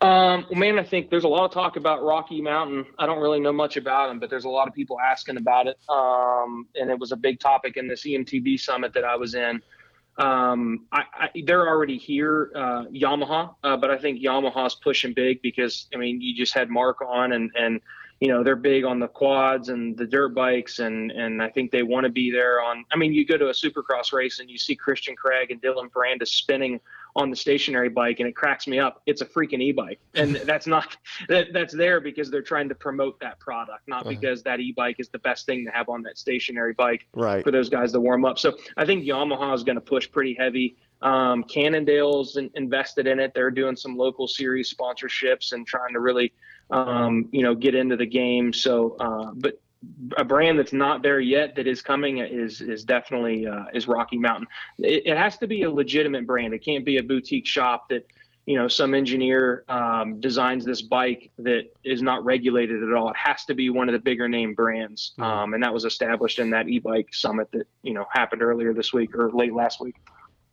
[0.00, 2.86] Um, well, man, I think there's a lot of talk about Rocky Mountain.
[2.98, 5.66] I don't really know much about him, but there's a lot of people asking about
[5.66, 5.76] it.
[5.88, 9.60] Um, and it was a big topic in this EMTB summit that I was in.
[10.18, 15.42] Um, I, I, they're already here, uh, Yamaha, uh, but I think Yamaha's pushing big
[15.42, 17.80] because I mean, you just had Mark on, and and
[18.20, 21.70] you know they're big on the quads and the dirt bikes, and and I think
[21.70, 22.84] they want to be there on.
[22.92, 25.88] I mean, you go to a Supercross race and you see Christian Craig and Dylan
[25.88, 26.80] Ferrandis spinning
[27.18, 30.00] on the stationary bike and it cracks me up it's a freaking e-bike.
[30.14, 30.96] And that's not
[31.28, 34.10] that, that's there because they're trying to promote that product not uh-huh.
[34.10, 37.44] because that e-bike is the best thing to have on that stationary bike right.
[37.44, 38.38] for those guys to warm up.
[38.38, 40.76] So i think yamaha is going to push pretty heavy.
[41.02, 43.32] Um, cannondale's in, invested in it.
[43.34, 46.32] They're doing some local series sponsorships and trying to really
[46.70, 48.52] um, you know get into the game.
[48.52, 49.60] So uh, but
[50.16, 54.18] a brand that's not there yet that is coming is is definitely uh, is Rocky
[54.18, 54.48] Mountain.
[54.78, 56.52] It, it, has to be a legitimate brand.
[56.52, 58.06] It can't be a boutique shop that
[58.46, 63.10] you know some engineer um, designs this bike that is not regulated at all.
[63.10, 65.22] It has to be one of the bigger name brands, mm-hmm.
[65.22, 68.92] um, and that was established in that e-bike summit that you know happened earlier this
[68.92, 69.96] week or late last week.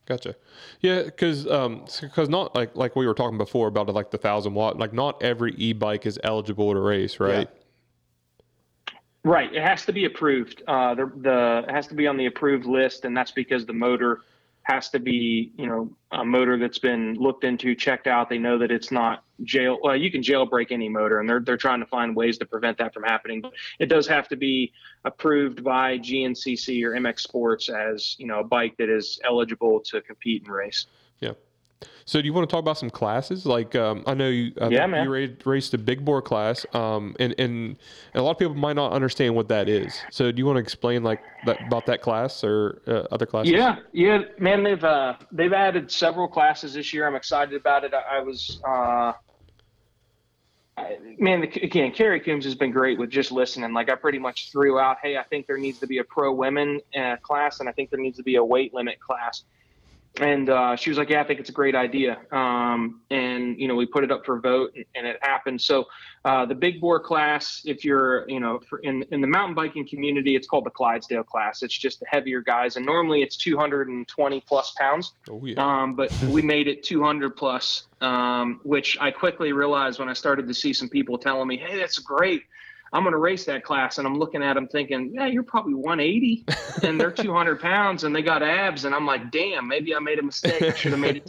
[0.05, 0.35] Gotcha.
[0.81, 4.53] Yeah, because um, because not like like we were talking before about like the thousand
[4.53, 4.77] watt.
[4.77, 7.49] Like not every e-bike is eligible to race, right?
[7.51, 7.61] Yeah.
[9.25, 9.51] Right.
[9.55, 10.61] It has to be approved.
[10.67, 13.73] Uh, the, the it has to be on the approved list, and that's because the
[13.73, 14.21] motor
[14.61, 18.29] has to be, you know, a motor that's been looked into, checked out.
[18.29, 19.79] They know that it's not jail.
[19.81, 22.77] Well, you can jailbreak any motor, and they're they're trying to find ways to prevent
[22.77, 23.41] that from happening.
[23.41, 24.71] But it does have to be
[25.05, 30.01] approved by GNCC or MX Sports as you know a bike that is eligible to
[30.01, 30.85] compete and race.
[31.19, 31.31] Yeah.
[32.05, 33.45] So do you want to talk about some classes?
[33.45, 35.05] Like um, I know you, I yeah, man.
[35.05, 37.77] you raced a big bore class, um, and, and,
[38.13, 39.99] a lot of people might not understand what that is.
[40.11, 43.51] So do you want to explain like that, about that class or uh, other classes?
[43.51, 44.63] Yeah, yeah, man.
[44.63, 47.07] They've uh, they've added several classes this year.
[47.07, 47.93] I'm excited about it.
[47.93, 49.13] I, I was uh,
[50.77, 53.73] I, man, again, Carrie Coombs has been great with just listening.
[53.73, 56.33] Like I pretty much threw out, hey, I think there needs to be a pro
[56.33, 59.43] women uh, class, and I think there needs to be a weight limit class
[60.19, 63.67] and uh, she was like, "Yeah, I think it's a great idea." Um, and you
[63.67, 65.61] know, we put it up for vote, and it happened.
[65.61, 65.85] So,
[66.23, 70.35] uh, the big bore class, if you're, you know, in in the mountain biking community,
[70.35, 71.63] it's called the Clydesdale class.
[71.63, 75.13] It's just the heavier guys, and normally it's 220 plus pounds.
[75.29, 75.55] Oh, yeah.
[75.57, 80.47] Um, but we made it 200 plus, um, which I quickly realized when I started
[80.47, 82.43] to see some people telling me, "Hey, that's great."
[82.93, 83.97] I'm going to race that class.
[83.97, 86.45] And I'm looking at them thinking, yeah, you're probably 180
[86.83, 88.85] and they're 200 pounds and they got abs.
[88.85, 90.61] And I'm like, damn, maybe I made a mistake.
[90.61, 91.25] I should have made it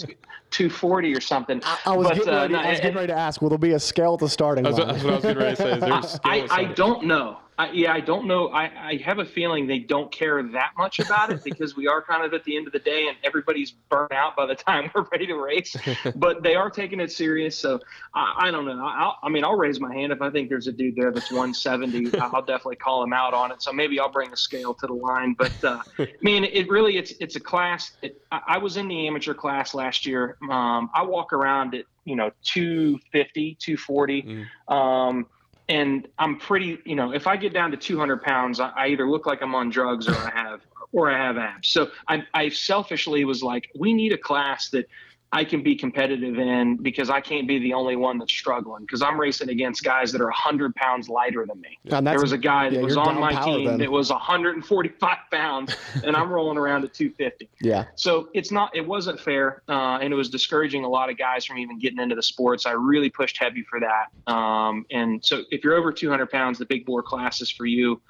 [0.51, 1.61] 240 or something.
[1.65, 3.49] I, I was, But, getting, uh, ready, no, I was getting ready to ask, will
[3.49, 4.95] there be a scale at the starting That's, what- line?
[4.97, 5.73] that's what I was getting ready to say.
[5.73, 7.39] Is there a scale I, I don't know.
[7.59, 8.49] I, yeah, I don't know.
[8.49, 12.03] I, I have a feeling they don't care that much about it because we are
[12.03, 14.91] kind of at the end of the day and everybody's burnt out by the time
[14.95, 15.75] we're ready to race.
[16.17, 17.59] but they are taking it serious.
[17.59, 17.81] So
[18.15, 18.87] I, I don't know.
[18.87, 21.31] I'll, I mean, I'll raise my hand if I think there's a dude there that's
[21.31, 22.19] 170.
[22.19, 23.63] I'll definitely call him out on it.
[23.63, 25.35] So maybe I'll bring a scale to the line.
[25.39, 25.83] But uh,
[26.21, 27.93] man, it really it's it's a class.
[28.03, 30.37] It, I, I was in the amateur class last year.
[30.51, 34.47] Um, I walk around at you know 250, 240.
[34.69, 35.27] Um,
[35.69, 39.09] and I'm pretty, you know, if I get down to 200 pounds, I, I either
[39.09, 40.61] look like I'm on drugs or I have,
[40.93, 41.69] or I have abs.
[41.69, 44.89] So I, I selfishly was like, we need a class that
[45.33, 49.03] I can be competitive in because I can't be the only one that's struggling because
[49.03, 51.79] I'm racing against guys that are 100 pounds lighter than me.
[51.85, 53.79] There was a guy that yeah, was on my team then.
[53.79, 57.49] that was 145 pounds, and I'm rolling around at 250.
[57.61, 57.87] yeah.
[57.97, 61.45] So it's not, it wasn't fair, uh, and it was discouraging a lot of guys
[61.45, 62.65] from even getting into the sports.
[62.65, 64.33] I really pushed heavy for that.
[64.33, 68.01] Um, and so if you're over 200 pounds, the big bore class is for you.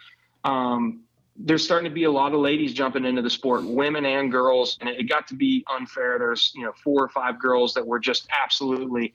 [0.44, 1.00] Um,
[1.38, 4.78] there's starting to be a lot of ladies jumping into the sport, women and girls,
[4.80, 6.18] and it got to be unfair.
[6.18, 9.12] There's you know four or five girls that were just absolutely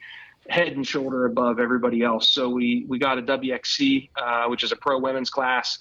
[0.50, 2.30] head and shoulder above everybody else.
[2.30, 5.80] So we we got a WXC, uh, which is a pro women's class.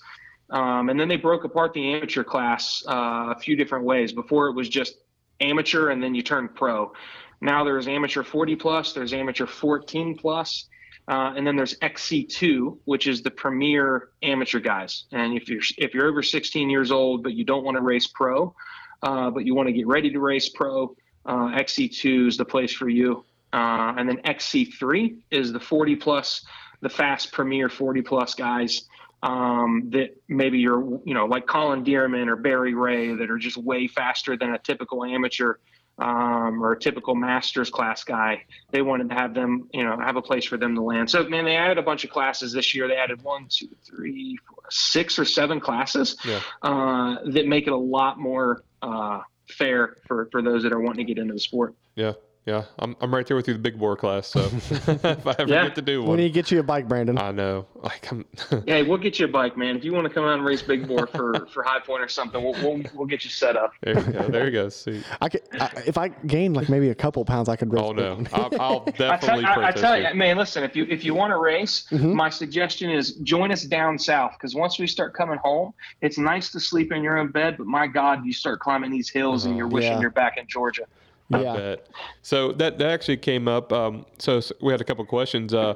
[0.51, 4.13] Um, and then they broke apart the amateur class uh, a few different ways.
[4.13, 4.97] Before it was just
[5.41, 6.93] amateur, and then you turn pro.
[7.41, 10.69] Now there's amateur 40 plus, there's amateur 14 plus,
[11.11, 15.07] uh, and then there's XC2, which is the premier amateur guys.
[15.11, 18.07] And if you're if you're over 16 years old but you don't want to race
[18.07, 18.55] pro,
[19.03, 20.95] uh, but you want to get ready to race pro,
[21.27, 23.25] uh, XC2 is the place for you.
[23.53, 26.45] Uh, and then XC3 is the 40 plus,
[26.81, 28.89] the fast premier 40 plus guys
[29.25, 33.57] um, that maybe you're, you know, like Colin Dearman or Barry Ray that are just
[33.57, 35.55] way faster than a typical amateur
[36.01, 38.43] um, or a typical masters class guy.
[38.71, 41.11] They wanted to have them, you know, have a place for them to land.
[41.11, 42.89] So, man, they added a bunch of classes this year.
[42.89, 46.41] They added one, two, three, four, six or seven classes Yeah.
[46.63, 51.07] uh, that make it a lot more uh, fair for, for those that are wanting
[51.07, 51.75] to get into the sport.
[51.95, 52.15] Yeah.
[52.47, 52.65] Yeah.
[52.79, 54.27] I'm, I'm right there with you, the big bore class.
[54.27, 55.65] So if I ever Yeah.
[55.65, 57.19] get to do We one, need to get you a bike, Brandon.
[57.19, 57.67] I know.
[57.75, 58.25] Like I'm.
[58.67, 59.77] Hey, we'll get you a bike, man.
[59.77, 62.09] If you want to come out and race big bore for, for High Point or
[62.09, 63.73] something, we'll, we'll, we'll get you set up.
[63.83, 64.29] there you go.
[64.29, 64.69] There you go.
[64.71, 65.03] See.
[65.21, 67.83] I could, I, if I gained like maybe a couple pounds, I could race.
[67.85, 68.25] Oh no.
[68.33, 70.09] I'll, I'll I tell, definitely I, I tell you.
[70.09, 72.15] you, man, listen, if you if you want to race, Mm-hmm.
[72.15, 76.51] my suggestion is join us down south because once we start coming home, it's nice
[76.53, 79.57] to sleep in your own bed, but my God, you start climbing these hills and
[79.57, 80.01] you're wishing Yeah.
[80.01, 80.83] you're back in Georgia.
[81.33, 81.57] I yeah.
[81.57, 81.89] bet.
[82.23, 83.73] So that that actually came up.
[83.73, 85.55] Um, so, s we had a couple questions.
[85.55, 85.75] Uh,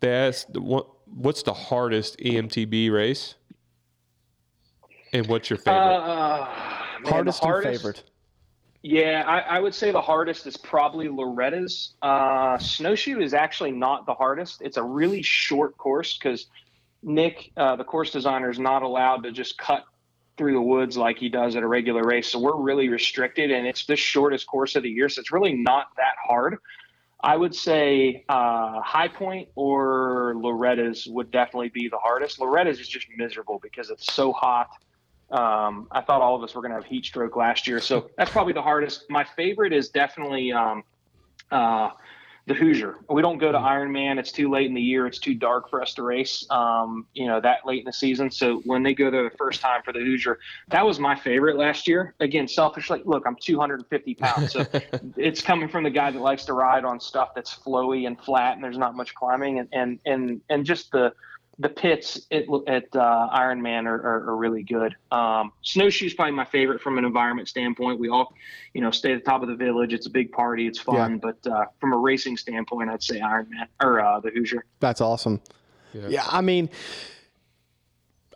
[0.00, 3.36] they asked, what, "What's the hardest EMTB race?"
[5.12, 5.80] And what's your favorite?
[5.80, 8.02] Uh, man, the Hardest and favorite.
[8.82, 11.94] Yeah, I, I would say the hardest is probably Loretta's.
[12.02, 14.62] Uh, snowshoe is actually not the hardest.
[14.62, 16.46] It's a really short course because
[17.02, 19.84] Nick, uh, the course designer, is not allowed to just cut
[20.36, 22.28] through the woods like he does at a regular race.
[22.28, 25.08] So we're really restricted, and it's the shortest course of the year.
[25.08, 26.58] So it's really not that hard.
[27.20, 32.38] I would say uh, High Point or Loretta's would definitely be the hardest.
[32.38, 34.68] Loretta's is just miserable because it's so hot.
[35.30, 38.10] Um, I thought all of us were going to have heat stroke last year, so
[38.16, 39.10] that's probably the hardest.
[39.10, 40.84] My favorite is definitely um,
[41.50, 41.90] uh,
[42.46, 42.98] the Hoosier.
[43.10, 45.06] We don't go to Ironman; it's too late in the year.
[45.06, 46.46] It's too dark for us to race.
[46.48, 48.30] Um, you know that late in the season.
[48.30, 51.56] So when they go there the first time for the Hoosier, that was my favorite
[51.56, 52.14] last year.
[52.20, 54.64] Again, selfishly, look, I'm 250 pounds, so
[55.16, 58.54] it's coming from the guy that likes to ride on stuff that's flowy and flat,
[58.54, 61.12] and there's not much climbing, and and and and just the
[61.58, 64.94] the pits at, at uh, Ironman are, are, are really good.
[65.10, 67.98] Um, snowshoes probably my favorite from an environment standpoint.
[67.98, 68.34] We all,
[68.74, 69.94] you know, stay at the top of the village.
[69.94, 70.66] It's a big party.
[70.66, 71.18] It's fun.
[71.18, 74.66] But uh, from a racing standpoint, I'd say Ironman or uh, the Hoosier.
[74.80, 75.40] That's awesome.
[75.94, 76.24] Yeah.
[76.28, 76.68] I mean,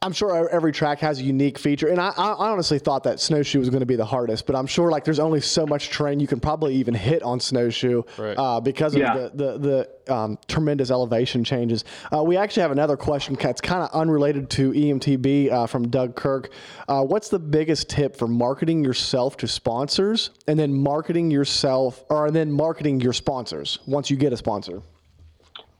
[0.02, 3.58] I'm sure every track has a unique feature, and I, I honestly thought that snowshoe
[3.58, 6.18] was going to be the hardest, but I'm sure like there's only so much terrain
[6.20, 8.32] you can probably even hit on snowshoe Right.
[8.34, 9.12] uh, because of Yeah.
[9.28, 9.58] the the,
[10.06, 11.84] the um, tremendous elevation changes.
[12.10, 16.16] Uh, we actually have another question that's kind of unrelated to EMTB uh, from Doug
[16.16, 16.50] Kirk.
[16.88, 22.26] Uh, what's the biggest tip for marketing yourself to sponsors, and then marketing yourself, or
[22.26, 24.80] and then marketing your sponsors once you get a sponsor?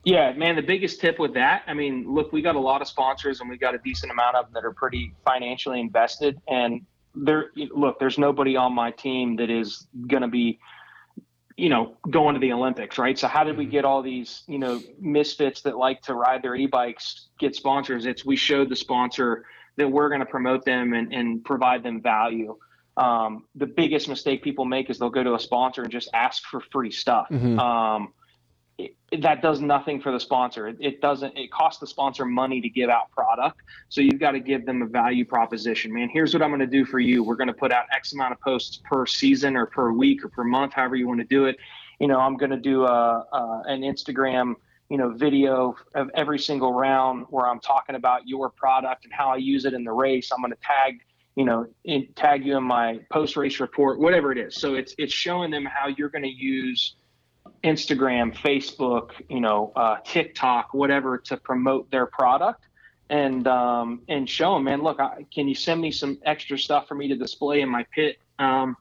[0.05, 2.89] Yeah, man, the biggest tip with that, I mean, look, we got a lot of
[2.89, 6.41] sponsors and we got a decent amount of them that are pretty financially invested.
[6.49, 10.59] And there, look, there's nobody on my team that is going to be,
[11.57, 13.19] you know, going to the Olympics, right?
[13.19, 16.55] So how did we get all these, you know, misfits that like to ride their
[16.55, 18.07] e-bikes get sponsors?
[18.07, 19.45] It's we showed the sponsor
[19.77, 22.57] that we're going to promote them and, and provide them value.
[22.97, 26.43] Um, the biggest mistake people make is they'll go to a sponsor and just ask
[26.45, 27.27] for free stuff.
[27.59, 28.15] Um,
[29.11, 30.69] it, that does nothing for the sponsor.
[30.69, 31.37] It, it doesn't.
[31.37, 33.61] It costs the sponsor money to give out product.
[33.89, 35.93] So you've got to give them a value proposition.
[35.93, 37.23] Man, here's what I'm going to do for you.
[37.23, 40.29] We're going to put out X amount of posts per season or per week or
[40.29, 41.57] per month, however you want to do it.
[41.99, 44.55] You know, I'm going to do a, a an Instagram
[44.91, 49.31] you know video of every single round where I'm talking about your product and how
[49.31, 50.31] I use it in the race.
[50.33, 51.01] I'm going to tag
[51.37, 54.57] you know in, tag you in my post race report, whatever it is.
[54.57, 56.97] So it's it's showing them how you're going to use
[57.63, 62.65] Instagram, Facebook, you know, uh, TikTok, whatever, to promote their product
[63.11, 66.89] and um, and show them, man, look, I, can you send me some extra stuff
[66.89, 68.19] for me to display in my pit?
[68.39, 68.77] Um,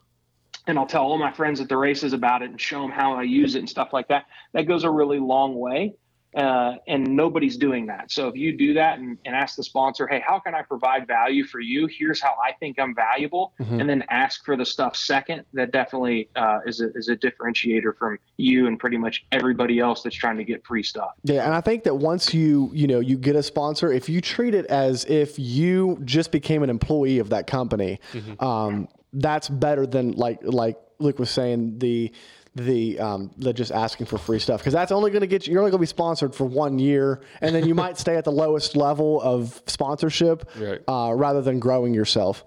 [0.68, 3.16] and I'll tell all my friends at the races about it and show them how
[3.16, 4.26] I use it and stuff like that.
[4.54, 5.96] That goes a really long way.
[6.36, 8.12] Uh, and nobody's doing that.
[8.12, 11.08] So if you do that and, and ask the sponsor, hey, how can I provide
[11.08, 11.88] value for you?
[11.88, 15.44] Here's how I think I'm valuable, and then ask for the stuff second.
[15.54, 20.04] That definitely uh, is a is a differentiator from you and pretty much everybody else
[20.04, 21.12] that's trying to get free stuff.
[21.24, 24.22] Yeah, and I think that once you you know you get a sponsor, if you
[24.22, 28.00] treat it as if you just became an employee of that company,
[28.40, 32.12] um, that's better than like like Luke was saying the
[32.56, 35.54] the um, the just asking for free stuff because that's only going to get you.
[35.54, 38.26] You're only going to be sponsored for one year, and then you might stay at
[38.26, 40.82] the lowest level of sponsorship Right.
[40.88, 42.44] uh, rather than growing yourself.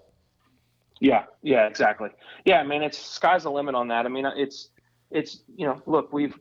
[1.00, 2.10] Yeah, yeah, exactly.
[2.44, 4.06] Yeah, I mean, it's sky's the limit on that.
[4.06, 4.68] I mean, it's
[5.10, 6.38] it's you know, look, we've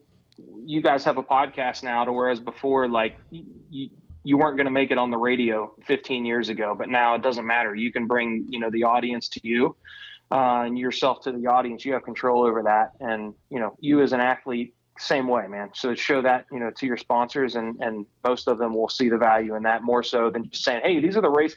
[0.66, 3.90] you guys have a podcast now, to whereas before, like you
[4.24, 7.24] you weren't going to make it on the radio 15 years ago, but now it
[7.24, 7.74] doesn't matter.
[7.74, 9.76] You can bring you know the audience to you,
[10.32, 11.86] uh, and yourself to the audience.
[11.86, 15.70] You have control over that, and you know, you as an athlete, same way, man.
[15.74, 19.10] So show that you know to your sponsors, and and most of them will see
[19.10, 21.56] the value in that more so than just saying, hey, these are the race.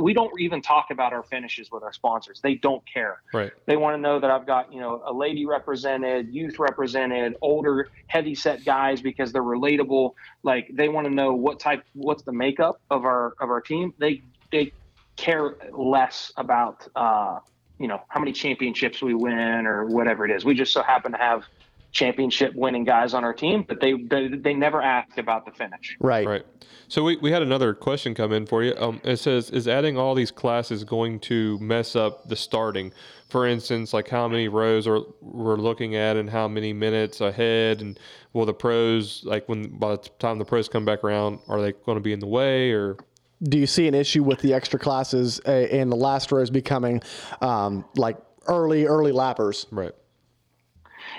[0.00, 2.40] We don't even talk about our finishes with our sponsors.
[2.40, 3.22] They don't care.
[3.32, 3.52] Right.
[3.66, 7.90] They want to know that I've got, you know, a lady represented, youth represented, older,
[8.06, 10.12] heavy set guys because they're relatable.
[10.42, 13.94] Like they want to know what type, what's the makeup of our of our team.
[13.98, 14.22] They
[14.52, 14.72] they
[15.16, 17.40] care less about, uh,
[17.78, 20.44] you know, how many championships we win or whatever it is.
[20.44, 21.44] We just so happen to have
[21.92, 25.96] championship winning guys on our team, but they they, they never ask about the finish.
[26.00, 26.26] Right.
[26.26, 26.46] Right.
[26.88, 28.72] So we, we had another question come in for you.
[28.78, 32.92] Um, it says, is adding all these classes going to mess up the starting?
[33.28, 37.80] For instance, like how many rows are we're looking at and how many minutes ahead,
[37.80, 37.98] and
[38.32, 41.72] will the pros like when by the time the pros come back around, are they
[41.72, 42.96] going to be in the way or?
[43.42, 47.02] Do you see an issue with the extra classes uh, and the last rows becoming
[47.40, 49.66] um, like early early lappers?
[49.70, 49.92] Right.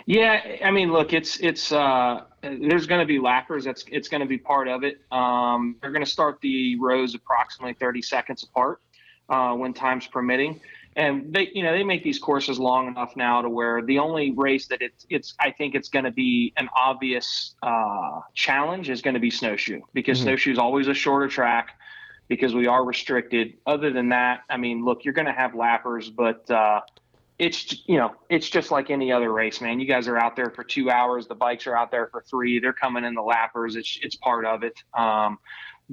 [0.06, 3.65] Yeah, I mean, look, it's it's uh, there's going to be lappers.
[3.65, 5.02] That's it's going to be part of it.
[5.11, 8.81] Um, they're going to start the rows approximately 30 seconds apart
[9.30, 10.60] uh, when time's permitting,
[10.95, 14.31] and they you know they make these courses long enough now to where the only
[14.31, 19.02] race that it's it's I think it's going to be an obvious uh, challenge is
[19.02, 21.77] going to be snowshoe because snowshoe is always a shorter track
[22.28, 23.54] because we are restricted.
[23.66, 26.82] Other than that, I mean, look, you're going to have lappers, but uh,
[27.40, 29.80] it's you know it's just like any other race, man.
[29.80, 31.28] You guys are out there for two hours.
[31.28, 32.60] The bikes are out there for three.
[32.60, 33.76] They're coming in the lappers.
[33.76, 34.82] It's it's part of it.
[34.94, 35.38] Um,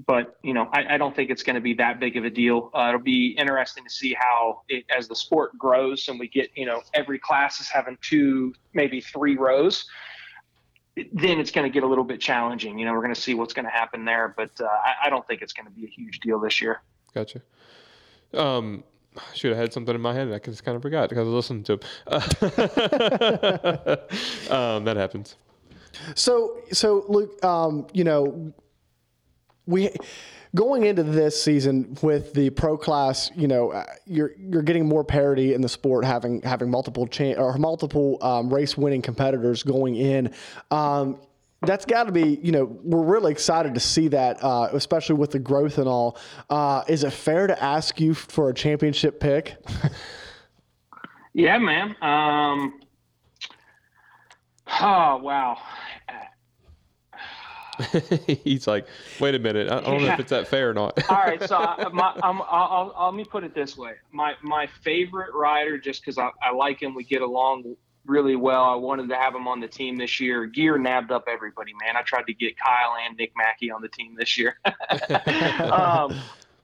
[0.07, 2.31] but you know, I, I don't think it's going to be that big of a
[2.31, 2.71] deal.
[2.75, 6.51] Uh, it'll be interesting to see how it as the sport grows and we get
[6.57, 9.87] you know every class is having two, maybe three rows.
[10.97, 12.79] Then it's going to get a little bit challenging.
[12.79, 15.11] You know, we're going to see what's going to happen there, but uh, I, I
[15.11, 16.83] don't think it's going to be a huge deal this year.
[17.15, 17.43] Gotcha.
[18.33, 18.85] Um,
[19.17, 20.27] I should have had something in my head.
[20.27, 21.81] and I just kind of forgot because I was listening to him.
[24.57, 25.37] um, that happens.
[26.15, 28.53] So, so Luke, um, you know,
[29.67, 29.91] we
[30.55, 35.05] going into this season with the pro class, you know, uh, you're you're getting more
[35.05, 39.97] parity in the sport, having having multiple cha- or multiple um, race winning competitors going
[39.97, 40.33] in.
[40.71, 41.19] Um,
[41.63, 45.31] that's got to be, you know, we're really excited to see that, uh, especially with
[45.31, 46.19] the growth and all.
[46.51, 49.57] Uh, is it fair to ask you for a championship pick?
[51.35, 51.97] Yeah, man.
[52.01, 52.81] Um,
[54.81, 55.59] oh wow.
[58.45, 58.87] He's like,
[59.21, 60.99] wait a minute, I, don't know if it's that fair or not.
[61.11, 64.35] All right, so I, my, I'm, I'll, I'll, let me put it this way: my
[64.43, 67.77] my favorite rider, just because I, I like him, we get along
[68.07, 68.65] really well.
[68.65, 70.47] I wanted to have him on the team this year.
[70.47, 71.97] Gear nabbed up everybody, man.
[71.97, 74.59] I tried to get Kyle and Nick Mackey on the team this year.
[75.73, 76.15] um,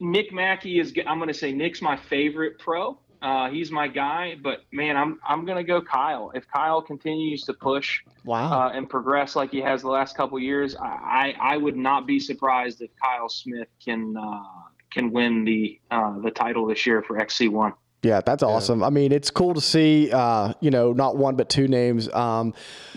[0.01, 0.93] Nick Mackey is.
[1.07, 2.99] I'm going to say Nick's my favorite pro.
[3.23, 6.31] Uh, he's my guy, but man, I'm I'm gonna go Kyle.
[6.35, 8.51] If Kyle continues to push Wow.
[8.51, 12.07] uh, and progress like he has the last couple years, I, I I would not
[12.07, 14.43] be surprised if Kyle Smith can uh,
[14.91, 17.75] can win the uh, the title this year for XC1.
[18.03, 18.83] Yeah, that's awesome.
[18.83, 22.11] I mean, it's cool to see, uh, you know, not one but two names.
[22.13, 22.55] Um,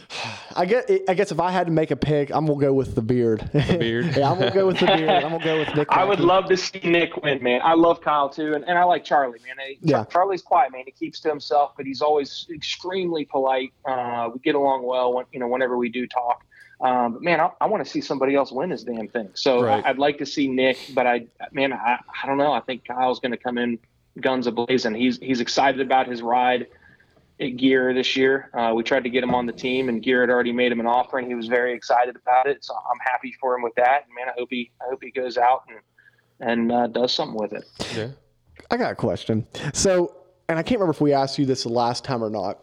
[0.56, 2.96] I guess, I guess if I had to make a pick, I'm gonna go with
[2.96, 3.50] the beard.
[3.52, 4.06] The beard?
[4.18, 5.10] yeah, I'm gonna go with the beard.
[5.10, 5.88] I'm gonna go with Nick.
[5.92, 7.60] I would love to see Nick win, man.
[7.64, 9.56] I love Kyle too, and, and I like Charlie, man.
[9.60, 10.06] I- Yeah.
[10.06, 10.84] Charlie's quiet, man.
[10.86, 13.74] He keeps to himself, but he's always extremely polite.
[13.86, 16.46] Uh, we get along well, when, you know, whenever we do talk.
[16.80, 19.30] Um, but man, I, I want to see somebody else win this damn thing.
[19.34, 19.84] So Right.
[19.86, 22.52] I, I'd like to see Nick, but I, man, I, I don't know.
[22.54, 23.80] I think Kyle's going to come in
[24.20, 24.98] guns ablazing.
[24.98, 26.68] He's he's excited about his ride
[27.40, 28.50] at Gear this year.
[28.54, 30.80] Uh, we tried to get him on the team, and Gear had already made him
[30.80, 32.64] an offer, and he was very excited about it.
[32.64, 34.06] So I'm happy for him with that.
[34.06, 35.80] And man, I hope he I hope he goes out and
[36.40, 37.66] and uh, does something with it.
[37.96, 38.10] yeah.
[38.70, 39.48] I got a question.
[39.74, 40.16] So,
[40.50, 42.60] and I can't remember if we asked you this the last time or not.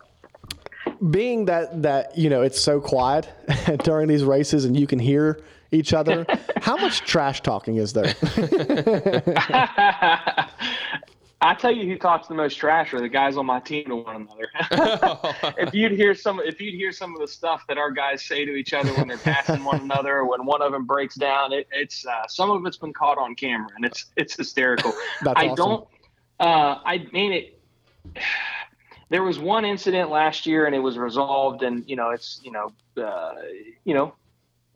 [1.11, 3.29] Being that that you know it's so quiet
[3.85, 5.41] during these races and you can hear
[5.73, 6.27] each other,
[6.61, 8.15] how much trash talking is there?
[11.43, 13.97] I tell you, who talks the most trash are the guys on my team to
[13.97, 14.49] one another.
[15.59, 18.45] if you'd hear some, if you'd hear some of the stuff that our guys say
[18.45, 21.55] to each other when they're passing one another, or when one of them breaks down,
[21.55, 24.93] it, it's uh, some of it's been caught on camera, and it's it's hysterical.
[25.27, 25.57] I awesome.
[25.57, 25.89] don't.
[26.39, 27.61] Uh, I mean it.
[29.09, 32.53] There was one incident last year, and it was resolved, and you know it's you
[32.53, 33.35] know uh,
[33.83, 34.15] you know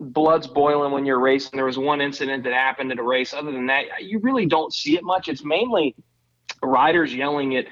[0.01, 1.53] blood's boiling when you're racing.
[1.55, 3.33] There was one incident that happened at a race.
[3.33, 5.29] Other than that, you really don't see it much.
[5.29, 5.95] It's mainly
[6.67, 7.67] riders yelling at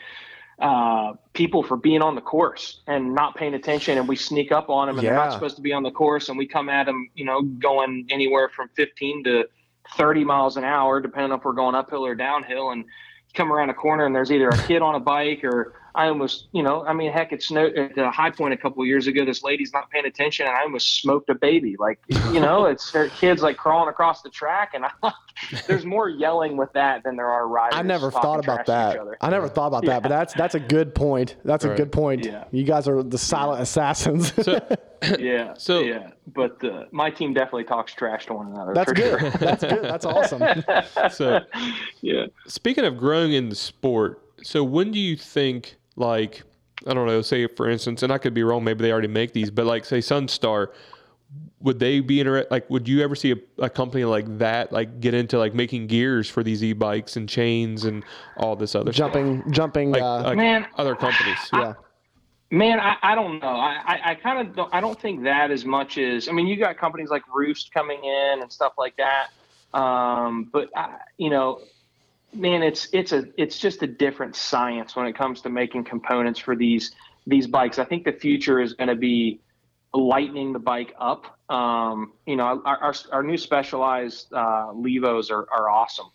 [0.58, 4.68] uh, people for being on the course and not paying attention, and we sneak up
[4.70, 6.86] on them, and they're not supposed to be on the course, and we come at
[6.86, 9.44] them, you know, going anywhere from 15 to
[9.96, 12.84] 30 miles an hour, depending if we're going uphill or downhill, and
[13.34, 16.48] come around a corner and there's either a kid on a bike or I almost,
[16.52, 19.06] you know, I mean, heck, it snowed at the high point a couple of years
[19.06, 19.24] ago.
[19.24, 21.76] This lady's not paying attention, and I almost smoked a baby.
[21.78, 25.14] Like, you know, it's her kids like crawling across the track, and I like.
[25.66, 27.78] there's more yelling with that than there are riders.
[27.78, 29.16] I never thought about trash to each that.
[29.20, 31.36] I never thought about that, but that's that's a good point.
[31.44, 32.24] That's a good point.
[32.24, 32.44] Yeah.
[32.50, 34.32] You guys are the silent assassins.
[35.18, 35.54] Yeah.
[35.58, 38.72] So- yeah, but uh, my team definitely talks trash to one another.
[38.72, 39.18] that's for good.
[39.18, 39.30] Sure.
[39.30, 39.82] That's good.
[39.82, 40.62] That's awesome.
[41.10, 41.40] So
[42.00, 42.26] yeah.
[42.46, 46.42] speaking of growing in the sport, so when do you think like
[46.86, 49.32] I don't know, say for instance, and I could be wrong, maybe they already make
[49.32, 50.68] these, but like say Sunstar,
[51.60, 52.50] would they be interested?
[52.50, 55.86] Like, would you ever see a, a company like that like get into like making
[55.86, 58.04] gears for these e-bikes and chains and
[58.36, 59.12] all this other stuff?
[59.12, 59.92] jumping, jumping.
[59.92, 61.38] like, uh, like Man, other companies?
[61.52, 61.74] yeah.
[62.50, 63.48] Man, I, I don't know.
[63.48, 66.46] I, I, I kind of don't, I don't think that as much as I mean,
[66.46, 69.28] you got companies like Roost coming in and stuff like that.
[69.78, 71.60] Um, but I, you know,
[72.34, 76.40] man, it's it's a it's just a different science when it comes to making components
[76.40, 76.92] for these
[77.26, 77.78] these bikes.
[77.78, 79.40] I think the future is going to be
[79.94, 81.38] lightening the bike up.
[81.50, 86.06] Um, you know, our, our, our new specialized uh, Levos are, are awesome.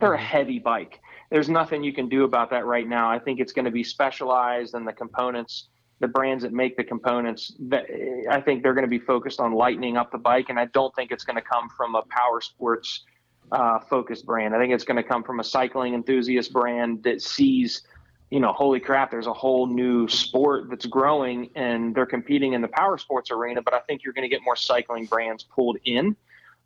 [0.00, 1.00] They're a heavy bike.
[1.30, 3.10] There's nothing you can do about that right now.
[3.10, 5.68] I think it's going to be specialized and the components,
[6.00, 7.86] the brands that make the components, that,
[8.30, 10.46] I think they're going to be focused on lightening up the bike.
[10.48, 13.04] And I don't think it's going to come from a power sports
[13.52, 14.54] uh, focused brand.
[14.54, 17.82] I think it's going to come from a cycling enthusiast brand that sees
[18.30, 22.60] you know, holy crap, there's a whole new sport that's growing and they're competing in
[22.60, 23.62] the power sports arena.
[23.62, 26.16] But I think you're going to get more cycling brands pulled in.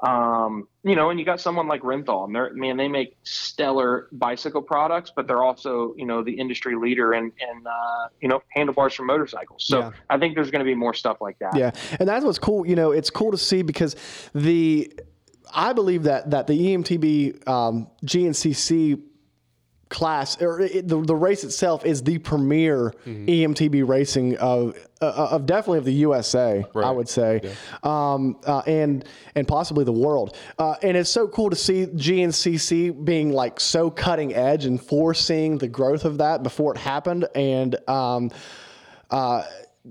[0.01, 4.09] Um, you know, and you got someone like Renthal, and they're, man, they make stellar
[4.13, 8.43] bicycle products, but they're also, you know, the industry leader in, in uh, you know,
[8.55, 9.67] handlebars for motorcycles.
[9.67, 9.91] So Yeah.
[10.09, 11.55] I think there's going to be more stuff like that.
[11.55, 12.67] Yeah, and that's what's cool.
[12.67, 13.95] You know, it's cool to see because
[14.35, 14.91] the
[15.55, 19.03] I believe that that the EMTB um, GNCC
[19.91, 25.47] class or it, the, the race itself is the premier EMTB racing of uh, of
[25.47, 26.65] definitely of the USA.
[26.89, 27.41] I would say,
[27.83, 29.05] um, uh, and
[29.35, 30.37] and possibly the world.
[30.59, 35.59] Uh, and it's so cool to see GNCC being like so cutting edge and foreseeing
[35.59, 37.27] the growth of that before it happened.
[37.35, 38.31] And um,
[39.11, 39.43] uh,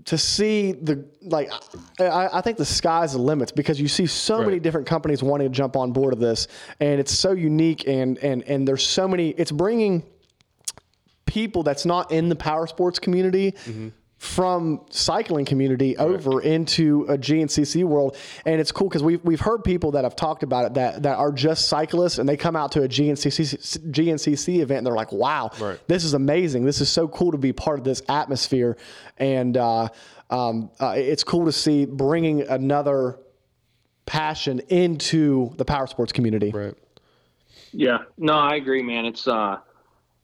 [0.06, 1.52] to see the like
[1.99, 5.48] I, I think the sky's the limits because you see so many different companies wanting
[5.48, 6.48] to jump on board of this
[6.80, 10.03] and it's so unique and and and there's so many it's bringing
[11.26, 13.90] people that's not in the power sports community mm-hmm.
[14.20, 18.18] From cycling community over into a GNCC world.
[18.46, 21.18] And it's cool because we've, we've heard people that have talked about it that, that
[21.18, 25.14] are just cyclists and they come out to a GNCC, GNCC event and they're like,
[25.14, 25.80] wow, Right.
[25.88, 26.66] this is amazing.
[26.66, 28.76] This is so cool to be part of this atmosphere.
[29.18, 29.88] And uh,
[30.30, 33.20] um, uh, it's cool to see bringing another
[34.06, 36.52] passion into the power sports community.
[36.52, 36.76] Right.
[37.72, 39.06] Yeah, no, I agree, man.
[39.06, 39.60] It's uh,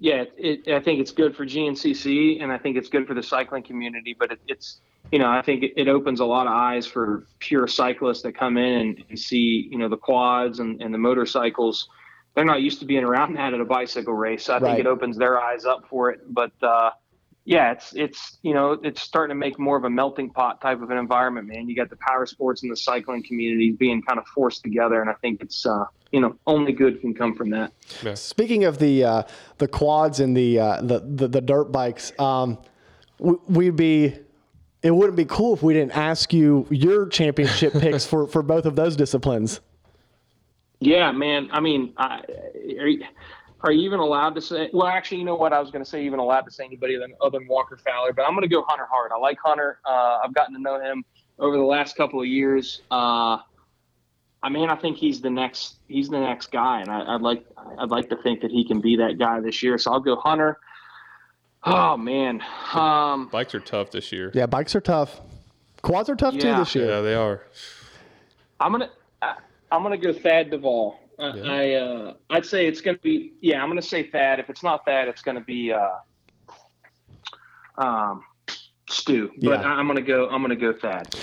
[0.06, 3.24] yeah, it, I think it's good for GNCC, and I think it's good for the
[3.24, 4.16] cycling community.
[4.18, 7.26] But it, it's you know, I think it, it opens a lot of eyes for
[7.40, 11.00] pure cyclists that come in and, and see you know the quads and, and the
[11.00, 11.88] motorcycles.
[12.36, 14.46] They're not used to being around that at a bicycle race.
[14.46, 14.70] So I Right.
[14.70, 16.20] think it opens their eyes up for it.
[16.30, 16.92] But uh,
[17.46, 20.82] yeah, it's it's you know it's starting to make more of a melting pot type
[20.82, 21.70] of an environment, man.
[21.70, 25.10] You got the power sports and the cycling communities being kind of forced together, and
[25.12, 27.72] I think it's uh, you know only good can come from that.
[28.18, 29.24] Speaking of the uh,
[29.60, 32.58] the quads and the, uh, the the the dirt bikes, um,
[33.20, 34.16] we, we'd be.
[34.82, 38.68] It wouldn't be cool if we didn't ask you your championship picks for, for both
[38.68, 39.60] of those disciplines.
[40.80, 41.50] Yeah, man.
[41.52, 42.22] I mean, I,
[43.66, 44.70] are, you, even allowed to say?
[44.74, 45.52] Well, actually, you know what?
[45.54, 47.78] I was going to say even allowed to say anybody other than, other than Walker
[47.78, 49.12] Fowler, but I'm going to go Hunter Hart.
[49.16, 49.80] I like Hunter.
[49.86, 51.04] Uh, I've gotten to know him
[51.40, 52.82] over the last couple of years.
[52.92, 53.38] Uh,
[54.44, 55.78] I mean, I think he's the next.
[55.88, 57.46] He's the next guy, and I, I'd like.
[57.80, 59.78] I'd like to think that he can be that guy this year.
[59.78, 60.60] So I'll go Hunter.
[61.64, 62.44] Oh man.
[62.74, 64.32] Um, Bikes are tough this year.
[64.36, 65.20] Yeah, bikes are tough.
[65.82, 66.88] Quads are tough too this year.
[66.88, 67.42] Yeah, they are.
[68.60, 69.38] I'm gonna I-
[69.72, 71.00] I'm gonna go Thad Duvall.
[71.18, 73.62] Uh, I uh, I'd say it's gonna be yeah.
[73.62, 74.40] I'm gonna say Thad.
[74.40, 75.90] If it's not Thad, it's gonna be uh,
[77.78, 78.24] um,
[78.90, 79.32] Stu.
[79.42, 79.68] But Yeah.
[79.68, 80.28] I'm gonna go.
[80.30, 81.16] I'm gonna go Thad.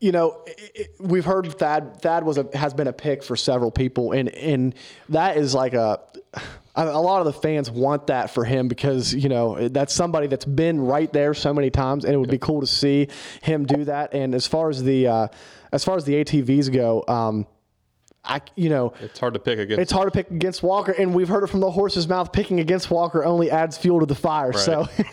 [0.00, 2.00] you know, it, it, we've heard Thad.
[2.02, 4.74] Thad was a has been a pick for several people, and and
[5.08, 6.00] that is like a.
[6.78, 10.26] A a lot of the fans want that for him because you know that's somebody
[10.26, 13.08] that's been right there so many times, and it would be cool to see
[13.40, 14.12] him do that.
[14.12, 15.28] And as far as the uh,
[15.72, 17.46] as far as the ATVs go, um,
[18.26, 19.80] I you know It's hard to pick against.
[19.80, 22.32] it's hard to pick against Walker, and we've heard it from the horse's mouth.
[22.32, 24.52] Picking against Walker only adds fuel to the fire.
[24.52, 24.86] So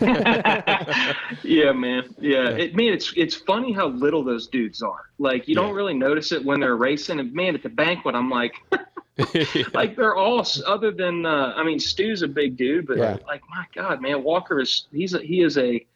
[1.42, 2.14] Yeah, man.
[2.18, 2.92] Yeah, it man.
[2.92, 5.10] It's it's funny how little those dudes are.
[5.18, 7.20] Like you don't really notice it when they're racing.
[7.20, 8.54] And man, at the banquet, I'm like.
[9.74, 13.16] like they're all other than uh, I mean Stu's a big dude, but Yeah.
[13.28, 15.86] like my God, man, Walker is he's a, he is a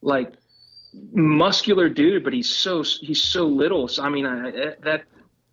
[0.00, 0.32] like
[1.12, 3.88] muscular dude, but he's so he's so little.
[3.88, 4.50] So I mean I,
[4.84, 5.04] that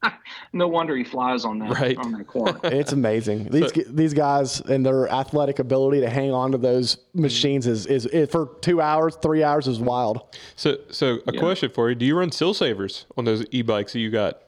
[0.54, 1.98] no wonder he flies on that Right.
[1.98, 2.60] on that quad.
[2.64, 3.46] It's amazing.
[3.50, 8.06] These these guys and their athletic ability to hang on to those machines is, is,
[8.08, 10.36] is for two hours, three hours is wild.
[10.56, 14.00] so, so a question for you: Do you run seal savers on those e-bikes that
[14.00, 14.42] you got?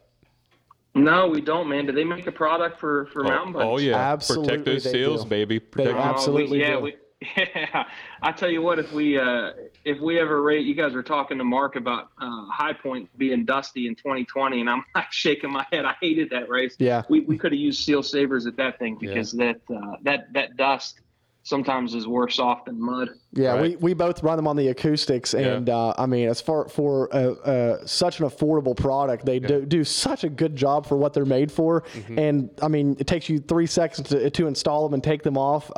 [0.93, 1.85] no, we don't, man.
[1.85, 3.65] Do they make a product for for oh, mountain oh, bikes?
[3.65, 5.29] Oh yeah, Absolutely Protect those they seals, do.
[5.29, 5.59] baby.
[5.59, 6.09] They Protect Oh, them.
[6.09, 6.79] absolutely we, yeah, do.
[6.81, 6.95] we,
[7.37, 7.85] yeah.
[8.21, 9.51] I tell you what, if we uh,
[9.85, 13.45] if we ever rate, you guys were talking to Mark about uh, High Point being
[13.45, 15.85] dusty in 2020, and I'm like shaking my head.
[15.85, 16.75] I hated that race.
[16.79, 17.03] Yeah.
[17.09, 20.57] we, we could have used seal savers at that thing because that uh, that that
[20.57, 21.01] dust
[21.43, 23.09] sometimes is worse off than mud.
[23.33, 23.81] Yeah, we, Right.
[23.81, 27.31] we both run them on the acoustics, and uh, I mean, as far for uh,
[27.31, 31.25] uh, such an affordable product, they do, do such a good job for what they're
[31.25, 31.81] made for.
[31.81, 32.19] Mm-hmm.
[32.19, 35.37] And I mean, it takes you three seconds to, to install them and take them
[35.37, 35.71] off.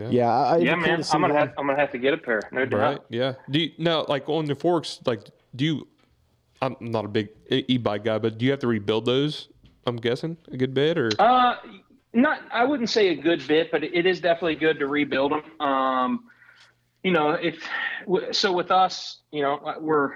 [0.00, 2.18] Uh, yeah, I, it'd Yeah, man, I'm gonna have, I'm gonna have to get a
[2.18, 2.42] pair.
[2.52, 2.78] No doubt.
[2.80, 2.98] Right?
[3.08, 3.34] Yeah.
[3.50, 5.00] Do you now like on the forks?
[5.04, 5.88] Like, do you?
[6.60, 9.48] I'm not a big e- e-bike guy, but do you have to rebuild those?
[9.86, 11.56] I'm guessing a good bit, or Uh,
[12.12, 12.40] not.
[12.52, 15.60] I wouldn't say a good bit, but it is definitely good to rebuild them.
[15.60, 16.24] Um,
[17.02, 17.62] you know, if
[18.32, 20.14] so with us, you know, we're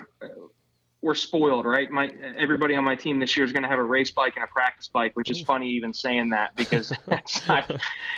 [1.02, 1.90] we're spoiled, right?
[1.90, 4.44] My everybody on my team this year is going to have a race bike and
[4.44, 7.68] a practice bike, which is funny even saying that because it's like,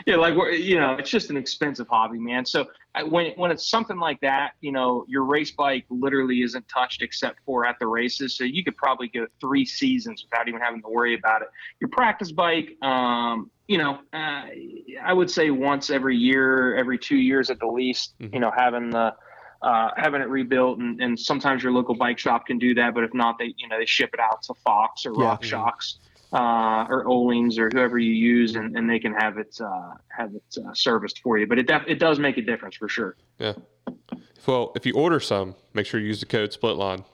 [0.06, 2.44] you know, like we're, you know, it's just an expensive hobby, man.
[2.44, 6.68] So I, when when it's something like that, you know, your race bike literally isn't
[6.68, 8.36] touched except for at the races.
[8.36, 11.48] So you could probably go three seasons without even having to worry about it.
[11.80, 14.44] Your practice bike, um, you know, uh,
[15.02, 18.90] I would say once every year, every two years at the least, you know, having
[18.90, 19.14] the
[19.64, 22.94] uh, having it rebuilt, and, and sometimes your local bike shop can do that.
[22.94, 25.38] But if not, they you know they ship it out to Fox or Yeah.
[25.40, 25.98] Shocks
[26.32, 30.34] uh, or Öhlins or whoever you use, and, and they can have it uh, have
[30.34, 31.46] it uh, serviced for you.
[31.46, 33.16] But it def- it does make a difference for sure.
[33.38, 33.54] yeah.
[34.46, 37.04] Well, if you order some, make sure you use the code SPLITLINE.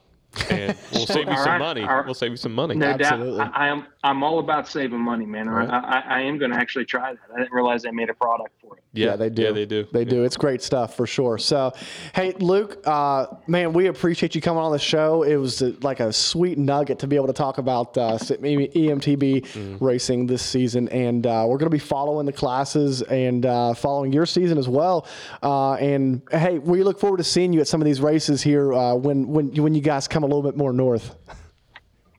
[0.49, 1.81] And we'll save you some right, money.
[1.83, 2.05] all right.
[2.05, 2.75] We'll save you some money.
[2.75, 3.37] No Absolutely.
[3.39, 3.51] doubt.
[3.55, 3.85] I, I am.
[4.03, 5.47] I'm all about saving money, man.
[5.47, 5.69] I, Right.
[5.69, 7.19] I, I am going to actually try that.
[7.33, 8.83] I didn't realize they made a product for it.
[8.93, 9.43] Yeah, they do.
[9.43, 9.87] Yeah, they do.
[9.91, 10.23] They do.
[10.23, 11.37] It's great stuff for sure.
[11.37, 11.71] So,
[12.13, 15.23] hey, Luke, uh, man, we appreciate you coming on the show.
[15.23, 18.67] It was uh like a sweet nugget to be able to talk about uh, maybe
[18.69, 19.83] EMTB Mm-hmm.
[19.83, 24.11] racing this season, and uh, we're going to be following the classes and uh, following
[24.13, 25.05] your season as well.
[25.43, 28.73] Uh, and hey, we look forward to seeing you at some of these races here
[28.73, 31.15] uh, when when when you guys come a little bit more north.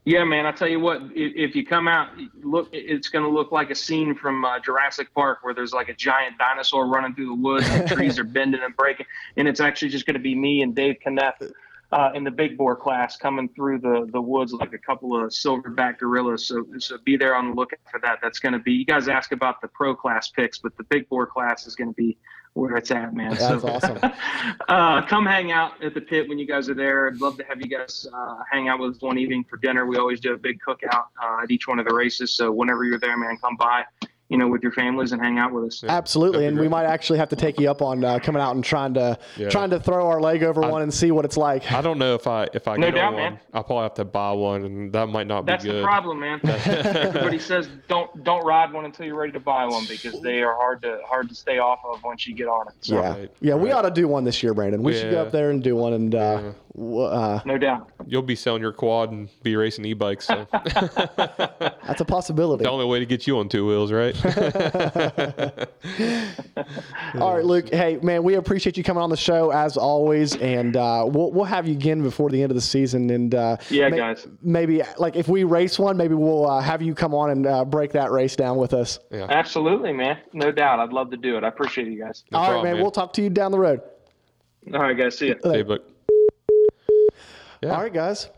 [0.05, 0.47] Yeah, man.
[0.47, 2.09] I tell you what, if, you come out,
[2.43, 5.89] look, it's going to look like a scene from uh, Jurassic Park where there's like
[5.89, 9.07] a giant dinosaur running through the woods and the trees are bending and breaking,
[9.37, 11.53] and it's actually just going to be me and Dave Kneff
[11.93, 15.31] uh, in the big bore class coming through the the woods like a couple of
[15.31, 16.49] silverback gorillas.
[16.49, 18.19] So so be there on the lookout for that.
[18.23, 18.73] That's going to be.
[18.73, 21.91] You guys ask about the pro class picks, but the big bore class is going
[21.91, 22.17] to be
[22.55, 23.31] where it's at, man.
[23.31, 23.99] That's so, awesome.
[24.69, 27.09] uh, come hang out at the pit when you guys are there.
[27.09, 29.87] I'd love to have you guys uh, hang out with us one evening for dinner.
[29.87, 32.37] We always do a big cookout uh, at each one of the races.
[32.37, 33.85] So whenever you're there, man, come by,
[34.33, 35.85] you know, with your families and hang out with us.
[35.87, 38.55] Absolutely, and be we might actually have to take you up on uh, coming out
[38.55, 39.51] and trying to Yeah.
[39.51, 41.71] trying to throw our leg over one and see what it's like.
[41.71, 43.41] I don't know if I if I No get doubt, on one, man.
[43.53, 45.83] I'll probably have to buy one, and that might not That's be good.
[45.83, 46.41] the problem, man.
[46.45, 50.55] Everybody says don't don't ride one until you're ready to buy one because they are
[50.55, 52.75] hard to hard to stay off of once you get on it.
[52.81, 54.83] So, Yeah, Right, yeah, we ought to do one this year, Brandon.
[54.83, 57.91] We should go up there and do one, and uh, uh, no doubt.
[58.07, 60.27] You'll be selling your quad and be racing e-bikes.
[60.27, 62.65] So that's a possibility.
[62.65, 64.17] the only way to get you on two wheels, right?
[67.21, 67.69] All right, Luke.
[67.73, 71.45] Hey, man, we appreciate you coming on the show as always, and uh, we'll we'll
[71.45, 73.11] have you again before the end of the season.
[73.11, 74.27] And uh, Yeah, may- guys.
[74.43, 77.65] maybe like if we race one, maybe we'll uh, have you come on and uh,
[77.65, 78.99] break that race down with us.
[79.11, 79.27] yeah.
[79.29, 80.19] Absolutely, man.
[80.33, 80.79] No doubt.
[80.81, 81.45] I'd love to do it.
[81.45, 82.25] I appreciate you guys.
[82.31, 82.83] No All right, problem, man, man.
[82.83, 83.81] We'll talk to you down the road.
[84.73, 85.19] All right, guys.
[85.19, 85.37] See you.
[85.43, 85.89] Hey, but
[87.63, 87.71] yeah.
[87.75, 88.29] All right, guys.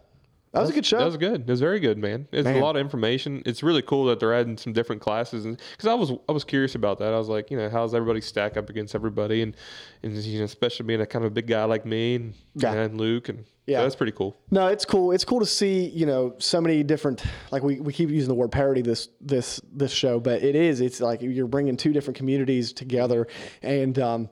[0.54, 0.98] That was a good show.
[0.98, 1.40] That was good.
[1.42, 2.28] It was very good, man.
[2.32, 2.56] It's Man.
[2.56, 3.42] a lot of information.
[3.44, 6.44] It's really cool that they're adding some different classes, and because I was I was
[6.44, 7.12] curious about that.
[7.12, 9.56] I was like, you know, how's everybody stack up against everybody, and
[10.02, 12.72] and you know, especially being a kind of a big guy like me and Yeah.
[12.72, 13.78] and Luke, and Yeah.
[13.78, 14.36] yeah, that's pretty cool.
[14.50, 15.10] No, it's cool.
[15.12, 18.34] It's cool to see, you know, so many different like we, we keep using the
[18.34, 22.16] word parody this this this show, but it is it's like you're bringing two different
[22.16, 23.26] communities together
[23.62, 24.28] and um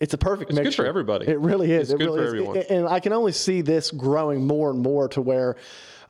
[0.00, 1.26] it's a perfect It's good for everybody.
[1.28, 1.90] It really is.
[1.90, 2.32] It's it good really for is.
[2.32, 2.56] everyone.
[2.56, 5.56] And- And I can only see this growing more and more to where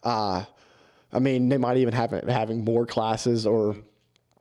[0.03, 0.45] uh
[1.13, 3.77] I mean, they might even have it having more classes or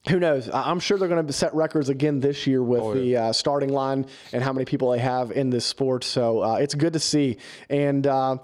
[0.10, 0.50] who knows?
[0.52, 3.70] I'm sure they're going to set records again this year with Oh, the uh, starting
[3.70, 6.04] line and how many people they have in this sport.
[6.04, 7.38] So uh, it's good to see.
[7.70, 8.38] And uh,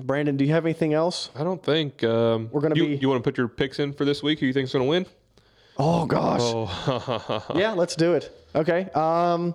[0.00, 1.30] Brandon, do you have anything else?
[1.36, 4.04] I don't think um, We're gonna be- You want to put your picks in for
[4.04, 4.40] this week?
[4.40, 5.06] Who you think's going to win?
[5.76, 6.40] Oh gosh.
[6.42, 8.34] Oh, Yeah, let's do it.
[8.56, 8.88] Okay.
[8.94, 9.54] Um,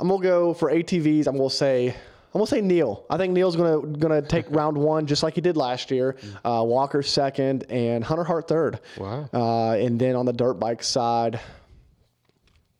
[0.00, 1.26] I'm gonna go for ATVs.
[1.26, 3.04] I'm gonna say I'm gonna say Neil.
[3.10, 6.16] I think Neil's gonna gonna take round one just like he did last year.
[6.44, 8.80] Uh, Walker second and Hunter Hart third.
[8.96, 9.28] Wow.
[9.32, 11.40] Uh, and then on the dirt bike side,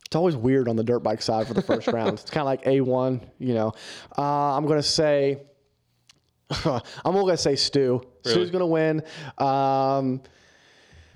[0.06, 2.14] it's always weird on the dirt bike side for the first round.
[2.14, 3.72] It's kind of like A1, you know.
[4.16, 5.42] Uh, I'm gonna say.
[6.64, 8.02] I'm gonna say Stu.
[8.24, 8.34] Really?
[8.34, 9.02] Stu's gonna win.
[9.38, 10.22] Um,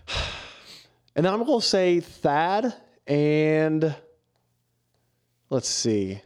[1.17, 2.75] and then I'm going to say Thad
[3.07, 3.95] and
[5.55, 6.21] let's see,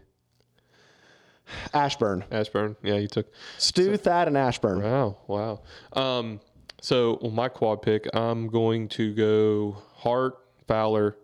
[1.75, 2.25] Ashburn.
[2.31, 2.77] Ashburn.
[2.83, 3.31] Yeah, you took.
[3.59, 4.83] Stu, Thad, and Ashburn.
[4.83, 5.61] Wow, wow.
[5.93, 6.41] Um,
[6.81, 11.17] so well, my quad pick, I'm going to go Hart, Fowler,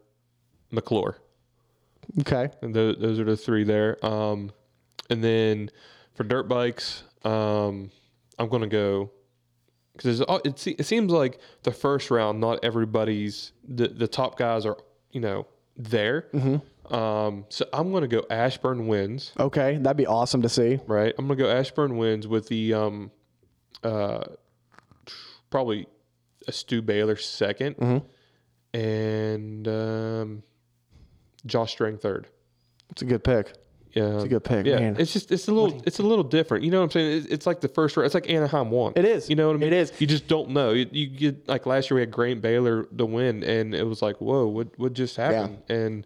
[0.71, 1.17] McClure.
[2.21, 2.51] Okay.
[2.61, 4.05] And those, those are the three there.
[4.05, 4.53] Um,
[5.09, 5.71] and then
[6.15, 7.91] for dirt bikes, um,
[8.39, 9.11] I'm going to go
[9.97, 14.67] because it, se- it seems like the first round, not everybody's the, the top guys
[14.67, 14.77] are
[15.13, 16.27] you know there.
[16.91, 19.33] Um, so I'm going to go Ashburn wins.
[19.39, 19.79] Okay.
[19.79, 20.81] That'd be awesome to see.
[20.87, 23.11] Right, I'm going to go Ashburn wins with the um,
[23.83, 24.25] uh,
[25.51, 25.87] probably
[26.47, 28.03] a Stu Baylor 2nd
[28.75, 30.43] and um,
[31.47, 32.27] Josh Strang third.
[32.91, 33.53] It's a good pick.
[33.93, 34.97] Yeah, It's a good pick, Yeah, man.
[34.99, 36.65] it's just it's a little it's a little different.
[36.65, 37.27] You know what I'm saying?
[37.31, 38.07] It's, like the first round.
[38.07, 38.93] It's like Anaheim won.
[38.97, 39.31] It is.
[39.31, 39.73] You know what I mean?
[39.73, 39.93] It is.
[40.01, 40.71] You just don't know.
[40.71, 44.03] You, you get like last year we had Grant Baylor to win, and it was
[44.03, 45.63] like, whoa, what what just happened?
[45.69, 46.05] And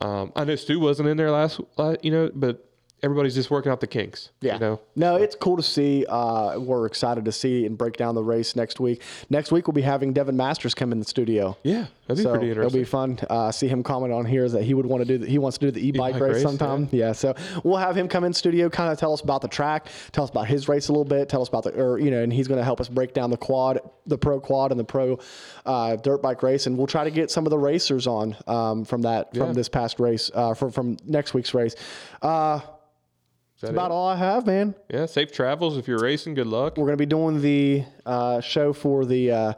[0.00, 1.60] um, I know Stu wasn't in there last,
[2.02, 2.67] you know, but
[3.02, 4.30] everybody's just working out the kinks.
[4.40, 4.54] Yeah.
[4.54, 4.80] You know.
[4.96, 6.04] No, it's cool to see.
[6.08, 9.02] Uh, we're excited to see and break down the race next week.
[9.30, 11.56] Next week, we'll be having Devin Masters come in the studio.
[11.62, 13.18] Yeah, that'd be so pretty it'll be fun.
[13.30, 15.18] Uh, see him comment on here that he would want to do.
[15.18, 16.88] The, he wants to do the e-bike, E-bike race, race, sometime.
[16.90, 17.12] Yeah.
[17.12, 17.34] So
[17.64, 20.30] we'll have him come in studio, kind of tell us about the track, tell us
[20.30, 22.48] about his race a little bit, tell us about the, or you know, and he's
[22.48, 25.18] going to help us break down the quad, the pro quad, and the pro
[25.66, 28.84] uh, dirt bike race, and we'll try to get some of the racers on um,
[28.84, 29.52] from that from Yeah.
[29.52, 31.74] this past race, uh, from from next week's race.
[32.22, 32.60] Uh,
[33.62, 33.94] that About it?
[33.94, 34.74] all I have, man.
[34.88, 36.34] Yeah, safe travels if you're racing.
[36.34, 36.76] Good luck.
[36.76, 39.52] We're going to be doing the uh, show for the uh,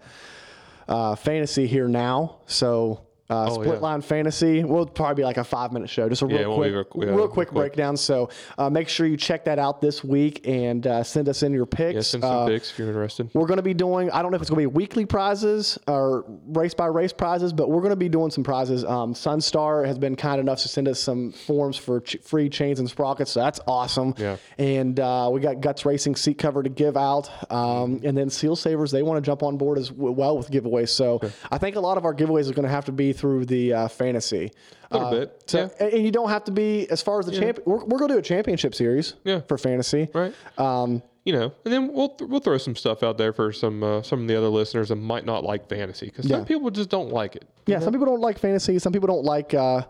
[0.88, 2.38] uh, fantasy here now.
[2.46, 3.06] So.
[3.30, 3.78] Uh, Oh, split yeah.
[3.78, 4.64] line fantasy.
[4.64, 7.04] We'll probably be like a five minute show, just a Yeah, real won't quick, real-
[7.08, 7.54] yeah, real quick, quick.
[7.74, 7.96] breakdown.
[7.96, 8.28] So
[8.58, 11.66] uh, make sure you check that out this week and uh, send us in your
[11.66, 11.94] picks.
[11.94, 13.30] Yeah, send some Uh, pics if you're interested.
[13.32, 15.78] We're going to be doing, I don't know if it's going to be weekly prizes
[15.86, 18.84] or race by race prizes, but we're going to be doing some prizes.
[18.84, 22.80] Um, Sunstar has been kind enough to send us some forms for ch- free chains
[22.80, 23.30] and sprockets.
[23.30, 24.14] So that's awesome.
[24.18, 24.36] Yeah.
[24.58, 27.30] And uh, we got Guts Racing seat cover to give out.
[27.52, 30.88] Um, and then Seal Savers, they want to jump on board as well with giveaways.
[30.88, 31.20] So
[31.50, 33.72] I think a lot of our giveaways are going to have to be through the
[33.74, 34.50] uh, fantasy.
[34.90, 35.42] A little Uh, bit.
[35.46, 35.86] So, yeah.
[35.86, 37.62] and you don't have to be as far as the champion.
[37.66, 39.40] We're, we're going to do a championship series Yeah.
[39.46, 40.08] for fantasy.
[40.12, 40.34] Right.
[40.58, 44.02] Um, you know, and then we'll we'll throw some stuff out there for some uh,
[44.02, 46.38] some of the other listeners that might not like fantasy because Yeah.
[46.38, 47.44] some people just don't like it.
[47.66, 48.78] Yeah, some people don't like fantasy.
[48.78, 49.52] Some people don't like.
[49.52, 49.82] Uh,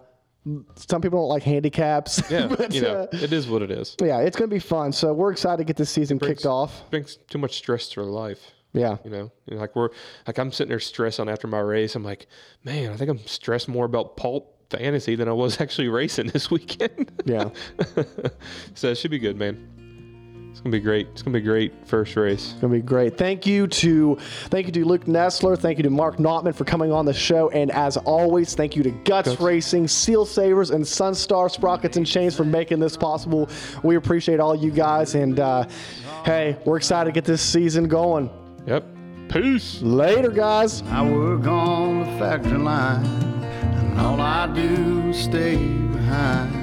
[0.74, 2.22] some people don't like handicaps.
[2.30, 3.94] Yeah, But, you know, uh, it is what it is.
[4.02, 4.90] yeah, it's going to be fun.
[4.92, 6.88] So we're excited to get this season kicked off.
[6.90, 8.40] brings too much stress to our life.
[8.72, 9.88] Yeah, You know, You know, like we're
[10.26, 11.94] like I'm sitting there stressing after my race.
[11.96, 12.26] I'm like,
[12.64, 16.50] man, I think I'm stressed more about pulp fantasy than I was actually racing this
[16.50, 17.10] weekend.
[17.24, 17.50] yeah.
[18.74, 19.66] so it should be good, man.
[20.50, 21.08] It's gonna be great.
[21.12, 22.52] It's gonna be a great first race.
[22.52, 23.16] It's Gonna be great.
[23.16, 24.16] Thank you to
[24.50, 25.56] thank you to Luke Nesler.
[25.58, 27.48] Thank you to Mark Notman for coming on the show.
[27.50, 32.36] And as always, thank you to Guts, Racing, Seal Savers, and Sunstar Sprockets and Chains
[32.36, 33.48] for making this possible.
[33.82, 35.14] We appreciate all you guys.
[35.14, 35.66] And uh,
[36.24, 38.28] hey, we're excited to get this season going.
[38.70, 38.84] Yep.
[39.30, 39.82] Peace.
[39.82, 40.84] Later, guys.
[40.92, 46.54] I work on the factory line, and all I do is stay behind.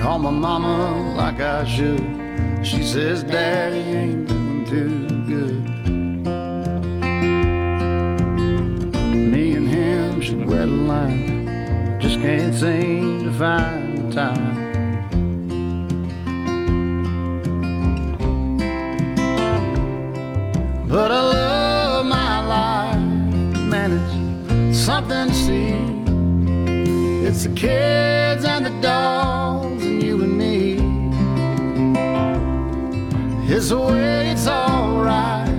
[0.00, 2.04] Call my mama like I should.
[2.66, 5.62] She says, Daddy ain't doing too good.
[9.14, 14.65] Me and him should wed a line, just can't seem to find the time.
[20.96, 22.98] But I love my life,
[23.68, 24.00] man,
[24.70, 25.74] it's something to see.
[27.26, 30.78] It's the kids and the dogs and you and me.
[33.46, 35.50] It's the way it's alright.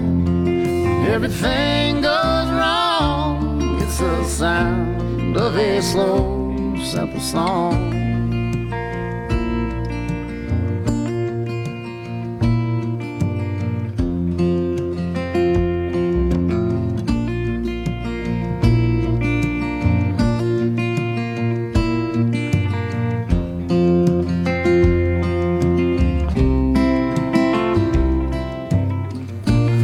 [1.07, 3.80] Everything goes wrong.
[3.80, 8.06] It's the sound of a slow, simple song.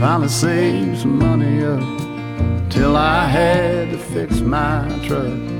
[0.03, 1.79] Finally saved some money up
[2.69, 5.52] till I had to fix my truck.